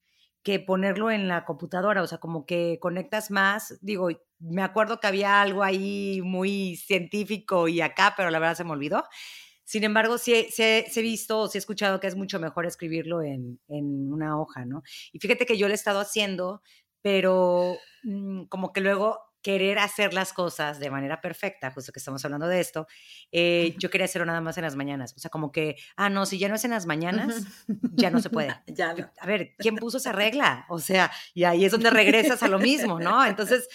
que 0.42 0.58
ponerlo 0.60 1.10
en 1.10 1.28
la 1.28 1.44
computadora, 1.44 2.02
o 2.02 2.06
sea, 2.06 2.18
como 2.18 2.46
que 2.46 2.78
conectas 2.80 3.30
más, 3.30 3.78
digo, 3.82 4.08
me 4.38 4.62
acuerdo 4.62 5.00
que 5.00 5.06
había 5.06 5.42
algo 5.42 5.62
ahí 5.62 6.22
muy 6.22 6.76
científico 6.76 7.68
y 7.68 7.80
acá, 7.80 8.14
pero 8.16 8.30
la 8.30 8.38
verdad 8.38 8.56
se 8.56 8.64
me 8.64 8.72
olvidó. 8.72 9.04
Sin 9.64 9.84
embargo, 9.84 10.18
sí, 10.18 10.32
he 10.34 11.02
visto 11.02 11.40
o 11.40 11.48
sí 11.48 11.58
he 11.58 11.60
escuchado 11.60 12.00
que 12.00 12.08
es 12.08 12.16
mucho 12.16 12.40
mejor 12.40 12.66
escribirlo 12.66 13.22
en, 13.22 13.60
una 13.68 14.40
hoja, 14.40 14.64
¿no? 14.64 14.82
Y 15.12 15.20
fíjate 15.20 15.46
que 15.46 15.56
yo 15.56 15.68
lo 15.68 15.72
he 15.72 15.76
estado 15.76 16.00
haciendo, 16.00 16.62
pero 17.02 17.76
mm, 18.02 18.46
como 18.46 18.72
que 18.72 18.80
luego 18.80 19.20
querer 19.42 19.78
hacer 19.78 20.12
las 20.12 20.32
cosas 20.32 20.78
de 20.78 20.90
manera 20.90 21.20
perfecta, 21.20 21.70
justo 21.70 21.92
que 21.92 21.98
estamos 21.98 22.24
hablando 22.24 22.46
de 22.46 22.60
esto, 22.60 22.86
eh, 23.32 23.74
yo 23.78 23.90
quería 23.90 24.04
hacerlo 24.04 24.26
nada 24.26 24.40
más 24.40 24.56
en 24.58 24.64
las 24.64 24.76
mañanas. 24.76 25.14
O 25.16 25.18
sea, 25.18 25.30
como 25.30 25.50
que, 25.52 25.76
ah, 25.96 26.10
no, 26.10 26.26
si 26.26 26.38
ya 26.38 26.48
no 26.48 26.54
es 26.54 26.64
en 26.64 26.72
las 26.72 26.86
mañanas, 26.86 27.42
ya 27.92 28.10
no 28.10 28.20
se 28.20 28.30
puede. 28.30 28.54
ya 28.66 28.94
A 29.20 29.26
ver, 29.26 29.54
¿quién 29.58 29.76
puso 29.76 29.98
esa 29.98 30.12
regla? 30.12 30.66
O 30.68 30.78
sea, 30.78 31.10
y 31.34 31.44
ahí 31.44 31.64
es 31.64 31.72
donde 31.72 31.90
regresas 31.90 32.42
a 32.42 32.48
lo 32.48 32.58
mismo, 32.58 33.00
¿no? 33.00 33.24
Entonces, 33.24 33.68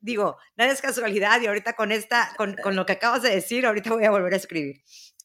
digo, 0.00 0.36
nada 0.56 0.72
es 0.72 0.82
casualidad 0.82 1.40
y 1.40 1.46
ahorita 1.46 1.74
con 1.74 1.92
esta, 1.92 2.30
con, 2.36 2.56
con 2.56 2.76
lo 2.76 2.86
que 2.86 2.92
acabas 2.92 3.22
de 3.22 3.30
decir, 3.30 3.66
ahorita 3.66 3.90
voy 3.90 4.04
a 4.04 4.10
volver 4.10 4.34
a 4.34 4.36
escribir. 4.36 4.82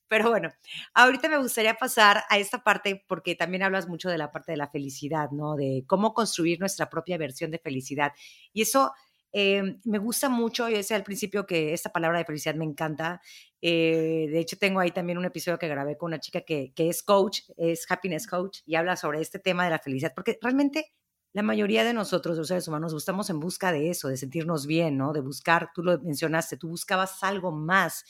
Pero 0.08 0.30
bueno, 0.30 0.54
ahorita 0.94 1.28
me 1.28 1.38
gustaría 1.38 1.74
pasar 1.74 2.24
a 2.30 2.38
esta 2.38 2.64
parte 2.64 3.04
porque 3.08 3.36
también 3.36 3.64
hablas 3.64 3.88
mucho 3.88 4.10
de 4.10 4.18
la 4.18 4.32
parte 4.32 4.54
de 4.54 4.58
la 4.58 4.70
felicidad, 4.70 5.32
¿no? 5.32 5.56
De 5.56 5.84
cómo 5.86 6.14
construir 6.14 6.60
nuestra 6.60 6.90
propia 6.90 7.18
versión 7.18 7.52
de 7.52 7.60
felicidad. 7.60 8.14
Y 8.54 8.62
eso 8.62 8.94
eh, 9.34 9.78
me 9.84 9.98
gusta 10.00 10.30
mucho, 10.30 10.70
yo 10.70 10.78
decía 10.78 10.98
al 10.98 11.04
principio 11.04 11.46
que 11.46 11.74
esta 11.74 11.92
palabra 11.92 12.20
de 12.20 12.26
felicidad 12.26 12.56
me 12.56 12.66
encanta. 12.66 13.22
Eh, 13.62 14.28
de 14.32 14.40
hecho, 14.40 14.58
tengo 14.58 14.80
ahí 14.80 14.92
también 14.92 15.18
un 15.18 15.26
episodio 15.26 15.60
que 15.60 15.68
grabé 15.68 15.98
con 15.98 16.08
una 16.08 16.20
chica 16.20 16.42
que, 16.42 16.74
que 16.76 16.90
es 16.90 17.04
coach, 17.04 17.42
es 17.58 17.86
happiness 17.90 18.28
coach, 18.28 18.60
y 18.66 18.76
habla 18.76 18.96
sobre 18.96 19.22
este 19.22 19.40
tema 19.40 19.66
de 19.66 19.72
la 19.72 19.80
felicidad, 19.80 20.14
porque 20.16 20.38
realmente 20.42 20.94
la 21.34 21.44
mayoría 21.44 21.84
de 21.84 21.94
nosotros, 21.94 22.38
los 22.38 22.48
seres 22.48 22.68
humanos, 22.68 22.94
estamos 22.94 23.30
en 23.30 23.40
busca 23.40 23.72
de 23.72 23.90
eso, 23.92 24.08
de 24.08 24.18
sentirnos 24.18 24.66
bien, 24.66 24.98
¿no? 24.98 25.14
De 25.14 25.22
buscar, 25.22 25.70
tú 25.74 25.84
lo 25.84 26.00
mencionaste, 26.00 26.58
tú 26.58 26.70
buscabas 26.70 27.24
algo 27.24 27.52
más. 27.52 28.06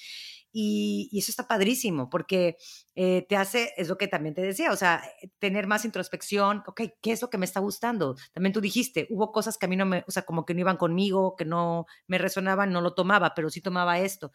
Y, 0.51 1.09
eso 1.17 1.31
está 1.31 1.47
padrísimo 1.47 2.09
porque 2.09 2.57
eh, 2.95 3.25
te 3.27 3.35
hace, 3.35 3.73
es 3.77 3.89
lo 3.89 3.97
que 3.97 4.07
también 4.07 4.33
te 4.33 4.41
decía, 4.41 4.71
o 4.71 4.75
sea, 4.75 5.03
eh, 5.21 5.29
tener 5.39 5.67
más 5.67 5.85
introspección, 5.85 6.63
ok, 6.67 6.81
¿qué 7.01 7.11
es 7.11 7.21
lo 7.21 7.29
que 7.29 7.37
me 7.37 7.45
está 7.45 7.59
gustando? 7.59 8.15
También 8.33 8.53
tú 8.53 8.61
dijiste, 8.61 9.07
hubo 9.09 9.31
cosas 9.31 9.57
que 9.57 9.65
a 9.65 9.69
mí 9.69 9.75
no 9.75 9.85
me, 9.85 10.03
o 10.07 10.11
sea, 10.11 10.23
como 10.23 10.45
que 10.45 10.53
no 10.53 10.61
iban 10.61 10.77
conmigo, 10.77 11.35
que 11.35 11.45
no 11.45 11.85
me 12.07 12.17
resonaban, 12.17 12.71
no 12.71 12.81
lo 12.81 12.93
tomaba, 12.93 13.33
pero 13.35 13.49
sí 13.49 13.61
tomaba 13.61 13.99
esto. 13.99 14.31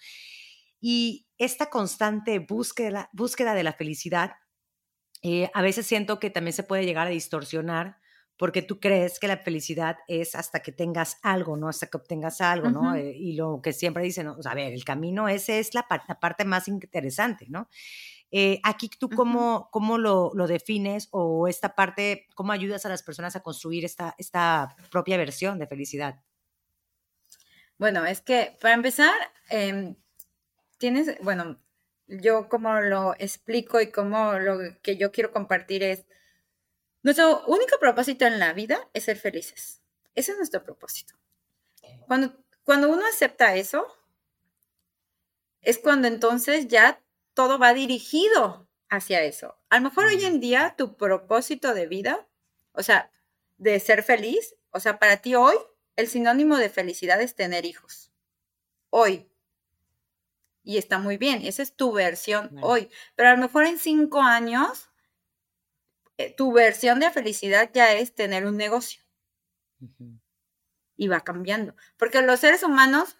Y 0.80 1.28
esta 1.38 1.70
constante 1.70 2.40
búsqueda, 2.40 3.08
búsqueda 3.12 3.54
de 3.54 3.62
la 3.62 3.72
felicidad, 3.72 4.32
eh, 5.22 5.50
a 5.54 5.62
veces 5.62 5.86
siento 5.86 6.18
que 6.18 6.30
también 6.30 6.52
se 6.52 6.64
puede 6.64 6.84
llegar 6.84 7.06
a 7.06 7.10
distorsionar 7.10 8.01
porque 8.36 8.62
tú 8.62 8.80
crees 8.80 9.18
que 9.20 9.28
la 9.28 9.36
felicidad 9.36 9.98
es 10.08 10.34
hasta 10.34 10.60
que 10.60 10.72
tengas 10.72 11.18
algo, 11.22 11.56
¿no? 11.56 11.68
Hasta 11.68 11.86
que 11.86 11.96
obtengas 11.96 12.40
algo, 12.40 12.70
¿no? 12.70 12.94
Eh, 12.94 13.14
y 13.16 13.34
lo 13.34 13.60
que 13.62 13.72
siempre 13.72 14.02
dicen, 14.02 14.28
o 14.28 14.42
sea, 14.42 14.52
a 14.52 14.54
ver, 14.54 14.72
el 14.72 14.84
camino 14.84 15.28
ese 15.28 15.58
es 15.58 15.74
la, 15.74 15.86
parte 15.86 16.44
más 16.44 16.68
interesante, 16.68 17.46
¿no? 17.48 17.68
Eh, 18.30 18.60
aquí 18.64 18.88
tú 18.88 19.10
cómo, 19.10 19.68
cómo 19.70 19.98
lo, 19.98 20.32
lo, 20.34 20.46
defines 20.46 21.08
o 21.10 21.48
esta 21.48 21.74
parte, 21.74 22.26
cómo 22.34 22.52
ayudas 22.52 22.86
a 22.86 22.88
las 22.88 23.02
personas 23.02 23.36
a 23.36 23.42
construir 23.42 23.84
esta, 23.84 24.14
esta 24.16 24.74
propia 24.90 25.18
versión 25.18 25.58
de 25.58 25.66
felicidad. 25.66 26.22
Bueno, 27.82 28.06
es 28.06 28.20
que 28.20 28.56
para 28.60 28.74
empezar, 28.74 29.12
em, 29.50 29.96
tienes, 30.78 31.18
bueno, 31.20 31.58
yo 32.06 32.48
como 32.48 32.80
lo 32.80 33.14
explico 33.18 33.80
y 33.80 33.90
como 33.90 34.34
lo 34.34 34.58
que 34.82 34.96
yo 34.96 35.12
quiero 35.12 35.32
compartir 35.32 35.82
es, 35.82 36.06
nuestro 37.02 37.44
único 37.46 37.78
propósito 37.78 38.26
en 38.26 38.38
la 38.38 38.52
vida 38.52 38.88
es 38.92 39.04
ser 39.04 39.18
felices. 39.18 39.80
Ese 40.14 40.32
es 40.32 40.38
nuestro 40.38 40.62
propósito. 40.62 41.14
Cuando, 42.06 42.36
cuando 42.64 42.88
uno 42.88 43.04
acepta 43.06 43.56
eso, 43.56 43.86
es 45.62 45.78
cuando 45.78 46.08
entonces 46.08 46.68
ya 46.68 47.02
todo 47.34 47.58
va 47.58 47.74
dirigido 47.74 48.68
hacia 48.88 49.22
eso. 49.22 49.56
A 49.70 49.78
lo 49.78 49.84
mejor 49.88 50.06
hoy 50.06 50.24
en 50.24 50.40
día 50.40 50.74
tu 50.76 50.96
propósito 50.96 51.74
de 51.74 51.86
vida, 51.86 52.26
o 52.72 52.82
sea, 52.82 53.10
de 53.56 53.80
ser 53.80 54.02
feliz, 54.02 54.54
o 54.70 54.80
sea, 54.80 54.98
para 54.98 55.18
ti 55.18 55.34
hoy 55.34 55.56
el 55.96 56.08
sinónimo 56.08 56.56
de 56.56 56.68
felicidad 56.68 57.20
es 57.20 57.34
tener 57.34 57.64
hijos. 57.64 58.12
Hoy. 58.90 59.28
Y 60.64 60.78
está 60.78 60.98
muy 60.98 61.16
bien, 61.16 61.42
esa 61.44 61.62
es 61.62 61.74
tu 61.74 61.92
versión 61.92 62.56
hoy. 62.62 62.88
Pero 63.16 63.30
a 63.30 63.32
lo 63.32 63.38
mejor 63.38 63.64
en 63.64 63.78
cinco 63.78 64.20
años, 64.20 64.90
eh, 66.18 66.34
tu 66.34 66.52
versión 66.52 67.00
de 67.00 67.10
felicidad 67.10 67.70
ya 67.72 67.92
es 67.92 68.14
tener 68.14 68.46
un 68.46 68.56
negocio. 68.56 69.02
Y 70.96 71.08
va 71.08 71.20
cambiando. 71.20 71.74
Porque 71.96 72.22
los 72.22 72.40
seres 72.40 72.62
humanos 72.62 73.16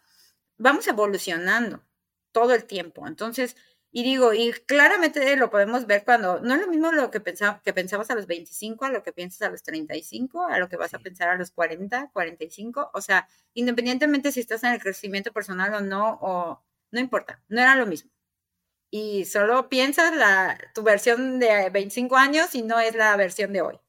vamos 0.58 0.86
evolucionando 0.86 1.84
todo 2.30 2.54
el 2.54 2.64
tiempo. 2.64 3.06
Entonces, 3.06 3.56
y 3.94 4.04
digo, 4.04 4.32
y 4.32 4.52
claramente 4.52 5.36
lo 5.36 5.50
podemos 5.50 5.86
ver 5.86 6.04
cuando 6.04 6.40
no 6.40 6.54
es 6.54 6.60
lo 6.60 6.66
mismo 6.68 6.90
lo 6.92 7.10
que, 7.10 7.20
pensaba, 7.20 7.60
que 7.62 7.74
pensabas 7.74 8.10
a 8.10 8.14
los 8.14 8.26
25, 8.26 8.86
a 8.86 8.90
lo 8.90 9.02
que 9.02 9.12
piensas 9.12 9.42
a 9.42 9.50
los 9.50 9.62
35, 9.62 10.46
a 10.46 10.58
lo 10.58 10.68
que 10.70 10.78
vas 10.78 10.94
a 10.94 10.98
pensar 10.98 11.28
a 11.28 11.36
los 11.36 11.50
40, 11.50 12.10
45. 12.12 12.90
O 12.94 13.00
sea, 13.02 13.28
independientemente 13.52 14.32
si 14.32 14.40
estás 14.40 14.64
en 14.64 14.72
el 14.72 14.80
crecimiento 14.80 15.32
personal 15.32 15.74
o 15.74 15.80
no, 15.82 16.18
o 16.22 16.62
no 16.90 17.00
importa, 17.00 17.42
no 17.48 17.60
era 17.60 17.76
lo 17.76 17.86
mismo. 17.86 18.10
Y 18.94 19.24
solo 19.24 19.70
piensas 19.70 20.14
la, 20.14 20.58
tu 20.74 20.82
versión 20.82 21.38
de 21.38 21.70
25 21.70 22.14
años 22.14 22.54
y 22.54 22.60
no 22.60 22.78
es 22.78 22.94
la 22.94 23.16
versión 23.16 23.54
de 23.54 23.62
hoy. 23.62 23.80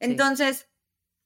Entonces, 0.00 0.68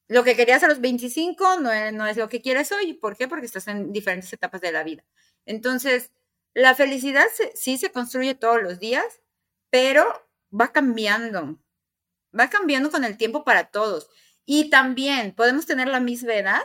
lo 0.08 0.24
que 0.24 0.36
querías 0.36 0.62
a 0.62 0.68
los 0.68 0.82
25 0.82 1.60
no 1.60 1.72
es, 1.72 1.90
no 1.94 2.06
es 2.06 2.18
lo 2.18 2.28
que 2.28 2.42
quieres 2.42 2.70
hoy. 2.70 2.92
¿Por 2.92 3.16
qué? 3.16 3.26
Porque 3.26 3.46
estás 3.46 3.66
en 3.68 3.92
diferentes 3.92 4.30
etapas 4.30 4.60
de 4.60 4.72
la 4.72 4.82
vida. 4.82 5.06
Entonces, 5.46 6.12
la 6.52 6.74
felicidad 6.74 7.24
sí 7.54 7.78
se 7.78 7.90
construye 7.90 8.34
todos 8.34 8.62
los 8.62 8.78
días, 8.78 9.22
pero 9.70 10.04
va 10.52 10.70
cambiando. 10.70 11.58
Va 12.38 12.50
cambiando 12.50 12.90
con 12.90 13.04
el 13.04 13.16
tiempo 13.16 13.42
para 13.42 13.70
todos. 13.70 14.10
Y 14.44 14.68
también 14.68 15.34
podemos 15.34 15.64
tener 15.64 15.88
la 15.88 16.00
misma 16.00 16.34
edad, 16.34 16.62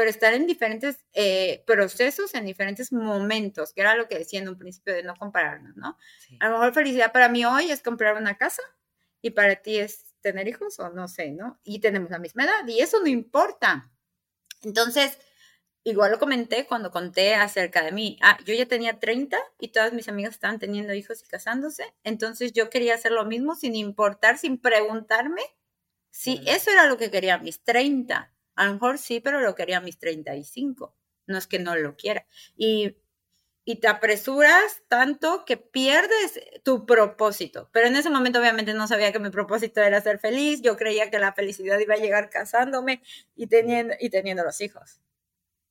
pero 0.00 0.08
estar 0.08 0.32
en 0.32 0.46
diferentes 0.46 1.04
eh, 1.12 1.62
procesos, 1.66 2.32
en 2.32 2.46
diferentes 2.46 2.90
momentos, 2.90 3.74
que 3.74 3.82
era 3.82 3.96
lo 3.96 4.08
que 4.08 4.16
decía 4.16 4.40
en 4.40 4.48
un 4.48 4.56
principio 4.56 4.94
de 4.94 5.02
no 5.02 5.14
compararnos, 5.14 5.76
¿no? 5.76 5.98
A 6.38 6.48
lo 6.48 6.52
mejor 6.52 6.72
felicidad 6.72 7.12
para 7.12 7.28
mí 7.28 7.44
hoy 7.44 7.70
es 7.70 7.82
comprar 7.82 8.16
una 8.16 8.38
casa 8.38 8.62
y 9.20 9.32
para 9.32 9.56
ti 9.56 9.76
es 9.78 10.14
tener 10.22 10.48
hijos 10.48 10.80
o 10.80 10.88
no 10.88 11.06
sé, 11.06 11.32
¿no? 11.32 11.60
Y 11.64 11.80
tenemos 11.80 12.08
la 12.08 12.18
misma 12.18 12.44
edad 12.44 12.66
y 12.66 12.80
eso 12.80 12.98
no 13.00 13.08
importa. 13.08 13.90
Entonces, 14.62 15.18
igual 15.84 16.12
lo 16.12 16.18
comenté 16.18 16.66
cuando 16.66 16.90
conté 16.90 17.34
acerca 17.34 17.84
de 17.84 17.92
mí. 17.92 18.18
Ah, 18.22 18.38
yo 18.46 18.54
ya 18.54 18.64
tenía 18.64 18.98
30 18.98 19.36
y 19.58 19.68
todas 19.68 19.92
mis 19.92 20.08
amigas 20.08 20.32
estaban 20.32 20.58
teniendo 20.58 20.94
hijos 20.94 21.22
y 21.22 21.28
casándose. 21.28 21.84
Entonces 22.04 22.54
yo 22.54 22.70
quería 22.70 22.94
hacer 22.94 23.12
lo 23.12 23.26
mismo 23.26 23.54
sin 23.54 23.74
importar, 23.74 24.38
sin 24.38 24.56
preguntarme 24.56 25.42
si 26.08 26.40
eso 26.46 26.70
era 26.70 26.86
lo 26.86 26.96
que 26.96 27.10
quería 27.10 27.36
mis 27.36 27.62
30. 27.62 28.32
A 28.60 28.66
lo 28.66 28.74
mejor 28.74 28.98
sí, 28.98 29.20
pero 29.20 29.40
lo 29.40 29.54
quería 29.54 29.78
a 29.78 29.80
mis 29.80 29.98
35. 29.98 30.94
No 31.26 31.38
es 31.38 31.46
que 31.46 31.58
no 31.58 31.76
lo 31.76 31.96
quiera. 31.96 32.26
Y, 32.58 32.94
y 33.64 33.76
te 33.76 33.88
apresuras 33.88 34.82
tanto 34.86 35.46
que 35.46 35.56
pierdes 35.56 36.38
tu 36.62 36.84
propósito. 36.84 37.70
Pero 37.72 37.86
en 37.86 37.96
ese 37.96 38.10
momento 38.10 38.38
obviamente 38.38 38.74
no 38.74 38.86
sabía 38.86 39.12
que 39.12 39.18
mi 39.18 39.30
propósito 39.30 39.80
era 39.80 40.02
ser 40.02 40.18
feliz. 40.18 40.60
Yo 40.60 40.76
creía 40.76 41.10
que 41.10 41.18
la 41.18 41.32
felicidad 41.32 41.78
iba 41.78 41.94
a 41.94 41.96
llegar 41.96 42.28
casándome 42.28 43.02
y 43.34 43.46
teniendo, 43.46 43.94
y 43.98 44.10
teniendo 44.10 44.44
los 44.44 44.60
hijos. 44.60 45.00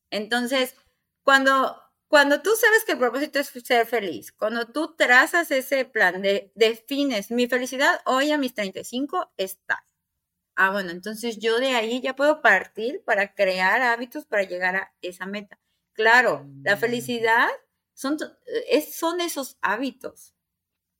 Entonces, 0.10 0.76
cuando, 1.22 1.80
cuando 2.08 2.42
tú 2.42 2.50
sabes 2.60 2.86
que 2.86 2.94
el 2.94 2.98
propósito 2.98 3.38
es 3.38 3.50
ser 3.50 3.86
feliz, 3.86 4.32
cuando 4.32 4.66
tú 4.66 4.96
trazas 4.96 5.52
ese 5.52 5.86
plan, 5.86 6.24
de, 6.24 6.52
defines 6.56 7.30
mi 7.30 7.46
felicidad 7.46 8.02
hoy 8.06 8.32
a 8.32 8.40
mis 8.40 8.56
35 8.56 9.32
está. 9.38 9.86
Ah, 10.62 10.72
bueno, 10.72 10.92
entonces 10.92 11.38
yo 11.38 11.58
de 11.62 11.74
ahí 11.74 12.02
ya 12.02 12.18
puedo 12.18 12.42
partir 12.42 13.02
para 13.06 13.34
crear 13.34 13.82
hábitos 13.82 14.26
para 14.26 14.44
llegar 14.44 14.76
a 14.76 14.94
esa 15.02 15.26
meta. 15.26 15.58
Claro, 15.94 16.46
la 16.64 16.76
mm. 16.76 16.80
felicidad 16.80 17.48
son, 17.94 18.18
es, 18.68 18.94
son 18.94 19.22
esos 19.22 19.58
hábitos, 19.62 20.36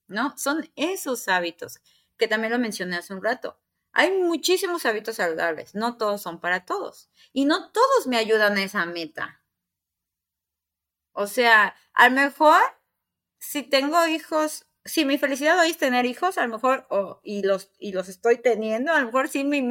¿no? 0.08 0.34
Son 0.38 0.72
esos 0.78 1.28
hábitos 1.28 1.82
que 2.16 2.30
también 2.30 2.54
lo 2.54 2.58
mencioné 2.58 2.96
hace 2.96 3.14
un 3.14 3.22
rato. 3.22 3.60
Hay 3.92 4.18
muchísimos 4.18 4.86
hábitos 4.86 5.18
saludables, 5.18 5.76
no 5.76 5.98
todos 5.98 6.22
son 6.22 6.40
para 6.40 6.64
todos. 6.64 7.10
Y 7.34 7.44
no 7.44 7.70
todos 7.74 8.08
me 8.08 8.16
ayudan 8.16 8.56
a 8.56 8.64
esa 8.64 8.86
meta. 8.86 9.44
O 11.12 11.28
sea, 11.28 11.76
a 11.92 12.08
lo 12.08 12.16
mejor 12.16 12.62
si 13.40 13.64
tengo 13.64 14.08
hijos, 14.08 14.69
si 14.90 15.06
mi 15.06 15.18
felicidad 15.18 15.60
hoy 15.60 15.70
es 15.70 15.78
tener 15.78 16.06
hijos, 16.06 16.38
a 16.38 16.46
lo 16.46 16.50
mejor, 16.50 16.88
y, 17.24 17.44
los, 17.44 17.72
y 17.80 17.94
los 17.94 18.10
estoy 18.10 18.38
teniendo, 18.38 18.92
a 18.94 19.00
lo 19.00 19.06
mejor 19.06 19.30
sí 19.30 19.44
mi, 19.44 19.68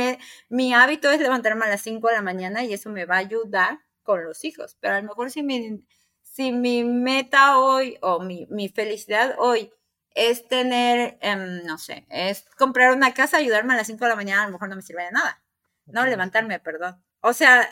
mi 0.49 0.75
hábito 0.75 1.11
es 1.11 1.21
levantarme 1.21 1.67
a 1.67 1.69
las 1.69 1.83
5 1.83 2.09
de 2.09 2.15
la 2.15 2.23
mañana 2.23 2.65
y 2.65 2.73
eso 2.73 2.91
me 2.91 3.05
va 3.05 3.17
a 3.17 3.19
ayudar 3.19 3.81
con 4.03 4.25
los 4.25 4.45
hijos. 4.45 4.77
Pero 4.81 4.95
a 4.95 5.01
lo 5.01 5.09
mejor 5.09 5.31
si 5.31 5.43
mi, 5.43 5.85
si 6.23 6.53
mi 6.53 6.85
meta 6.85 7.59
hoy 7.59 7.99
o 8.01 8.21
mi, 8.21 8.47
mi 8.51 8.69
felicidad 8.69 9.35
hoy 9.39 9.73
es 10.15 10.49
tener, 10.49 11.19
em, 11.21 11.65
no 11.65 11.79
sé, 11.79 12.07
es 12.11 12.45
comprar 12.57 12.95
una 12.95 13.15
casa, 13.15 13.37
ayudarme 13.37 13.75
a 13.75 13.77
las 13.77 13.87
5 13.87 14.05
de 14.05 14.09
la 14.09 14.17
mañana, 14.17 14.43
a 14.43 14.47
lo 14.47 14.53
mejor 14.53 14.69
no 14.69 14.77
me 14.77 14.83
sirve 14.83 15.05
de 15.05 15.13
nada. 15.13 15.43
No, 15.87 16.05
levantarme, 16.07 16.59
perdón. 16.61 17.03
O 17.21 17.33
sea, 17.33 17.69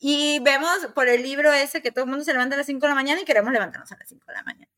y 0.00 0.40
vemos 0.40 0.88
por 0.94 1.08
el 1.08 1.22
libro 1.22 1.52
ese 1.52 1.82
que 1.82 1.92
todo 1.92 2.04
el 2.04 2.10
mundo 2.10 2.24
se 2.24 2.32
levanta 2.32 2.54
a 2.54 2.58
las 2.58 2.66
5 2.66 2.80
de 2.80 2.88
la 2.88 2.94
mañana 2.94 3.20
y 3.20 3.24
queremos 3.24 3.52
levantarnos 3.52 3.92
a 3.92 3.96
las 3.96 4.08
5 4.08 4.24
de 4.26 4.32
la 4.34 4.42
mañana, 4.42 4.70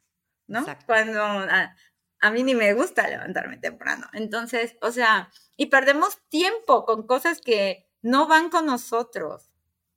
¿no? 0.53 0.67
Cuando 0.87 1.23
a, 1.23 1.75
a, 2.21 2.31
mí 2.31 2.43
ni 2.43 2.55
me 2.55 2.75
gusta 2.75 3.09
levantarme 3.09 3.57
temprano. 3.57 4.07
Entonces, 4.13 4.77
o 4.81 4.93
sea, 4.93 5.31
y 5.57 5.67
perdemos 5.67 6.19
tiempo 6.29 6.85
con 6.85 7.07
cosas 7.07 7.41
que 7.41 7.89
no 8.03 8.29
van 8.29 8.51
con 8.51 8.67
nosotros, 8.67 9.51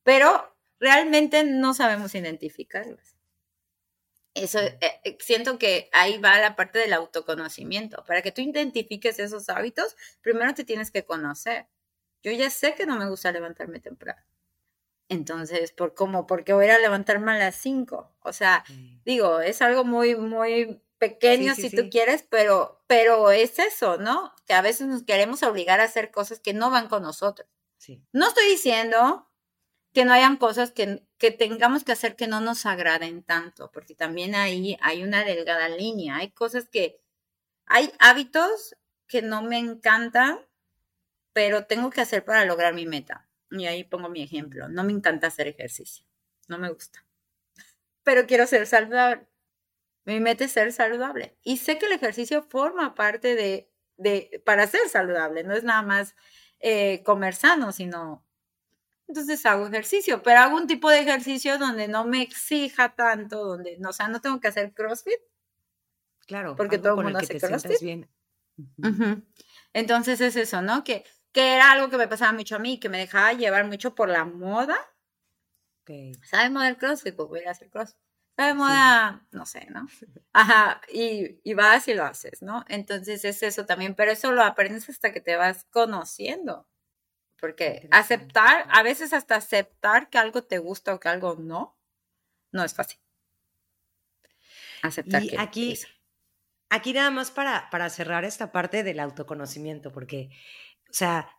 pero 0.03 0.55
realmente 0.79 1.43
no 1.43 1.73
sabemos 1.73 2.15
identificarlas. 2.15 3.15
Eso, 4.33 4.59
eh, 4.59 4.77
eh, 5.05 5.17
siento 5.19 5.57
que 5.57 5.89
ahí 5.93 6.17
va 6.17 6.37
la 6.39 6.55
parte 6.55 6.79
del 6.79 6.93
autoconocimiento. 6.93 8.03
Para 8.05 8.21
que 8.21 8.31
tú 8.31 8.41
identifiques 8.41 9.17
esos 9.19 9.49
hábitos, 9.49 9.95
primero 10.21 10.53
te 10.53 10.65
tienes 10.65 10.91
que 10.91 11.05
conocer. 11.05 11.67
Yo 12.21 12.31
ya 12.31 12.49
sé 12.49 12.75
que 12.75 12.85
no 12.85 12.97
me 12.97 13.09
gusta 13.09 13.31
levantarme 13.31 13.79
temprano. 13.79 14.21
Entonces, 15.09 15.71
¿por 15.71 15.93
cómo? 15.93 16.25
Porque 16.25 16.53
voy 16.53 16.67
a 16.67 16.79
levantarme 16.79 17.31
a 17.31 17.37
las 17.37 17.55
5. 17.57 18.15
O 18.21 18.33
sea, 18.33 18.63
digo, 19.05 19.39
es 19.39 19.61
algo 19.61 19.83
muy, 19.83 20.15
muy 20.15 20.81
pequeño 20.97 21.53
si 21.53 21.69
tú 21.69 21.89
quieres, 21.89 22.25
pero, 22.27 22.83
pero 22.87 23.31
es 23.31 23.59
eso, 23.59 23.97
¿no? 23.97 24.33
Que 24.47 24.53
a 24.53 24.61
veces 24.61 24.87
nos 24.87 25.03
queremos 25.03 25.43
obligar 25.43 25.79
a 25.79 25.83
hacer 25.83 26.11
cosas 26.11 26.39
que 26.39 26.53
no 26.53 26.71
van 26.71 26.87
con 26.87 27.03
nosotros. 27.03 27.47
No 28.13 28.27
estoy 28.27 28.47
diciendo 28.47 29.29
que 29.93 30.05
no 30.05 30.13
hayan 30.13 30.37
cosas 30.37 30.71
que, 30.71 31.05
que, 31.17 31.31
tengamos 31.31 31.83
que 31.83 31.91
hacer 31.91 32.15
que 32.15 32.27
no 32.27 32.41
nos 32.41 32.65
agraden 32.65 33.21
tanto, 33.23 33.71
porque 33.71 33.93
también 33.93 34.33
ahí 34.33 34.77
hay 34.81 35.03
una 35.03 35.23
delgada 35.23 35.69
línea. 35.69 36.17
Hay 36.17 36.31
cosas 36.31 36.67
que, 36.67 36.99
hay 37.67 37.91
hábitos 37.99 38.75
que 39.07 39.21
no 39.21 39.43
me 39.43 39.59
encantan, 39.59 40.39
pero 41.31 41.65
tengo 41.65 41.91
que 41.91 42.01
hacer 42.01 42.25
para 42.25 42.45
lograr 42.45 42.73
mi 42.73 42.85
meta. 42.85 43.29
Y 43.51 43.65
ahí 43.65 43.83
pongo 43.83 44.09
mi 44.09 44.23
ejemplo. 44.23 44.67
No 44.69 44.83
me 44.83 44.91
encanta 44.91 45.27
hacer 45.27 45.47
ejercicio, 45.47 46.05
no 46.47 46.57
me 46.57 46.69
gusta, 46.69 47.05
pero 48.03 48.25
quiero 48.27 48.47
ser 48.47 48.67
saludable. 48.67 49.27
Mi 50.05 50.19
meta 50.19 50.45
es 50.45 50.51
ser 50.51 50.71
saludable. 50.71 51.35
Y 51.43 51.57
sé 51.57 51.79
que 51.79 51.87
el 51.87 51.93
ejercicio 51.93 52.43
forma 52.43 52.93
parte 52.93 53.35
de, 53.35 53.71
de 53.97 54.41
para 54.45 54.67
ser 54.67 54.87
saludable, 54.89 55.43
no 55.43 55.55
es 55.55 55.63
nada 55.63 55.81
más 55.81 56.15
eh, 56.59 57.01
comer 57.03 57.33
sano, 57.33 57.71
sino 57.71 58.25
entonces 59.07 59.45
hago 59.45 59.67
ejercicio, 59.67 60.23
pero 60.23 60.39
hago 60.39 60.57
un 60.57 60.67
tipo 60.67 60.89
de 60.89 60.99
ejercicio 60.99 61.59
donde 61.59 61.87
no 61.87 62.05
me 62.05 62.21
exija 62.21 62.95
tanto, 62.95 63.43
donde, 63.45 63.77
no, 63.77 63.89
o 63.89 63.93
sea, 63.93 64.07
no 64.07 64.19
tengo 64.19 64.39
que 64.39 64.47
hacer 64.47 64.73
CrossFit. 64.73 65.19
Claro, 66.25 66.55
porque 66.55 66.79
todo 66.79 66.97
el 66.97 67.03
mundo 67.03 67.19
hace 67.19 67.39
CrossFit. 67.39 67.81
Bien. 67.81 68.09
Entonces 69.73 70.21
es 70.21 70.35
eso, 70.35 70.61
¿no? 70.61 70.83
Que, 70.83 71.03
que 71.35 71.53
era 71.53 71.73
algo 71.73 71.89
que 71.89 71.97
me 71.97 72.07
pasaba 72.07 72.31
mucho 72.31 72.55
a 72.55 72.59
mí, 72.59 72.79
que 72.79 72.87
me 72.87 72.97
dejaba 72.97 73.33
llevar 73.33 73.65
mucho 73.65 73.93
por 73.93 74.07
la 74.07 74.23
moda. 74.23 74.77
Okay. 75.81 76.13
¿Sabes 76.23 76.49
moda 76.49 76.69
el 76.69 76.77
CrossFit? 76.77 77.13
Pues 77.13 77.27
voy 77.27 77.43
a 77.43 77.51
hacer 77.51 77.69
CrossFit. 77.69 77.99
¿Sabes 78.37 78.55
moda? 78.55 79.27
No 79.31 79.45
sé, 79.45 79.67
¿no? 79.69 79.85
Ajá, 80.33 80.79
y, 80.87 81.41
y 81.43 81.53
vas 81.53 81.89
y 81.89 81.93
lo 81.93 82.05
haces, 82.05 82.41
¿no? 82.41 82.63
Entonces 82.69 83.25
es 83.25 83.43
eso 83.43 83.65
también, 83.65 83.95
pero 83.95 84.11
eso 84.11 84.31
lo 84.31 84.43
aprendes 84.43 84.87
hasta 84.87 85.11
que 85.11 85.19
te 85.19 85.35
vas 85.35 85.65
conociendo. 85.71 86.69
Porque 87.37 87.89
aceptar, 87.91 88.65
a 88.69 88.81
veces 88.81 89.11
hasta 89.11 89.35
aceptar 89.35 90.09
que 90.09 90.17
algo 90.17 90.41
te 90.41 90.57
gusta 90.59 90.93
o 90.93 91.01
que 91.01 91.09
algo 91.09 91.35
no, 91.35 91.77
no 92.53 92.63
es 92.63 92.73
fácil. 92.73 92.97
Aceptar 94.83 95.21
y 95.21 95.35
aquí, 95.35 95.77
aquí 96.69 96.93
nada 96.93 97.11
más 97.11 97.29
para, 97.29 97.69
para 97.71 97.89
cerrar 97.89 98.23
esta 98.23 98.53
parte 98.53 98.83
del 98.83 99.01
autoconocimiento, 99.01 99.91
porque, 99.91 100.29
sea, 100.95 101.29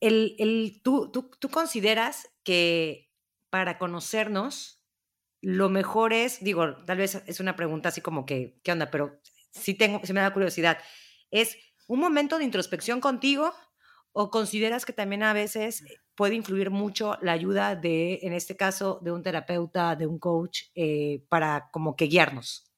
el, 0.00 0.36
el, 0.38 0.80
tú, 0.82 1.10
tú, 1.10 1.30
tú 1.38 1.48
consideras 1.48 2.30
que 2.44 3.12
para 3.50 3.78
conocernos, 3.78 4.84
lo 5.40 5.68
mejor 5.68 6.12
es, 6.12 6.42
digo, 6.42 6.84
tal 6.84 6.98
vez 6.98 7.22
es 7.26 7.40
una 7.40 7.56
pregunta 7.56 7.90
así 7.90 8.00
como 8.00 8.26
que, 8.26 8.58
¿qué 8.62 8.72
onda? 8.72 8.90
Pero 8.90 9.20
sí 9.52 9.74
tengo, 9.74 10.00
se 10.04 10.12
me 10.12 10.20
da 10.20 10.32
curiosidad. 10.32 10.78
¿Es 11.30 11.56
un 11.86 12.00
momento 12.00 12.38
de 12.38 12.44
introspección 12.44 13.00
contigo 13.00 13.54
o 14.12 14.30
consideras 14.30 14.84
que 14.84 14.92
también 14.92 15.22
a 15.22 15.32
veces 15.32 15.84
puede 16.14 16.34
influir 16.34 16.70
mucho 16.70 17.16
la 17.22 17.32
ayuda 17.32 17.76
de, 17.76 18.20
en 18.22 18.32
este 18.32 18.56
caso, 18.56 18.98
de 19.02 19.12
un 19.12 19.22
terapeuta, 19.22 19.94
de 19.94 20.06
un 20.06 20.18
coach, 20.18 20.62
eh, 20.74 21.24
para 21.28 21.70
como 21.70 21.94
que 21.94 22.06
guiarnos? 22.06 22.72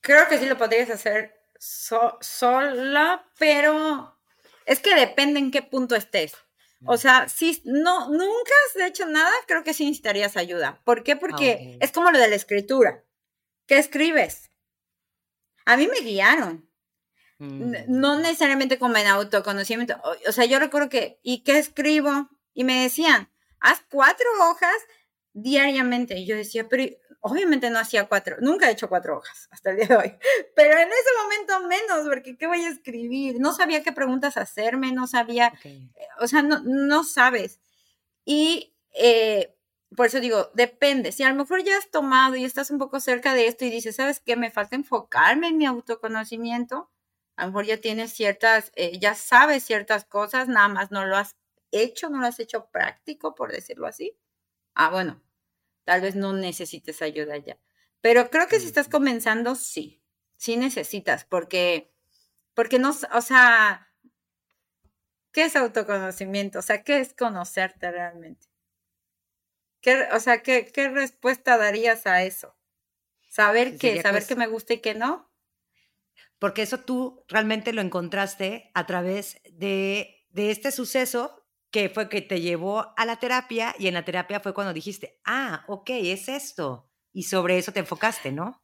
Creo 0.00 0.26
que 0.28 0.38
sí 0.38 0.46
lo 0.46 0.56
podrías 0.56 0.88
hacer 0.88 1.34
sola, 1.58 3.30
pero 3.38 4.19
es 4.70 4.78
que 4.78 4.94
depende 4.94 5.40
en 5.40 5.50
qué 5.50 5.62
punto 5.62 5.96
estés. 5.96 6.32
O 6.86 6.96
sea, 6.96 7.28
si 7.28 7.60
no, 7.64 8.08
nunca 8.08 8.52
has 8.68 8.80
hecho 8.86 9.04
nada, 9.04 9.32
creo 9.48 9.64
que 9.64 9.74
sí 9.74 9.84
necesitarías 9.84 10.36
ayuda. 10.36 10.80
¿Por 10.84 11.02
qué? 11.02 11.16
Porque 11.16 11.76
es 11.80 11.90
como 11.90 12.12
lo 12.12 12.20
de 12.20 12.28
la 12.28 12.36
escritura. 12.36 13.04
¿Qué 13.66 13.78
escribes? 13.78 14.52
A 15.66 15.76
mí 15.76 15.88
me 15.88 15.98
guiaron. 16.00 16.70
Mm. 17.38 17.74
No 17.88 18.20
necesariamente 18.20 18.78
como 18.78 18.96
en 18.96 19.08
autoconocimiento. 19.08 20.00
O 20.28 20.30
sea, 20.30 20.44
yo 20.44 20.60
recuerdo 20.60 20.88
que, 20.88 21.18
¿y 21.24 21.42
qué 21.42 21.58
escribo? 21.58 22.30
Y 22.54 22.62
me 22.62 22.80
decían, 22.80 23.28
haz 23.58 23.82
cuatro 23.90 24.26
hojas 24.40 24.76
diariamente. 25.32 26.16
Y 26.16 26.26
yo 26.26 26.36
decía, 26.36 26.68
pero 26.68 26.84
obviamente 27.20 27.70
no 27.70 27.78
hacía 27.78 28.06
cuatro, 28.08 28.36
nunca 28.40 28.68
he 28.68 28.72
hecho 28.72 28.88
cuatro 28.88 29.18
hojas 29.18 29.48
hasta 29.50 29.70
el 29.70 29.76
día 29.76 29.86
de 29.86 29.96
hoy, 29.96 30.14
pero 30.56 30.72
en 30.72 30.88
ese 30.88 31.10
momento 31.22 31.68
menos, 31.68 32.08
porque 32.08 32.36
¿qué 32.36 32.46
voy 32.46 32.62
a 32.62 32.68
escribir? 32.68 33.38
No 33.40 33.52
sabía 33.52 33.82
qué 33.82 33.92
preguntas 33.92 34.36
hacerme, 34.36 34.92
no 34.92 35.06
sabía, 35.06 35.52
eh, 35.64 35.88
o 36.20 36.26
sea, 36.26 36.42
no, 36.42 36.60
no 36.64 37.04
sabes. 37.04 37.60
Y 38.24 38.74
eh, 38.94 39.56
por 39.96 40.06
eso 40.06 40.20
digo, 40.20 40.50
depende, 40.54 41.12
si 41.12 41.22
a 41.22 41.30
lo 41.30 41.34
mejor 41.34 41.62
ya 41.64 41.76
has 41.76 41.90
tomado 41.90 42.36
y 42.36 42.44
estás 42.44 42.70
un 42.70 42.78
poco 42.78 43.00
cerca 43.00 43.34
de 43.34 43.46
esto 43.46 43.64
y 43.64 43.70
dices, 43.70 43.96
¿sabes 43.96 44.20
qué? 44.20 44.36
Me 44.36 44.50
falta 44.50 44.76
enfocarme 44.76 45.48
en 45.48 45.58
mi 45.58 45.66
autoconocimiento, 45.66 46.90
a 47.36 47.42
lo 47.44 47.48
mejor 47.48 47.66
ya 47.66 47.80
tienes 47.80 48.12
ciertas, 48.12 48.72
eh, 48.76 48.98
ya 48.98 49.14
sabes 49.14 49.64
ciertas 49.64 50.04
cosas, 50.04 50.48
nada 50.48 50.68
más 50.68 50.90
no 50.90 51.04
lo 51.06 51.16
has 51.16 51.36
hecho, 51.72 52.08
no 52.10 52.20
lo 52.20 52.26
has 52.26 52.38
hecho 52.38 52.66
práctico, 52.70 53.34
por 53.34 53.52
decirlo 53.52 53.86
así. 53.86 54.16
Ah, 54.74 54.90
bueno, 54.90 55.20
tal 55.90 56.02
vez 56.02 56.14
no 56.14 56.32
necesites 56.32 57.02
ayuda 57.02 57.36
ya. 57.38 57.58
Pero 58.00 58.30
creo 58.30 58.46
que 58.46 58.60
si 58.60 58.66
estás 58.66 58.86
comenzando, 58.86 59.56
sí, 59.56 60.00
sí 60.36 60.56
necesitas, 60.56 61.24
porque, 61.24 61.92
porque 62.54 62.78
no, 62.78 62.94
o 63.12 63.20
sea, 63.20 63.92
¿qué 65.32 65.42
es 65.42 65.56
autoconocimiento? 65.56 66.60
O 66.60 66.62
sea, 66.62 66.84
¿qué 66.84 67.00
es 67.00 67.12
conocerte 67.12 67.90
realmente? 67.90 68.46
¿Qué, 69.80 70.06
o 70.12 70.20
sea, 70.20 70.44
¿qué, 70.44 70.70
¿qué, 70.72 70.90
respuesta 70.90 71.58
darías 71.58 72.06
a 72.06 72.22
eso? 72.22 72.56
¿Saber 73.28 73.76
qué? 73.76 74.00
¿Saber 74.00 74.24
qué 74.24 74.36
me 74.36 74.46
gusta 74.46 74.74
y 74.74 74.78
qué 74.78 74.94
no? 74.94 75.28
Porque 76.38 76.62
eso 76.62 76.78
tú 76.78 77.24
realmente 77.26 77.72
lo 77.72 77.80
encontraste 77.80 78.70
a 78.74 78.86
través 78.86 79.40
de, 79.50 80.24
de 80.30 80.52
este 80.52 80.70
suceso 80.70 81.39
que 81.70 81.88
fue 81.88 82.08
que 82.08 82.20
te 82.20 82.40
llevó 82.40 82.92
a 82.96 83.04
la 83.04 83.16
terapia 83.16 83.74
y 83.78 83.86
en 83.86 83.94
la 83.94 84.04
terapia 84.04 84.40
fue 84.40 84.54
cuando 84.54 84.72
dijiste, 84.72 85.20
ah, 85.24 85.64
ok, 85.68 85.90
es 85.90 86.28
esto. 86.28 86.88
Y 87.12 87.24
sobre 87.24 87.58
eso 87.58 87.72
te 87.72 87.80
enfocaste, 87.80 88.32
¿no? 88.32 88.62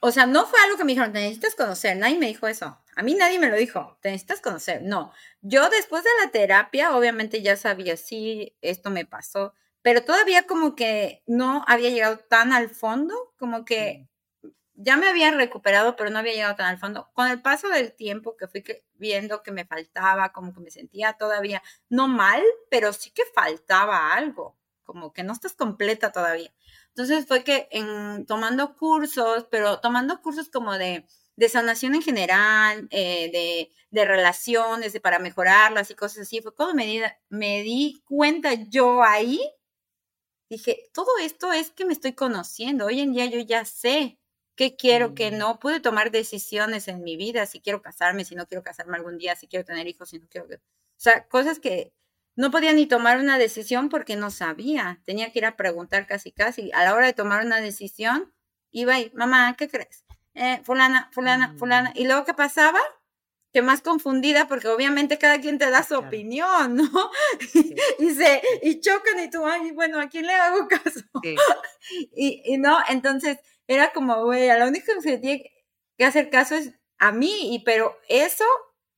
O 0.00 0.10
sea, 0.10 0.26
no 0.26 0.46
fue 0.46 0.60
algo 0.60 0.76
que 0.76 0.84
me 0.84 0.92
dijeron, 0.92 1.12
te 1.12 1.20
necesitas 1.20 1.54
conocer, 1.54 1.96
nadie 1.96 2.18
me 2.18 2.26
dijo 2.26 2.46
eso. 2.46 2.78
A 2.96 3.02
mí 3.02 3.14
nadie 3.14 3.38
me 3.38 3.48
lo 3.48 3.56
dijo, 3.56 3.98
te 4.00 4.10
necesitas 4.10 4.40
conocer. 4.40 4.82
No, 4.82 5.12
yo 5.40 5.68
después 5.68 6.04
de 6.04 6.10
la 6.22 6.30
terapia, 6.30 6.96
obviamente 6.96 7.42
ya 7.42 7.56
sabía, 7.56 7.96
sí, 7.96 8.56
esto 8.60 8.90
me 8.90 9.04
pasó, 9.04 9.54
pero 9.82 10.04
todavía 10.04 10.46
como 10.46 10.76
que 10.76 11.22
no 11.26 11.64
había 11.66 11.90
llegado 11.90 12.18
tan 12.18 12.52
al 12.52 12.70
fondo, 12.70 13.34
como 13.36 13.64
que 13.64 14.08
ya 14.74 14.96
me 14.96 15.08
había 15.08 15.30
recuperado, 15.32 15.96
pero 15.96 16.10
no 16.10 16.18
había 16.18 16.34
llegado 16.34 16.56
tan 16.56 16.66
al 16.66 16.78
fondo. 16.78 17.10
Con 17.14 17.28
el 17.28 17.42
paso 17.42 17.68
del 17.68 17.92
tiempo 17.92 18.36
que 18.36 18.48
fui 18.48 18.62
viendo 19.04 19.42
que 19.42 19.52
me 19.52 19.66
faltaba, 19.66 20.32
como 20.32 20.54
que 20.54 20.60
me 20.60 20.70
sentía 20.70 21.12
todavía, 21.12 21.62
no 21.90 22.08
mal, 22.08 22.42
pero 22.70 22.94
sí 22.94 23.10
que 23.10 23.22
faltaba 23.34 24.14
algo, 24.14 24.56
como 24.82 25.12
que 25.12 25.22
no 25.22 25.34
estás 25.34 25.52
completa 25.54 26.10
todavía. 26.10 26.54
Entonces 26.88 27.26
fue 27.26 27.44
que 27.44 27.68
en, 27.70 28.24
tomando 28.24 28.74
cursos, 28.76 29.46
pero 29.50 29.78
tomando 29.80 30.22
cursos 30.22 30.48
como 30.48 30.72
de, 30.78 31.06
de 31.36 31.48
sanación 31.50 31.94
en 31.94 32.00
general, 32.02 32.88
eh, 32.90 33.30
de, 33.30 33.70
de, 33.90 34.04
relaciones, 34.06 34.94
de 34.94 35.00
para 35.00 35.18
mejorarlas 35.18 35.90
y 35.90 35.94
cosas 35.94 36.20
así, 36.22 36.40
fue 36.40 36.54
cuando 36.54 36.74
me 36.74 36.86
di, 36.86 37.02
me 37.28 37.62
di 37.62 38.02
cuenta 38.06 38.54
yo 38.54 39.02
ahí, 39.02 39.38
dije, 40.48 40.88
todo 40.94 41.18
esto 41.20 41.52
es 41.52 41.70
que 41.72 41.84
me 41.84 41.92
estoy 41.92 42.14
conociendo, 42.14 42.86
hoy 42.86 43.00
en 43.00 43.12
día 43.12 43.26
yo 43.26 43.40
ya 43.40 43.66
sé 43.66 44.18
qué 44.56 44.76
quiero, 44.76 45.14
qué 45.14 45.30
mm. 45.30 45.38
no. 45.38 45.58
Pude 45.58 45.80
tomar 45.80 46.10
decisiones 46.10 46.88
en 46.88 47.02
mi 47.02 47.16
vida, 47.16 47.46
si 47.46 47.60
quiero 47.60 47.82
casarme, 47.82 48.24
si 48.24 48.34
no 48.34 48.46
quiero 48.46 48.62
casarme 48.62 48.96
algún 48.96 49.18
día, 49.18 49.36
si 49.36 49.46
quiero 49.46 49.64
tener 49.64 49.86
hijos, 49.86 50.10
si 50.10 50.18
no 50.18 50.26
quiero. 50.28 50.46
O 50.46 50.58
sea, 50.96 51.26
cosas 51.26 51.58
que 51.58 51.92
no 52.36 52.50
podía 52.50 52.72
ni 52.72 52.86
tomar 52.86 53.18
una 53.18 53.38
decisión 53.38 53.88
porque 53.88 54.16
no 54.16 54.30
sabía. 54.30 55.00
Tenía 55.04 55.32
que 55.32 55.38
ir 55.40 55.46
a 55.46 55.56
preguntar 55.56 56.06
casi, 56.06 56.32
casi. 56.32 56.70
A 56.72 56.84
la 56.84 56.94
hora 56.94 57.06
de 57.06 57.12
tomar 57.12 57.44
una 57.44 57.60
decisión, 57.60 58.32
iba 58.70 58.98
y, 58.98 59.10
mamá, 59.14 59.54
¿qué 59.56 59.68
crees? 59.68 60.04
Eh, 60.34 60.60
fulana, 60.64 61.10
fulana, 61.12 61.54
fulana. 61.58 61.90
Mm. 61.90 61.98
Y 61.98 62.06
luego, 62.06 62.24
¿qué 62.24 62.34
pasaba? 62.34 62.80
que 63.54 63.62
más 63.62 63.82
confundida 63.82 64.48
porque 64.48 64.66
obviamente 64.66 65.16
cada 65.16 65.40
quien 65.40 65.58
te 65.58 65.70
da 65.70 65.84
su 65.84 65.94
opinión, 65.94 66.74
¿no? 66.74 66.90
y, 68.00 68.10
se, 68.10 68.42
y 68.62 68.80
chocan 68.80 69.20
y 69.22 69.30
tú, 69.30 69.46
ay, 69.46 69.70
bueno, 69.70 70.00
¿a 70.00 70.08
quién 70.08 70.26
le 70.26 70.34
hago 70.34 70.66
caso? 70.66 71.02
y, 72.16 72.42
y, 72.44 72.58
no, 72.58 72.76
entonces 72.88 73.38
era 73.66 73.92
como, 73.92 74.24
güey, 74.24 74.48
a 74.50 74.58
lo 74.58 74.68
único 74.68 74.92
que 74.94 75.00
se 75.00 75.18
tiene 75.18 75.50
que 75.96 76.04
hacer 76.04 76.30
caso 76.30 76.54
es 76.54 76.72
a 76.98 77.12
mí, 77.12 77.54
y 77.54 77.60
pero 77.60 77.98
eso 78.08 78.44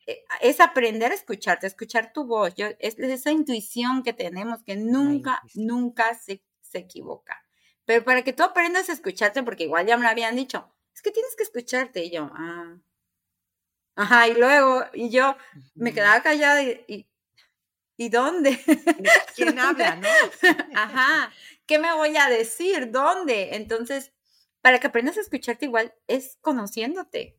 eh, 0.07 0.25
es 0.41 0.61
aprender 0.61 1.13
a 1.13 1.15
escucharte, 1.15 1.67
a 1.67 1.69
escuchar 1.69 2.13
tu 2.13 2.25
voz. 2.25 2.55
Yo, 2.55 2.67
es, 2.79 2.99
esa 2.99 3.33
intuición 3.33 4.03
que 4.03 4.13
tenemos 4.13 4.63
que 4.63 4.77
nunca, 4.77 5.43
nunca 5.55 6.15
se, 6.15 6.43
se 6.61 6.79
equivoca. 6.79 7.43
Pero 7.85 8.05
para 8.05 8.23
que 8.23 8.33
tú 8.33 8.43
aprendas 8.43 8.89
a 8.89 8.93
escucharte, 8.93 9.43
porque 9.43 9.65
igual 9.65 9.87
ya 9.87 9.97
me 9.97 10.03
lo 10.05 10.09
habían 10.09 10.37
dicho, 10.37 10.73
es 10.95 11.03
que 11.03 11.11
tienes 11.11 11.37
que 11.37 11.45
escucharte. 11.45 12.05
Y 12.05 12.11
yo, 12.11 12.31
ah. 12.35 12.77
Ajá, 13.97 14.29
y 14.29 14.35
luego, 14.35 14.85
y 14.93 15.09
yo 15.11 15.37
me 15.75 15.95
quedaba 15.95 16.23
callada 16.23 16.63
y, 16.63 17.09
y, 17.97 18.09
dónde? 18.11 18.61
¿Quién 19.35 19.59
habla, 19.59 19.97
no? 20.03 20.09
Ajá, 20.75 21.33
¿qué 21.65 21.79
me 21.79 21.95
voy 21.95 22.15
a 22.17 22.29
decir? 22.29 22.91
¿Dónde? 22.91 23.57
Entonces, 23.57 24.13
para 24.67 24.81
que 24.81 24.89
aprendas 24.89 25.17
a 25.17 25.21
escucharte 25.21 25.67
igual 25.67 25.95
es 26.09 26.39
conociéndote. 26.41 27.39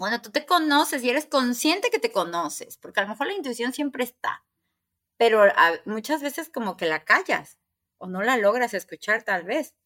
Bueno, 0.00 0.20
tú 0.20 0.32
te 0.32 0.46
conoces 0.46 1.04
y 1.04 1.08
eres 1.08 1.26
consciente 1.26 1.90
que 1.90 2.00
te 2.00 2.10
conoces, 2.10 2.76
porque 2.76 2.98
a 2.98 3.04
lo 3.04 3.10
mejor 3.10 3.28
la 3.28 3.34
intuición 3.34 3.72
siempre 3.72 4.02
está, 4.02 4.44
pero 5.16 5.44
muchas 5.84 6.24
veces 6.24 6.50
como 6.50 6.76
que 6.76 6.86
la 6.86 7.04
callas 7.04 7.60
o 7.98 8.08
no 8.08 8.20
la 8.22 8.36
logras 8.36 8.74
escuchar 8.74 9.22
tal 9.22 9.44
vez 9.44 9.76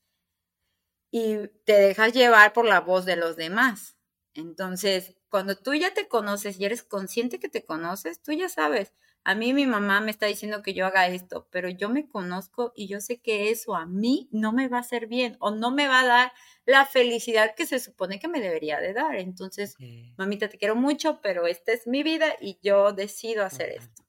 y 1.10 1.48
te 1.66 1.74
dejas 1.74 2.14
llevar 2.14 2.54
por 2.54 2.64
la 2.64 2.80
voz 2.80 3.04
de 3.04 3.16
los 3.16 3.36
demás. 3.36 3.98
Entonces, 4.32 5.14
cuando 5.28 5.56
tú 5.56 5.74
ya 5.74 5.92
te 5.92 6.08
conoces 6.08 6.58
y 6.58 6.64
eres 6.64 6.82
consciente 6.82 7.40
que 7.40 7.50
te 7.50 7.66
conoces, 7.66 8.22
tú 8.22 8.32
ya 8.32 8.48
sabes, 8.48 8.94
a 9.24 9.34
mí 9.34 9.54
mi 9.54 9.66
mamá 9.66 10.02
me 10.02 10.10
está 10.10 10.26
diciendo 10.26 10.62
que 10.62 10.74
yo 10.74 10.84
haga 10.86 11.08
esto, 11.08 11.48
pero 11.50 11.70
yo 11.70 11.88
me 11.88 12.06
conozco 12.06 12.72
y 12.76 12.88
yo 12.88 13.00
sé 13.00 13.20
que 13.20 13.50
eso 13.50 13.74
a 13.74 13.86
mí 13.86 14.28
no 14.30 14.52
me 14.52 14.68
va 14.68 14.76
a 14.76 14.80
hacer 14.80 15.06
bien 15.06 15.36
o 15.40 15.50
no 15.50 15.70
me 15.70 15.88
va 15.88 16.00
a 16.00 16.06
dar 16.06 16.32
la 16.66 16.84
felicidad 16.84 17.54
que 17.54 17.64
se 17.64 17.80
supone 17.80 18.20
que 18.20 18.28
me 18.28 18.40
debería 18.40 18.80
de 18.80 18.92
dar. 18.92 19.16
Entonces, 19.16 19.76
mamita, 20.18 20.48
te 20.48 20.58
quiero 20.58 20.76
mucho, 20.76 21.20
pero 21.22 21.46
esta 21.46 21.72
es 21.72 21.86
mi 21.86 22.02
vida 22.02 22.36
y 22.38 22.58
yo 22.62 22.92
decido 22.92 23.44
hacer 23.44 23.70
esto. 23.70 24.04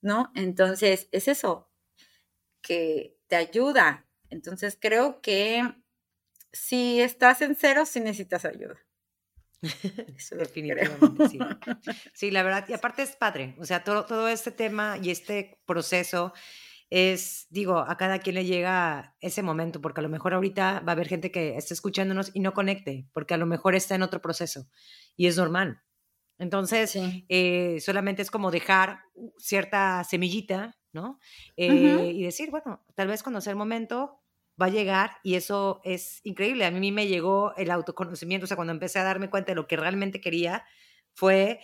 ¿No? 0.00 0.32
Entonces, 0.34 1.08
es 1.12 1.28
eso, 1.28 1.70
que 2.60 3.16
te 3.28 3.36
ayuda. 3.36 4.08
Entonces, 4.30 4.76
creo 4.80 5.20
que 5.20 5.62
si 6.52 7.00
estás 7.00 7.40
en 7.40 7.54
cero, 7.54 7.86
sí 7.86 8.00
necesitas 8.00 8.44
ayuda. 8.44 8.80
Definitivamente, 10.38 11.28
sí. 11.28 11.38
Sí, 12.12 12.30
la 12.30 12.42
verdad, 12.42 12.66
y 12.68 12.72
aparte 12.72 13.02
es 13.02 13.16
padre, 13.16 13.54
o 13.58 13.64
sea, 13.64 13.84
todo, 13.84 14.04
todo 14.04 14.28
este 14.28 14.50
tema 14.50 14.98
y 15.00 15.10
este 15.10 15.60
proceso 15.66 16.32
es, 16.90 17.46
digo, 17.48 17.78
a 17.78 17.96
cada 17.96 18.18
quien 18.18 18.34
le 18.34 18.44
llega 18.44 19.16
ese 19.20 19.42
momento, 19.42 19.80
porque 19.80 20.00
a 20.00 20.02
lo 20.02 20.10
mejor 20.10 20.34
ahorita 20.34 20.80
va 20.80 20.92
a 20.92 20.94
haber 20.94 21.08
gente 21.08 21.30
que 21.30 21.56
esté 21.56 21.72
escuchándonos 21.72 22.30
y 22.34 22.40
no 22.40 22.52
conecte, 22.52 23.08
porque 23.14 23.34
a 23.34 23.38
lo 23.38 23.46
mejor 23.46 23.74
está 23.74 23.94
en 23.94 24.02
otro 24.02 24.20
proceso 24.20 24.68
y 25.16 25.26
es 25.26 25.38
normal. 25.38 25.80
Entonces, 26.38 26.98
eh, 27.28 27.78
solamente 27.80 28.20
es 28.20 28.30
como 28.30 28.50
dejar 28.50 29.00
cierta 29.38 30.02
semillita, 30.04 30.76
¿no? 30.92 31.18
Eh, 31.56 32.12
y 32.14 32.24
decir, 32.24 32.50
bueno, 32.50 32.84
tal 32.94 33.08
vez 33.08 33.22
cuando 33.22 33.40
sea 33.40 33.52
el 33.52 33.58
momento, 33.58 34.21
va 34.60 34.66
a 34.66 34.70
llegar 34.70 35.12
y 35.22 35.34
eso 35.34 35.80
es 35.84 36.20
increíble. 36.24 36.64
A 36.64 36.70
mí 36.70 36.92
me 36.92 37.06
llegó 37.06 37.54
el 37.56 37.70
autoconocimiento, 37.70 38.44
o 38.44 38.46
sea, 38.46 38.56
cuando 38.56 38.72
empecé 38.72 38.98
a 38.98 39.04
darme 39.04 39.30
cuenta 39.30 39.52
de 39.52 39.56
lo 39.56 39.66
que 39.66 39.76
realmente 39.76 40.20
quería, 40.20 40.64
fue, 41.12 41.60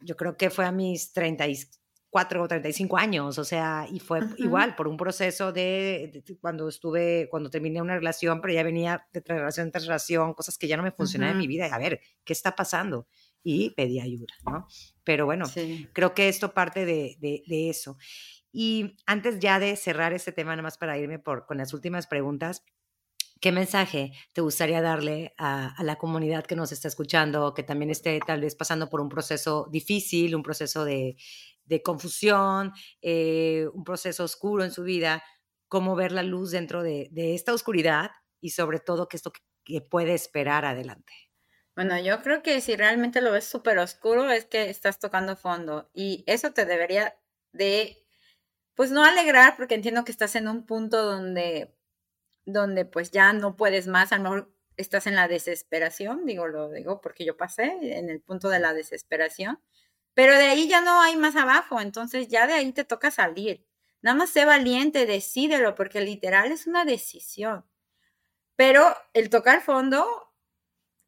yo 0.00 0.16
creo 0.16 0.36
que 0.36 0.50
fue 0.50 0.64
a 0.64 0.72
mis 0.72 1.12
34 1.12 1.84
34 2.14 2.42
o 2.42 2.48
35 2.48 2.96
años, 2.96 3.38
o 3.38 3.44
sea, 3.44 3.86
y 3.90 3.98
fue 3.98 4.20
igual 4.38 4.76
por 4.76 4.86
un 4.86 4.96
proceso 4.96 5.52
de, 5.52 6.22
cuando 6.40 6.68
estuve, 6.68 7.28
cuando 7.28 7.50
terminé 7.50 7.82
una 7.82 7.96
relación, 7.96 8.40
pero 8.40 8.54
ya 8.54 8.62
venía 8.62 9.06
de 9.12 9.22
relación 9.26 9.72
tras 9.72 9.86
relación, 9.86 10.32
cosas 10.34 10.56
que 10.56 10.68
ya 10.68 10.76
no 10.76 10.84
me 10.84 10.92
funcionaban 10.92 11.34
en 11.34 11.40
mi 11.40 11.48
vida, 11.48 11.66
a 11.66 11.78
ver, 11.78 12.00
¿qué 12.24 12.32
está 12.32 12.54
pasando? 12.54 13.08
Y 13.42 13.70
pedí 13.70 14.00
ayuda, 14.00 14.32
¿no? 14.46 14.66
Pero 15.02 15.26
bueno, 15.26 15.44
creo 15.92 16.14
que 16.14 16.28
esto 16.28 16.54
parte 16.54 16.86
de, 16.86 17.16
de, 17.20 17.68
eso. 17.68 17.98
Y 18.56 18.96
antes 19.04 19.40
ya 19.40 19.58
de 19.58 19.74
cerrar 19.74 20.12
este 20.12 20.30
tema, 20.30 20.52
nada 20.52 20.62
más 20.62 20.78
para 20.78 20.96
irme 20.96 21.18
por, 21.18 21.44
con 21.44 21.58
las 21.58 21.74
últimas 21.74 22.06
preguntas, 22.06 22.64
¿Qué 23.44 23.52
mensaje 23.52 24.12
te 24.32 24.40
gustaría 24.40 24.80
darle 24.80 25.34
a, 25.36 25.74
la 25.82 25.96
comunidad 25.96 26.46
que 26.46 26.56
nos 26.56 26.72
está 26.72 26.88
escuchando, 26.88 27.52
que 27.52 27.62
también 27.62 27.90
esté 27.90 28.18
tal 28.26 28.40
vez 28.40 28.54
pasando 28.54 28.88
por 28.88 29.02
un 29.02 29.10
proceso 29.10 29.68
difícil, 29.70 30.34
un 30.34 30.42
proceso 30.42 30.84
de, 30.86 31.16
confusión, 31.84 32.72
eh, 33.02 33.66
un 33.74 33.84
proceso 33.84 34.24
oscuro 34.24 34.64
en 34.64 34.70
su 34.70 34.82
vida? 34.82 35.22
¿Cómo 35.68 35.94
ver 35.94 36.12
la 36.12 36.22
luz 36.22 36.52
dentro 36.52 36.82
de, 36.82 37.10
esta 37.14 37.52
oscuridad 37.52 38.12
y 38.40 38.50
sobre 38.50 38.78
todo 38.78 39.08
qué 39.08 39.18
es 39.18 39.24
lo 39.26 39.32
que, 39.62 39.80
puede 39.82 40.14
esperar 40.14 40.64
adelante? 40.64 41.12
Bueno, 41.76 42.00
yo 42.00 42.22
creo 42.22 42.42
que 42.42 42.62
si 42.62 42.76
realmente 42.76 43.20
lo 43.20 43.32
ves 43.32 43.44
súper 43.44 43.76
oscuro 43.78 44.30
es 44.30 44.46
que 44.46 44.70
estás 44.70 44.98
tocando 44.98 45.36
fondo 45.36 45.90
y 45.92 46.24
eso 46.26 46.52
te 46.52 46.64
debería 46.64 47.14
de, 47.52 48.03
pues 48.74 48.90
no 48.90 49.04
alegrar 49.04 49.56
porque 49.56 49.74
entiendo 49.74 50.04
que 50.04 50.12
estás 50.12 50.36
en 50.36 50.48
un 50.48 50.66
punto 50.66 51.02
donde 51.02 51.74
donde 52.46 52.84
pues 52.84 53.10
ya 53.10 53.32
no 53.32 53.56
puedes 53.56 53.86
más, 53.86 54.12
a 54.12 54.18
lo 54.18 54.22
mejor 54.24 54.54
estás 54.76 55.06
en 55.06 55.14
la 55.14 55.28
desesperación, 55.28 56.26
digo, 56.26 56.46
lo 56.46 56.70
digo 56.70 57.00
porque 57.00 57.24
yo 57.24 57.36
pasé 57.36 57.98
en 57.98 58.10
el 58.10 58.20
punto 58.20 58.48
de 58.48 58.58
la 58.58 58.74
desesperación, 58.74 59.60
pero 60.14 60.36
de 60.36 60.44
ahí 60.44 60.68
ya 60.68 60.80
no 60.80 61.00
hay 61.00 61.16
más 61.16 61.36
abajo, 61.36 61.80
entonces 61.80 62.28
ya 62.28 62.46
de 62.46 62.54
ahí 62.54 62.72
te 62.72 62.84
toca 62.84 63.10
salir. 63.10 63.66
Nada 64.02 64.16
más 64.16 64.30
sé 64.30 64.44
valiente, 64.44 65.06
decídelo, 65.06 65.74
porque 65.74 66.00
literal 66.00 66.52
es 66.52 66.66
una 66.66 66.84
decisión. 66.84 67.64
Pero 68.56 68.94
el 69.14 69.30
tocar 69.30 69.62
fondo, 69.62 70.33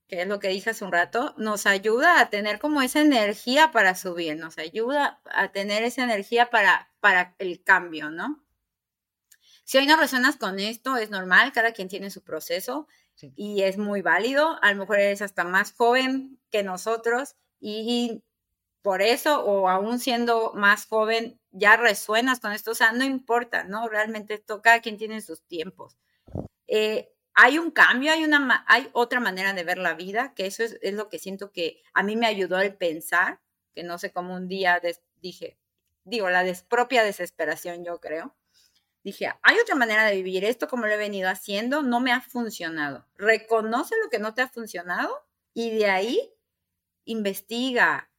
que 0.08 0.22
es 0.22 0.28
lo 0.28 0.38
que 0.38 0.48
dije 0.48 0.70
hace 0.70 0.84
un 0.84 0.92
rato, 0.92 1.34
nos 1.36 1.66
ayuda 1.66 2.20
a 2.20 2.30
tener 2.30 2.58
como 2.58 2.82
esa 2.82 3.00
energía 3.00 3.72
para 3.72 3.94
subir, 3.94 4.36
nos 4.36 4.58
ayuda 4.58 5.20
a 5.24 5.52
tener 5.52 5.82
esa 5.82 6.04
energía 6.04 6.50
para, 6.50 6.90
para 7.00 7.34
el 7.38 7.62
cambio, 7.62 8.10
¿no? 8.10 8.42
Si 9.64 9.78
hoy 9.78 9.86
no 9.86 9.96
resonas 9.96 10.36
con 10.36 10.60
esto, 10.60 10.96
es 10.96 11.10
normal, 11.10 11.52
cada 11.52 11.72
quien 11.72 11.88
tiene 11.88 12.10
su 12.10 12.22
proceso 12.22 12.86
y 13.34 13.62
es 13.62 13.78
muy 13.78 14.00
válido. 14.00 14.58
A 14.62 14.72
lo 14.72 14.78
mejor 14.78 15.00
eres 15.00 15.22
hasta 15.22 15.42
más 15.42 15.72
joven 15.72 16.38
que 16.50 16.62
nosotros 16.62 17.34
y, 17.58 18.22
por 18.82 19.02
eso, 19.02 19.44
o 19.44 19.68
aún 19.68 19.98
siendo 19.98 20.52
más 20.54 20.86
joven, 20.86 21.40
ya 21.50 21.76
resuenas 21.76 22.38
con 22.38 22.52
esto. 22.52 22.70
O 22.70 22.74
sea, 22.76 22.92
no 22.92 23.04
importa, 23.04 23.64
¿no? 23.64 23.88
Realmente 23.88 24.34
esto, 24.34 24.62
cada 24.62 24.80
quien 24.80 24.98
tiene 24.98 25.20
sus 25.20 25.42
tiempos. 25.42 25.98
Eh, 26.68 27.12
hay 27.36 27.58
un 27.58 27.70
cambio, 27.70 28.12
hay, 28.12 28.24
una, 28.24 28.64
hay 28.66 28.88
otra 28.92 29.20
manera 29.20 29.52
de 29.52 29.62
ver 29.62 29.78
la 29.78 29.94
vida, 29.94 30.34
que 30.34 30.46
eso 30.46 30.64
es, 30.64 30.78
lo 30.92 31.08
que 31.08 31.18
siento 31.20 31.52
que 31.52 31.82
a 31.94 32.02
mí 32.02 32.16
me 32.16 32.26
ayudó 32.26 32.58
el 32.58 32.74
pensar, 32.74 33.40
que 33.74 33.84
no 33.84 33.98
sé 33.98 34.10
cómo 34.10 34.34
un 34.34 34.48
día 34.48 34.80
dije, 35.22 35.56
digo, 36.04 36.28
la 36.30 36.44
propia 36.68 37.04
desesperación, 37.04 37.84
yo 37.84 38.00
creo 38.00 38.34
dije, 39.06 39.32
hay 39.42 39.56
otra 39.60 39.76
manera 39.76 40.04
de 40.04 40.16
vivir 40.16 40.44
esto 40.44 40.66
como 40.66 40.86
lo 40.86 40.92
he 40.92 40.96
venido 40.96 41.30
haciendo, 41.30 41.82
no 41.82 42.00
me 42.00 42.12
ha 42.12 42.20
funcionado. 42.20 43.06
Reconoce 43.14 43.94
lo 44.02 44.10
que 44.10 44.18
no 44.18 44.34
te 44.34 44.42
ha 44.42 44.48
funcionado 44.48 45.24
y 45.54 45.70
de 45.70 45.86
ahí 45.86 46.34
investiga. 47.04 48.10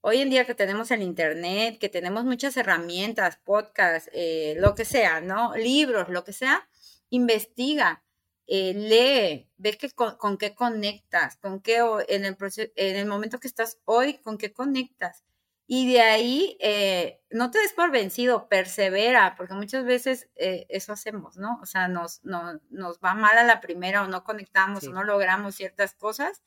Hoy 0.00 0.22
en 0.22 0.30
día 0.30 0.46
que 0.46 0.54
tenemos 0.54 0.90
el 0.90 1.02
Internet, 1.02 1.78
que 1.78 1.90
tenemos 1.90 2.24
muchas 2.24 2.56
herramientas, 2.56 3.36
podcasts, 3.44 4.08
eh, 4.14 4.54
lo 4.56 4.74
que 4.74 4.86
sea, 4.86 5.20
¿no? 5.20 5.54
Libros, 5.54 6.08
lo 6.08 6.24
que 6.24 6.32
sea, 6.32 6.66
investiga, 7.10 8.02
eh, 8.46 8.74
lee, 8.74 9.50
ve 9.56 9.78
que 9.78 9.90
con, 9.90 10.36
qué 10.38 10.54
conectas, 10.54 11.36
con 11.36 11.60
qué 11.60 11.78
en 12.08 12.24
el, 12.24 12.36
en 12.76 12.96
el 12.96 13.06
momento 13.06 13.38
que 13.40 13.48
estás 13.48 13.78
hoy, 13.84 14.18
con 14.18 14.38
qué 14.38 14.52
conectas. 14.52 15.24
Y 15.66 15.90
de 15.90 16.00
ahí, 16.02 16.56
eh, 16.60 17.20
no 17.30 17.50
te 17.50 17.58
des 17.58 17.72
por 17.72 17.90
vencido, 17.90 18.48
persevera, 18.48 19.36
porque 19.36 19.54
muchas 19.54 19.84
veces 19.84 20.28
eh, 20.34 20.66
eso 20.68 20.92
hacemos, 20.92 21.36
¿no? 21.36 21.58
O 21.62 21.66
sea, 21.66 21.88
nos, 21.88 22.20
nos 22.24 22.98
va 22.98 23.14
mal 23.14 23.38
a 23.38 23.44
la 23.44 23.60
primera 23.60 24.02
o 24.02 24.08
no 24.08 24.24
conectamos 24.24 24.84
o 24.86 24.92
no 24.92 25.04
logramos 25.04 25.54
ciertas 25.54 25.94
cosas 25.94 26.42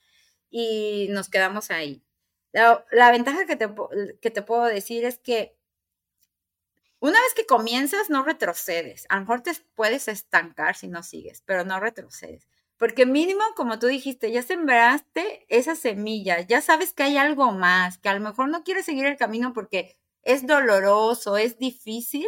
y 0.50 1.08
nos 1.10 1.30
quedamos 1.30 1.72
ahí. 1.72 2.04
La, 2.52 3.12
ventaja 3.12 3.46
que 3.46 3.56
te, 3.56 3.70
que 4.22 4.32
te 4.32 4.41
puedo 4.41 4.64
decir 4.66 5.06
es 5.06 5.18
que 5.20 5.58
una 7.06 7.22
vez 7.22 7.34
que 7.36 7.45
comienzas, 7.45 8.10
no 8.10 8.24
retrocedes. 8.24 9.06
A 9.10 9.16
lo 9.16 9.22
mejor 9.22 9.41
te 9.41 9.53
puedes 9.76 10.08
estancar 10.08 10.76
si 10.76 10.88
no 10.88 11.03
sigues, 11.03 11.41
pero 11.45 11.64
no 11.64 11.80
retrocedes. 11.80 12.47
Porque 12.78 13.06
mínimo, 13.06 13.41
como 13.56 13.80
tú 13.80 13.88
dijiste, 13.88 14.32
ya 14.32 14.41
sembraste 14.43 15.45
esa 15.49 15.76
semilla, 15.76 16.41
ya 16.41 16.62
sabes 16.62 16.93
que 16.93 17.03
hay 17.03 17.18
algo 17.18 17.51
más, 17.51 17.97
que 17.99 18.10
a 18.10 18.14
lo 18.16 18.20
mejor 18.22 18.49
no 18.49 18.64
quieres 18.64 18.86
seguir 18.86 19.06
el 19.06 19.18
camino 19.18 19.53
porque 19.53 19.97
es 20.24 20.45
doloroso, 20.47 21.38
es 21.38 21.58
difícil, 21.58 22.28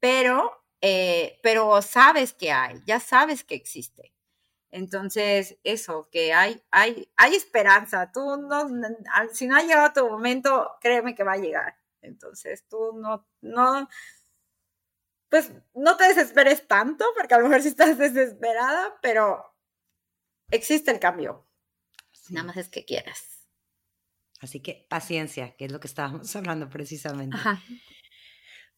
pero, 0.00 0.64
eh, 0.80 1.38
pero 1.42 1.82
sabes 1.82 2.32
que 2.32 2.52
hay, 2.52 2.80
ya 2.86 3.00
sabes 3.00 3.44
que 3.44 3.54
existe. 3.56 4.14
Entonces, 4.70 5.58
eso, 5.64 6.08
que 6.12 6.32
hay, 6.32 6.62
hay, 6.70 7.10
hay 7.16 7.34
esperanza. 7.34 8.12
Tú 8.12 8.36
no, 8.36 8.68
si 9.32 9.46
no 9.46 9.56
ha 9.56 9.62
llegado 9.62 9.92
tu 9.92 10.08
momento, 10.08 10.70
créeme 10.80 11.14
que 11.14 11.24
va 11.24 11.32
a 11.32 11.38
llegar. 11.38 11.79
Entonces, 12.02 12.66
tú 12.68 12.92
no, 12.94 13.28
no, 13.40 13.88
pues 15.28 15.52
no 15.74 15.96
te 15.96 16.08
desesperes 16.08 16.66
tanto, 16.66 17.04
porque 17.16 17.34
a 17.34 17.38
lo 17.38 17.48
mejor 17.48 17.62
sí 17.62 17.68
estás 17.68 17.96
desesperada, 17.98 18.98
pero 19.00 19.56
existe 20.50 20.90
el 20.90 20.98
cambio. 20.98 21.46
Nada 22.28 22.46
más 22.48 22.56
es 22.56 22.68
que 22.68 22.84
quieras. 22.84 23.48
Así 24.40 24.60
que 24.60 24.86
paciencia, 24.88 25.54
que 25.56 25.66
es 25.66 25.72
lo 25.72 25.80
que 25.80 25.88
estábamos 25.88 26.34
hablando 26.36 26.68
precisamente. 26.68 27.36
Ajá. 27.36 27.62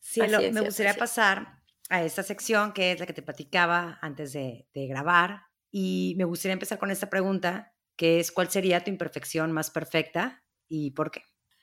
Cielo, 0.01 0.41
me 0.53 0.63
gustaría 0.63 0.95
pasar 0.95 1.63
a 1.89 2.03
esta 2.03 2.23
sección 2.23 2.73
que 2.73 2.93
es 2.93 3.01
la 3.01 3.07
que 3.07 3.13
te 3.13 3.23
platicaba 3.23 3.99
antes 4.03 4.33
de, 4.33 4.67
de 4.75 4.87
grabar 4.89 5.43
y 5.71 6.15
me 6.19 6.25
gustaría 6.25 6.55
empezar 6.55 6.79
con 6.79 6.91
esta 6.91 7.09
pregunta, 7.09 7.75
que 7.97 8.19
es 8.19 8.33
¿cuál 8.33 8.51
sería 8.51 8.83
tu 8.83 8.91
imperfección 8.91 9.53
más 9.53 9.71
perfecta 9.71 10.45
y 10.69 10.91
por 10.91 11.13
qué? 11.13 11.23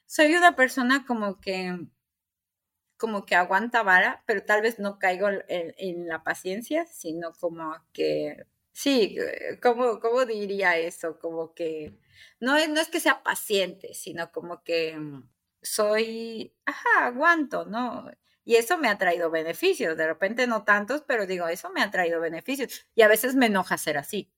Soy 0.10 0.36
una 0.36 0.56
persona 0.56 1.06
como 1.06 1.40
que 1.40 1.88
como 2.98 3.26
que 3.26 3.36
aguanta 3.36 3.84
vara, 3.84 4.24
pero 4.26 4.44
tal 4.44 4.62
vez 4.62 4.80
no 4.80 5.00
caigo 5.00 5.30
en, 5.30 5.74
en 5.78 6.08
la 6.08 6.24
paciencia, 6.24 6.86
sino 6.88 7.32
como 7.34 7.74
que 7.94 8.46
Sí, 8.72 9.18
eh, 9.20 9.60
¿cómo, 9.62 10.00
¿cómo, 10.00 10.26
diría 10.26 10.78
eso? 10.78 11.20
Como 11.20 11.54
que 11.54 12.00
no 12.40 12.56
es, 12.56 12.70
no 12.70 12.80
es 12.80 12.88
que 12.88 13.02
sea 13.02 13.24
paciente, 13.24 13.94
sino 13.94 14.32
como 14.32 14.64
que 14.64 14.98
mm, 14.98 15.30
soy, 15.62 16.56
ajá, 16.66 17.08
aguanto, 17.08 17.66
¿no? 17.66 18.10
Y 18.46 18.56
eso 18.56 18.78
me 18.78 18.88
ha 18.88 18.98
traído 18.98 19.30
beneficios, 19.30 19.98
de 19.98 20.08
repente 20.08 20.48
no 20.48 20.64
tantos, 20.64 21.04
pero 21.06 21.26
digo, 21.28 21.48
eso 21.50 21.70
me 21.72 21.82
ha 21.82 21.92
traído 21.92 22.22
beneficios. 22.22 22.88
Y 22.96 23.02
a 23.02 23.10
veces 23.10 23.36
me 23.36 23.48
enoja 23.48 23.78
ser 23.78 23.98
así. 23.98 24.32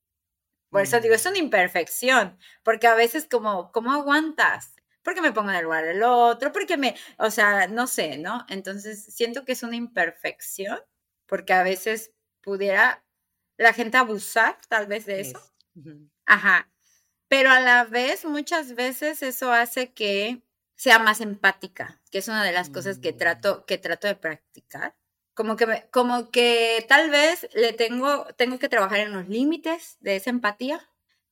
Por 0.71 0.81
eso 0.81 0.99
digo, 1.01 1.13
es 1.15 1.25
una 1.25 1.35
mm. 1.35 1.43
imperfección, 1.43 2.39
porque 2.63 2.87
a 2.87 2.95
veces 2.95 3.27
como, 3.29 3.71
¿cómo 3.71 3.91
aguantas? 3.93 4.80
Porque 5.03 5.21
me 5.21 5.31
pongo 5.31 5.49
en 5.49 5.57
el 5.57 5.63
lugar 5.63 5.85
del 5.85 6.03
otro, 6.03 6.51
porque 6.51 6.77
me, 6.77 6.95
o 7.17 7.31
sea, 7.31 7.67
no 7.67 7.87
sé, 7.87 8.17
¿no? 8.17 8.45
Entonces 8.49 9.03
siento 9.03 9.45
que 9.45 9.53
es 9.53 9.63
una 9.63 9.75
imperfección, 9.75 10.79
porque 11.25 11.53
a 11.53 11.63
veces 11.63 12.11
pudiera 12.41 13.03
la 13.57 13.73
gente 13.73 13.97
abusar 13.97 14.57
tal 14.67 14.87
vez 14.87 15.05
de 15.05 15.21
eso. 15.21 15.41
Ajá. 16.25 16.69
Pero 17.27 17.49
a 17.51 17.59
la 17.59 17.85
vez, 17.85 18.25
muchas 18.25 18.75
veces 18.75 19.23
eso 19.23 19.53
hace 19.53 19.93
que 19.93 20.43
sea 20.75 20.99
más 20.99 21.21
empática, 21.21 22.01
que 22.09 22.17
es 22.17 22.27
una 22.27 22.43
de 22.43 22.51
las 22.51 22.69
cosas 22.69 22.99
que 22.99 23.13
trato, 23.13 23.59
mm. 23.59 23.65
que 23.65 23.77
trato 23.77 24.07
de 24.07 24.15
practicar. 24.15 24.97
Como 25.33 25.55
que, 25.55 25.87
como 25.91 26.29
que 26.29 26.85
tal 26.89 27.09
vez 27.09 27.47
le 27.53 27.71
tengo, 27.71 28.25
tengo 28.35 28.59
que 28.59 28.67
trabajar 28.67 28.99
en 28.99 29.13
los 29.13 29.29
límites 29.29 29.97
de 30.01 30.17
esa 30.17 30.29
empatía, 30.29 30.90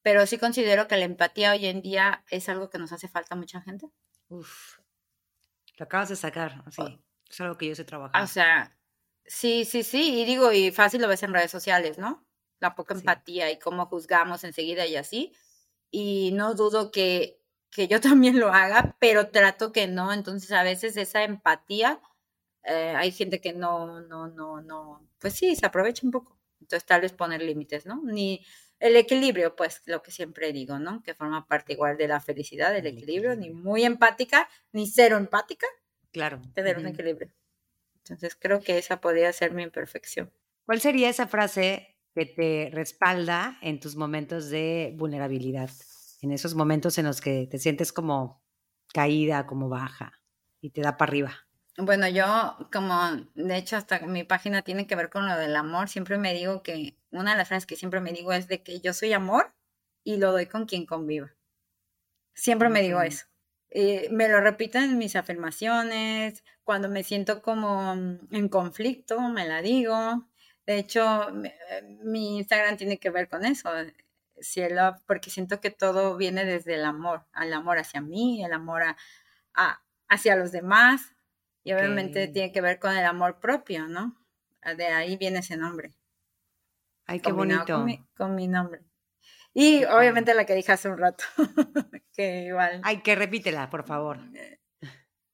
pero 0.10 0.26
sí 0.26 0.39
considero 0.39 0.88
que 0.88 0.97
la 0.97 1.05
empatía 1.05 1.51
hoy 1.51 1.68
en 1.68 1.84
día 1.84 2.24
es 2.32 2.49
algo 2.49 2.72
que 2.72 2.80
nos 2.80 2.91
hace 2.91 3.07
falta 3.07 3.36
a 3.36 3.38
mucha 3.38 3.62
gente. 3.62 3.91
Uf, 4.28 4.80
lo 5.78 5.84
acabas 5.84 6.10
de 6.10 6.16
sacar, 6.16 6.64
así. 6.66 6.82
Es 7.30 7.39
algo 7.41 7.60
que 7.60 7.68
yo 7.68 7.76
sé 7.76 7.84
trabajar. 7.84 8.24
O 8.24 8.26
sea, 8.26 8.76
Sí, 9.30 9.64
sí, 9.64 9.84
sí, 9.84 10.22
y 10.22 10.26
digo, 10.26 10.51
y 10.51 10.72
fácil 10.72 11.03
lo 11.03 11.07
ves 11.07 11.22
en 11.22 11.32
redes 11.32 11.51
sociales, 11.51 11.99
¿no? 11.99 12.26
La 12.60 12.74
poca 12.74 12.95
empatía 12.95 13.51
y 13.51 13.60
cómo 13.60 13.86
juzgamos 13.86 14.43
enseguida 14.43 14.88
y 14.88 14.95
así. 14.95 15.34
Y 15.91 16.32
no 16.34 16.55
dudo 16.55 16.89
que, 16.89 17.39
que 17.70 17.88
yo 17.88 18.01
también 18.01 18.39
lo 18.39 18.51
haga, 18.51 18.97
pero 18.99 19.30
trato 19.30 19.72
que 19.72 19.88
no. 19.88 20.12
Entonces, 20.14 20.51
a 20.51 20.64
veces 20.64 20.97
esa 20.97 21.24
empatía, 21.24 22.01
eh, 22.64 22.95
hay 22.97 23.12
gente 23.12 23.39
que 23.39 23.53
no, 23.53 24.01
no, 24.01 24.30
no, 24.30 24.62
no, 24.62 25.07
pues 25.20 25.36
sí, 25.36 25.55
se 25.55 25.68
aprovecha 25.68 26.07
un 26.07 26.12
poco. 26.12 26.39
Entonces, 26.60 26.88
tal 26.88 27.01
vez 27.01 27.14
poner 27.14 27.43
límites, 27.43 27.86
¿no? 27.86 28.01
Ni 28.03 28.43
el 28.80 28.96
equilibrio, 28.96 29.56
pues 29.56 29.82
lo 29.86 30.02
que 30.02 30.12
siempre 30.12 30.54
digo, 30.54 30.80
¿no? 30.80 31.04
Que 31.04 31.14
forma 31.14 31.48
parte 31.48 31.74
igual 31.74 31.98
de 31.98 32.08
la 32.08 32.20
felicidad, 32.20 32.74
del 32.74 32.88
equilibrio, 32.88 33.36
ni 33.36 33.50
muy 33.50 33.84
empática, 33.84 34.50
ni 34.72 34.88
cero 34.88 35.18
empática, 35.18 35.68
Claro. 36.12 36.42
Tener 36.54 36.78
un 36.78 36.88
equilibrio. 36.88 37.32
Entonces 38.00 38.36
creo 38.40 38.62
que 38.62 38.78
esa 38.78 39.00
podría 39.02 39.32
ser 39.34 39.54
mi 39.54 39.64
imperfección. 39.64 40.32
¿Cuál 40.66 40.82
sería 40.82 41.10
esa 41.10 41.28
frase 41.28 41.98
que 42.16 42.26
te 42.26 42.70
respalda 42.74 43.58
en 43.62 43.80
tus 43.80 43.96
momentos 43.96 44.50
de 44.50 44.94
vulnerabilidad? 44.98 45.70
En 46.22 46.32
esos 46.32 46.56
momentos 46.56 46.98
en 46.98 47.06
los 47.06 47.22
que 47.22 47.48
te 47.50 47.60
sientes 47.60 47.94
como 47.94 48.44
caída, 48.94 49.46
como 49.46 49.70
baja 49.70 50.14
y 50.60 50.72
te 50.72 50.82
da 50.82 50.98
para 50.98 51.10
arriba. 51.10 51.49
Bueno, 51.82 52.10
yo 52.10 52.58
como, 52.74 52.94
de 53.36 53.58
hecho, 53.58 53.78
hasta 53.78 54.00
mi 54.02 54.26
página 54.26 54.64
tiene 54.64 54.86
que 54.86 54.96
ver 54.96 55.10
con 55.10 55.28
lo 55.28 55.38
del 55.38 55.56
amor, 55.56 55.88
siempre 55.88 56.18
me 56.18 56.34
digo 56.34 56.62
que, 56.62 56.98
una 57.12 57.32
de 57.32 57.38
las 57.38 57.48
frases 57.48 57.66
que 57.66 57.78
siempre 57.78 58.02
me 58.02 58.12
digo 58.12 58.34
es 58.34 58.48
de 58.50 58.62
que 58.64 58.82
yo 58.82 58.94
soy 58.94 59.14
amor 59.14 59.54
y 60.04 60.18
lo 60.18 60.34
doy 60.34 60.46
con 60.48 60.66
quien 60.66 60.86
conviva. 60.86 61.34
Siempre 62.34 62.70
me 62.70 62.82
digo 62.82 63.02
eso. 63.02 63.28
Eh, 63.70 64.10
me 64.12 64.28
lo 64.28 64.42
repito 64.42 64.78
en 64.78 64.98
mis 64.98 65.16
afirmaciones, 65.16 66.44
cuando 66.64 66.90
me 66.90 67.04
siento 67.04 67.42
como 67.42 67.94
en 67.94 68.50
conflicto, 68.50 69.20
me 69.30 69.48
la 69.48 69.62
digo. 69.62 70.28
De 70.66 70.78
hecho, 70.80 71.32
mi 72.04 72.38
Instagram 72.40 72.78
tiene 72.78 73.00
que 73.00 73.10
ver 73.10 73.30
con 73.30 73.46
eso, 73.46 73.70
cielo, 74.42 74.98
porque 75.08 75.30
siento 75.30 75.62
que 75.62 75.72
todo 75.72 76.18
viene 76.18 76.46
desde 76.46 76.76
el 76.76 76.86
amor, 76.86 77.26
el 77.42 77.54
amor 77.54 77.80
hacia 77.80 78.02
mí, 78.02 78.44
el 78.44 78.54
amor 78.54 78.84
a, 78.84 79.82
hacia 80.10 80.36
los 80.36 80.52
demás, 80.52 81.16
y 81.70 81.74
obviamente 81.74 82.28
tiene 82.28 82.52
que 82.52 82.62
ver 82.62 82.80
con 82.80 82.98
el 82.98 83.06
amor 83.06 83.40
propio, 83.40 83.88
¿no? 83.88 84.18
De 84.76 84.88
ahí 84.88 85.18
viene 85.18 85.38
ese 85.38 85.56
nombre. 85.56 85.94
Ay, 87.06 87.20
qué 87.20 87.32
bonito. 87.32 87.86
Con 88.18 88.34
mi, 88.34 88.48
nombre. 88.48 88.82
Y 89.54 89.84
obviamente 89.86 90.34
la 90.34 90.46
que 90.46 90.56
dije 90.56 90.72
hace 90.72 90.90
un 90.90 90.98
rato, 90.98 91.24
que 92.16 92.46
igual. 92.46 92.82
Ay, 92.84 93.04
que 93.04 93.16
repítela, 93.16 93.70
por 93.70 93.86
favor. 93.86 94.18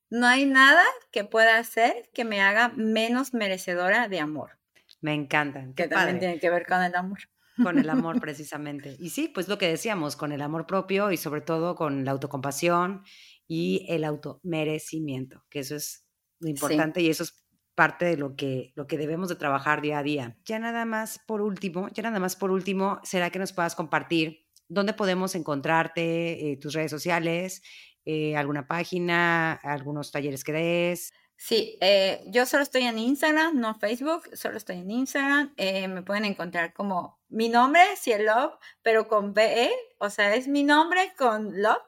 No 0.09 0.27
hay 0.27 0.45
nada 0.45 0.83
que 1.09 1.23
pueda 1.23 1.57
hacer 1.57 2.09
que 2.13 2.25
me 2.25 2.41
haga 2.41 2.67
menos 2.75 3.33
merecedora 3.33 4.09
de 4.09 4.19
amor. 4.19 4.59
Me 4.99 5.13
encanta. 5.13 5.65
Que 5.73 5.87
también 5.87 6.19
tiene 6.19 6.39
que 6.39 6.49
ver 6.49 6.65
con 6.65 6.83
el 6.83 6.95
amor. 6.95 7.19
Con 7.63 7.79
el 7.79 7.89
amor, 7.89 8.19
precisamente. 8.19 8.97
Y 8.99 9.11
sí, 9.11 9.29
pues 9.29 9.47
lo 9.47 9.57
que 9.57 9.69
decíamos, 9.69 10.17
con 10.17 10.33
el 10.33 10.41
amor 10.41 10.67
propio 10.67 11.11
y 11.11 11.17
sobre 11.17 11.39
todo 11.39 11.75
con 11.75 12.03
la 12.03 12.11
autocompasión 12.11 13.03
y 13.47 13.85
el 13.87 14.03
automerecimiento, 14.03 15.45
que 15.49 15.59
eso 15.59 15.75
es 15.75 16.04
lo 16.39 16.49
importante 16.49 17.01
y 17.01 17.09
eso 17.09 17.23
es 17.23 17.45
parte 17.75 18.05
de 18.05 18.17
lo 18.17 18.35
que, 18.35 18.71
lo 18.75 18.87
que 18.87 18.97
debemos 18.97 19.29
de 19.29 19.35
trabajar 19.35 19.81
día 19.81 19.99
a 19.99 20.03
día. 20.03 20.37
Ya 20.45 20.57
nada 20.59 20.85
más 20.85 21.19
por 21.19 21.41
último, 21.41 21.89
ya 21.89 22.03
nada 22.03 22.19
más 22.19 22.35
por 22.35 22.51
último, 22.51 22.99
será 23.03 23.29
que 23.29 23.39
nos 23.39 23.53
puedas 23.53 23.75
compartir 23.75 24.45
dónde 24.67 24.93
podemos 24.93 25.35
encontrarte, 25.35 26.51
eh, 26.51 26.57
tus 26.57 26.73
redes 26.73 26.89
sociales, 26.89 27.61
eh, 28.05 28.35
alguna 28.35 28.67
página, 28.67 29.53
algunos 29.53 30.11
talleres 30.11 30.43
que 30.43 30.53
des. 30.53 31.13
Sí, 31.37 31.77
eh, 31.81 32.23
yo 32.27 32.45
solo 32.45 32.63
estoy 32.63 32.83
en 32.83 32.97
Instagram, 32.97 33.59
no 33.59 33.77
Facebook, 33.77 34.29
solo 34.33 34.55
estoy 34.55 34.77
en 34.77 34.89
Instagram. 34.89 35.53
me 35.57 36.01
pueden 36.01 36.23
encontrar 36.23 36.73
como 36.73 37.19
mi 37.27 37.49
nombre, 37.49 37.81
Cielo, 37.97 38.57
pero 38.81 39.09
con 39.09 39.33
BE, 39.33 39.69
o 39.97 40.09
sea, 40.09 40.33
es 40.33 40.47
mi 40.47 40.63
nombre 40.63 41.11
con 41.17 41.61
Love, 41.61 41.83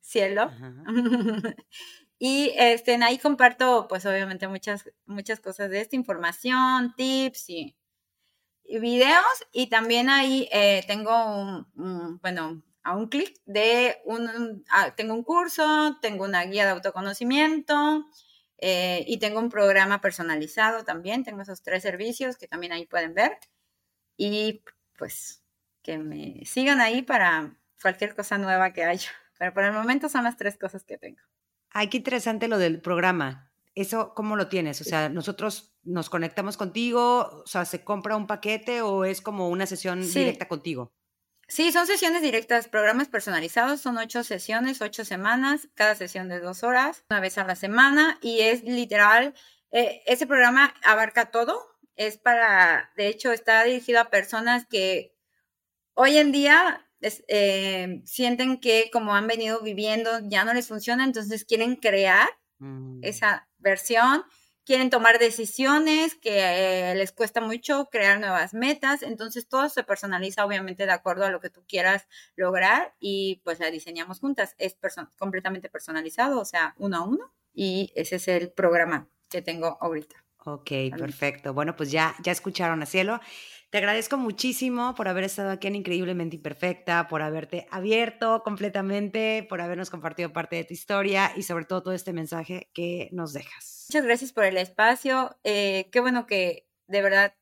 Cielo. 0.00 0.50
Y 2.18 2.52
este, 2.56 2.94
ahí 3.02 3.18
comparto, 3.18 3.86
pues 3.88 4.06
obviamente 4.06 4.48
muchas, 4.48 4.90
muchas 5.06 5.40
cosas 5.40 5.70
de 5.70 5.80
esta 5.80 5.96
información, 5.96 6.94
tips 6.96 7.50
y, 7.50 7.76
videos. 8.80 9.24
Y 9.52 9.68
también 9.68 10.08
ahí 10.08 10.48
eh, 10.52 10.84
tengo 10.86 11.12
un, 11.74 12.18
bueno, 12.22 12.62
a 12.82 12.96
un 12.96 13.08
clic 13.08 13.40
de 13.46 14.00
un, 14.04 14.64
ah, 14.70 14.94
tengo 14.96 15.14
un 15.14 15.22
curso, 15.22 15.98
tengo 16.00 16.24
una 16.24 16.44
guía 16.44 16.64
de 16.64 16.72
autoconocimiento 16.72 18.06
eh, 18.58 19.04
y 19.06 19.18
tengo 19.18 19.40
un 19.40 19.50
programa 19.50 20.00
personalizado 20.00 20.84
también. 20.84 21.24
Tengo 21.24 21.42
esos 21.42 21.62
tres 21.62 21.82
servicios 21.82 22.36
que 22.36 22.48
también 22.48 22.72
ahí 22.72 22.86
pueden 22.86 23.14
ver. 23.14 23.38
Y 24.16 24.62
pues 24.96 25.42
que 25.82 25.98
me 25.98 26.44
sigan 26.46 26.80
ahí 26.80 27.02
para 27.02 27.56
cualquier 27.82 28.14
cosa 28.14 28.38
nueva 28.38 28.72
que 28.72 28.84
haya. 28.84 29.10
Pero 29.38 29.52
por 29.52 29.64
el 29.64 29.72
momento 29.72 30.08
son 30.08 30.24
las 30.24 30.36
tres 30.36 30.56
cosas 30.56 30.84
que 30.84 30.98
tengo. 30.98 31.20
Ay, 31.74 31.88
qué 31.88 31.96
interesante 31.98 32.46
lo 32.46 32.56
del 32.56 32.80
programa. 32.80 33.50
¿Eso 33.74 34.14
cómo 34.14 34.36
lo 34.36 34.48
tienes? 34.48 34.80
O 34.80 34.84
sea, 34.84 35.08
nosotros 35.08 35.76
nos 35.82 36.08
conectamos 36.08 36.56
contigo, 36.56 37.42
o 37.44 37.46
sea, 37.46 37.64
¿se 37.64 37.82
compra 37.82 38.16
un 38.16 38.28
paquete 38.28 38.80
o 38.80 39.04
es 39.04 39.20
como 39.20 39.48
una 39.48 39.66
sesión 39.66 40.00
directa 40.00 40.46
contigo? 40.46 40.94
Sí, 41.48 41.72
son 41.72 41.88
sesiones 41.88 42.22
directas, 42.22 42.68
programas 42.68 43.08
personalizados, 43.08 43.80
son 43.80 43.98
ocho 43.98 44.22
sesiones, 44.22 44.80
ocho 44.80 45.04
semanas, 45.04 45.68
cada 45.74 45.96
sesión 45.96 46.28
de 46.28 46.38
dos 46.38 46.62
horas, 46.62 47.04
una 47.10 47.18
vez 47.18 47.36
a 47.36 47.44
la 47.44 47.56
semana, 47.56 48.18
y 48.22 48.40
es 48.40 48.62
literal, 48.62 49.34
eh, 49.72 50.02
ese 50.06 50.28
programa 50.28 50.72
abarca 50.84 51.32
todo, 51.32 51.60
es 51.96 52.16
para, 52.16 52.92
de 52.96 53.08
hecho, 53.08 53.32
está 53.32 53.64
dirigido 53.64 54.00
a 54.00 54.10
personas 54.10 54.64
que 54.66 55.14
hoy 55.94 56.16
en 56.18 56.30
día 56.30 56.86
eh, 57.28 58.02
sienten 58.04 58.58
que 58.58 58.90
como 58.92 59.14
han 59.14 59.26
venido 59.26 59.60
viviendo 59.60 60.10
ya 60.22 60.44
no 60.44 60.54
les 60.54 60.68
funciona, 60.68 61.04
entonces 61.04 61.44
quieren 61.44 61.76
crear 61.76 62.28
mm. 62.58 63.00
esa 63.02 63.48
versión, 63.58 64.24
quieren 64.64 64.90
tomar 64.90 65.18
decisiones 65.18 66.14
que 66.14 66.90
eh, 66.90 66.94
les 66.94 67.12
cuesta 67.12 67.40
mucho 67.40 67.88
crear 67.90 68.18
nuevas 68.18 68.54
metas, 68.54 69.02
entonces 69.02 69.48
todo 69.48 69.68
se 69.68 69.84
personaliza 69.84 70.44
obviamente 70.44 70.86
de 70.86 70.92
acuerdo 70.92 71.24
a 71.24 71.30
lo 71.30 71.40
que 71.40 71.50
tú 71.50 71.64
quieras 71.68 72.06
lograr 72.36 72.94
y 72.98 73.40
pues 73.44 73.60
la 73.60 73.70
diseñamos 73.70 74.20
juntas, 74.20 74.54
es 74.58 74.76
completamente 75.18 75.68
personalizado, 75.68 76.40
o 76.40 76.44
sea, 76.44 76.74
uno 76.78 76.96
a 76.96 77.02
uno 77.04 77.32
y 77.52 77.92
ese 77.94 78.16
es 78.16 78.28
el 78.28 78.50
programa 78.50 79.08
que 79.28 79.42
tengo 79.42 79.78
ahorita. 79.80 80.24
Ok, 80.46 80.70
perfecto. 80.98 81.54
Bueno, 81.54 81.74
pues 81.74 81.90
ya, 81.90 82.14
ya 82.22 82.30
escucharon 82.30 82.82
a 82.82 82.86
Cielo. 82.86 83.18
Te 83.74 83.78
agradezco 83.78 84.16
muchísimo 84.16 84.94
por 84.94 85.08
haber 85.08 85.24
estado 85.24 85.50
aquí 85.50 85.66
en 85.66 85.74
Increíblemente 85.74 86.36
Imperfecta, 86.36 87.08
por 87.08 87.22
haberte 87.22 87.66
abierto 87.72 88.44
completamente, 88.44 89.44
por 89.48 89.60
habernos 89.60 89.90
compartido 89.90 90.32
parte 90.32 90.54
de 90.54 90.62
tu 90.62 90.72
historia 90.72 91.32
y 91.34 91.42
sobre 91.42 91.64
todo 91.64 91.82
todo 91.82 91.92
este 91.92 92.12
mensaje 92.12 92.70
que 92.72 93.08
nos 93.10 93.32
dejas. 93.32 93.86
Muchas 93.88 94.04
gracias 94.04 94.32
por 94.32 94.44
el 94.44 94.58
espacio. 94.58 95.36
Eh, 95.42 95.88
qué 95.90 95.98
bueno 95.98 96.24
que 96.24 96.68
de 96.86 97.02
verdad 97.02 97.34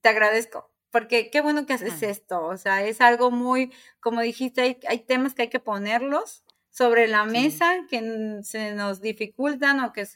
te 0.00 0.08
agradezco, 0.08 0.72
porque 0.88 1.28
qué 1.28 1.42
bueno 1.42 1.66
que 1.66 1.74
haces 1.74 2.02
esto. 2.02 2.46
O 2.46 2.56
sea, 2.56 2.82
es 2.82 3.02
algo 3.02 3.30
muy, 3.30 3.70
como 4.00 4.22
dijiste, 4.22 4.62
hay, 4.62 4.78
hay 4.88 5.00
temas 5.00 5.34
que 5.34 5.42
hay 5.42 5.50
que 5.50 5.60
ponerlos 5.60 6.44
sobre 6.70 7.08
la 7.08 7.26
mesa 7.26 7.84
que 7.90 8.40
se 8.42 8.72
nos 8.72 9.02
dificultan 9.02 9.80
o 9.80 9.92
que... 9.92 10.06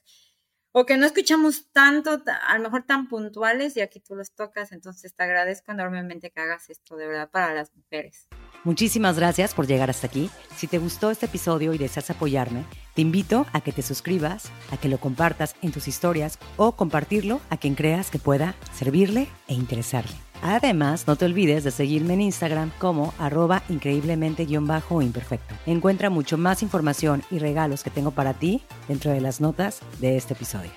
O 0.72 0.84
que 0.84 0.96
no 0.98 1.06
escuchamos 1.06 1.70
tanto, 1.72 2.22
a 2.46 2.58
lo 2.58 2.64
mejor 2.64 2.82
tan 2.82 3.08
puntuales 3.08 3.76
y 3.76 3.80
aquí 3.80 4.00
tú 4.00 4.14
los 4.14 4.32
tocas, 4.32 4.70
entonces 4.72 5.14
te 5.14 5.22
agradezco 5.22 5.72
enormemente 5.72 6.30
que 6.30 6.40
hagas 6.40 6.68
esto 6.68 6.96
de 6.96 7.06
verdad 7.06 7.30
para 7.30 7.54
las 7.54 7.74
mujeres. 7.74 8.28
Muchísimas 8.64 9.16
gracias 9.16 9.54
por 9.54 9.66
llegar 9.66 9.88
hasta 9.88 10.08
aquí. 10.08 10.30
Si 10.56 10.66
te 10.66 10.78
gustó 10.78 11.10
este 11.10 11.26
episodio 11.26 11.72
y 11.72 11.78
deseas 11.78 12.10
apoyarme, 12.10 12.64
te 12.94 13.00
invito 13.00 13.46
a 13.52 13.62
que 13.62 13.72
te 13.72 13.82
suscribas, 13.82 14.50
a 14.70 14.76
que 14.76 14.88
lo 14.88 14.98
compartas 14.98 15.56
en 15.62 15.72
tus 15.72 15.88
historias 15.88 16.38
o 16.58 16.76
compartirlo 16.76 17.40
a 17.48 17.56
quien 17.56 17.74
creas 17.74 18.10
que 18.10 18.18
pueda 18.18 18.54
servirle 18.74 19.28
e 19.46 19.54
interesarle. 19.54 20.27
Además, 20.42 21.06
no 21.06 21.16
te 21.16 21.24
olvides 21.24 21.64
de 21.64 21.70
seguirme 21.70 22.14
en 22.14 22.22
Instagram 22.22 22.70
como 22.78 23.12
arroba 23.18 23.62
increíblemente-imperfecto. 23.68 25.54
Encuentra 25.66 26.10
mucho 26.10 26.38
más 26.38 26.62
información 26.62 27.22
y 27.30 27.38
regalos 27.38 27.82
que 27.82 27.90
tengo 27.90 28.12
para 28.12 28.34
ti 28.34 28.62
dentro 28.86 29.10
de 29.10 29.20
las 29.20 29.40
notas 29.40 29.80
de 30.00 30.16
este 30.16 30.34
episodio. 30.34 30.70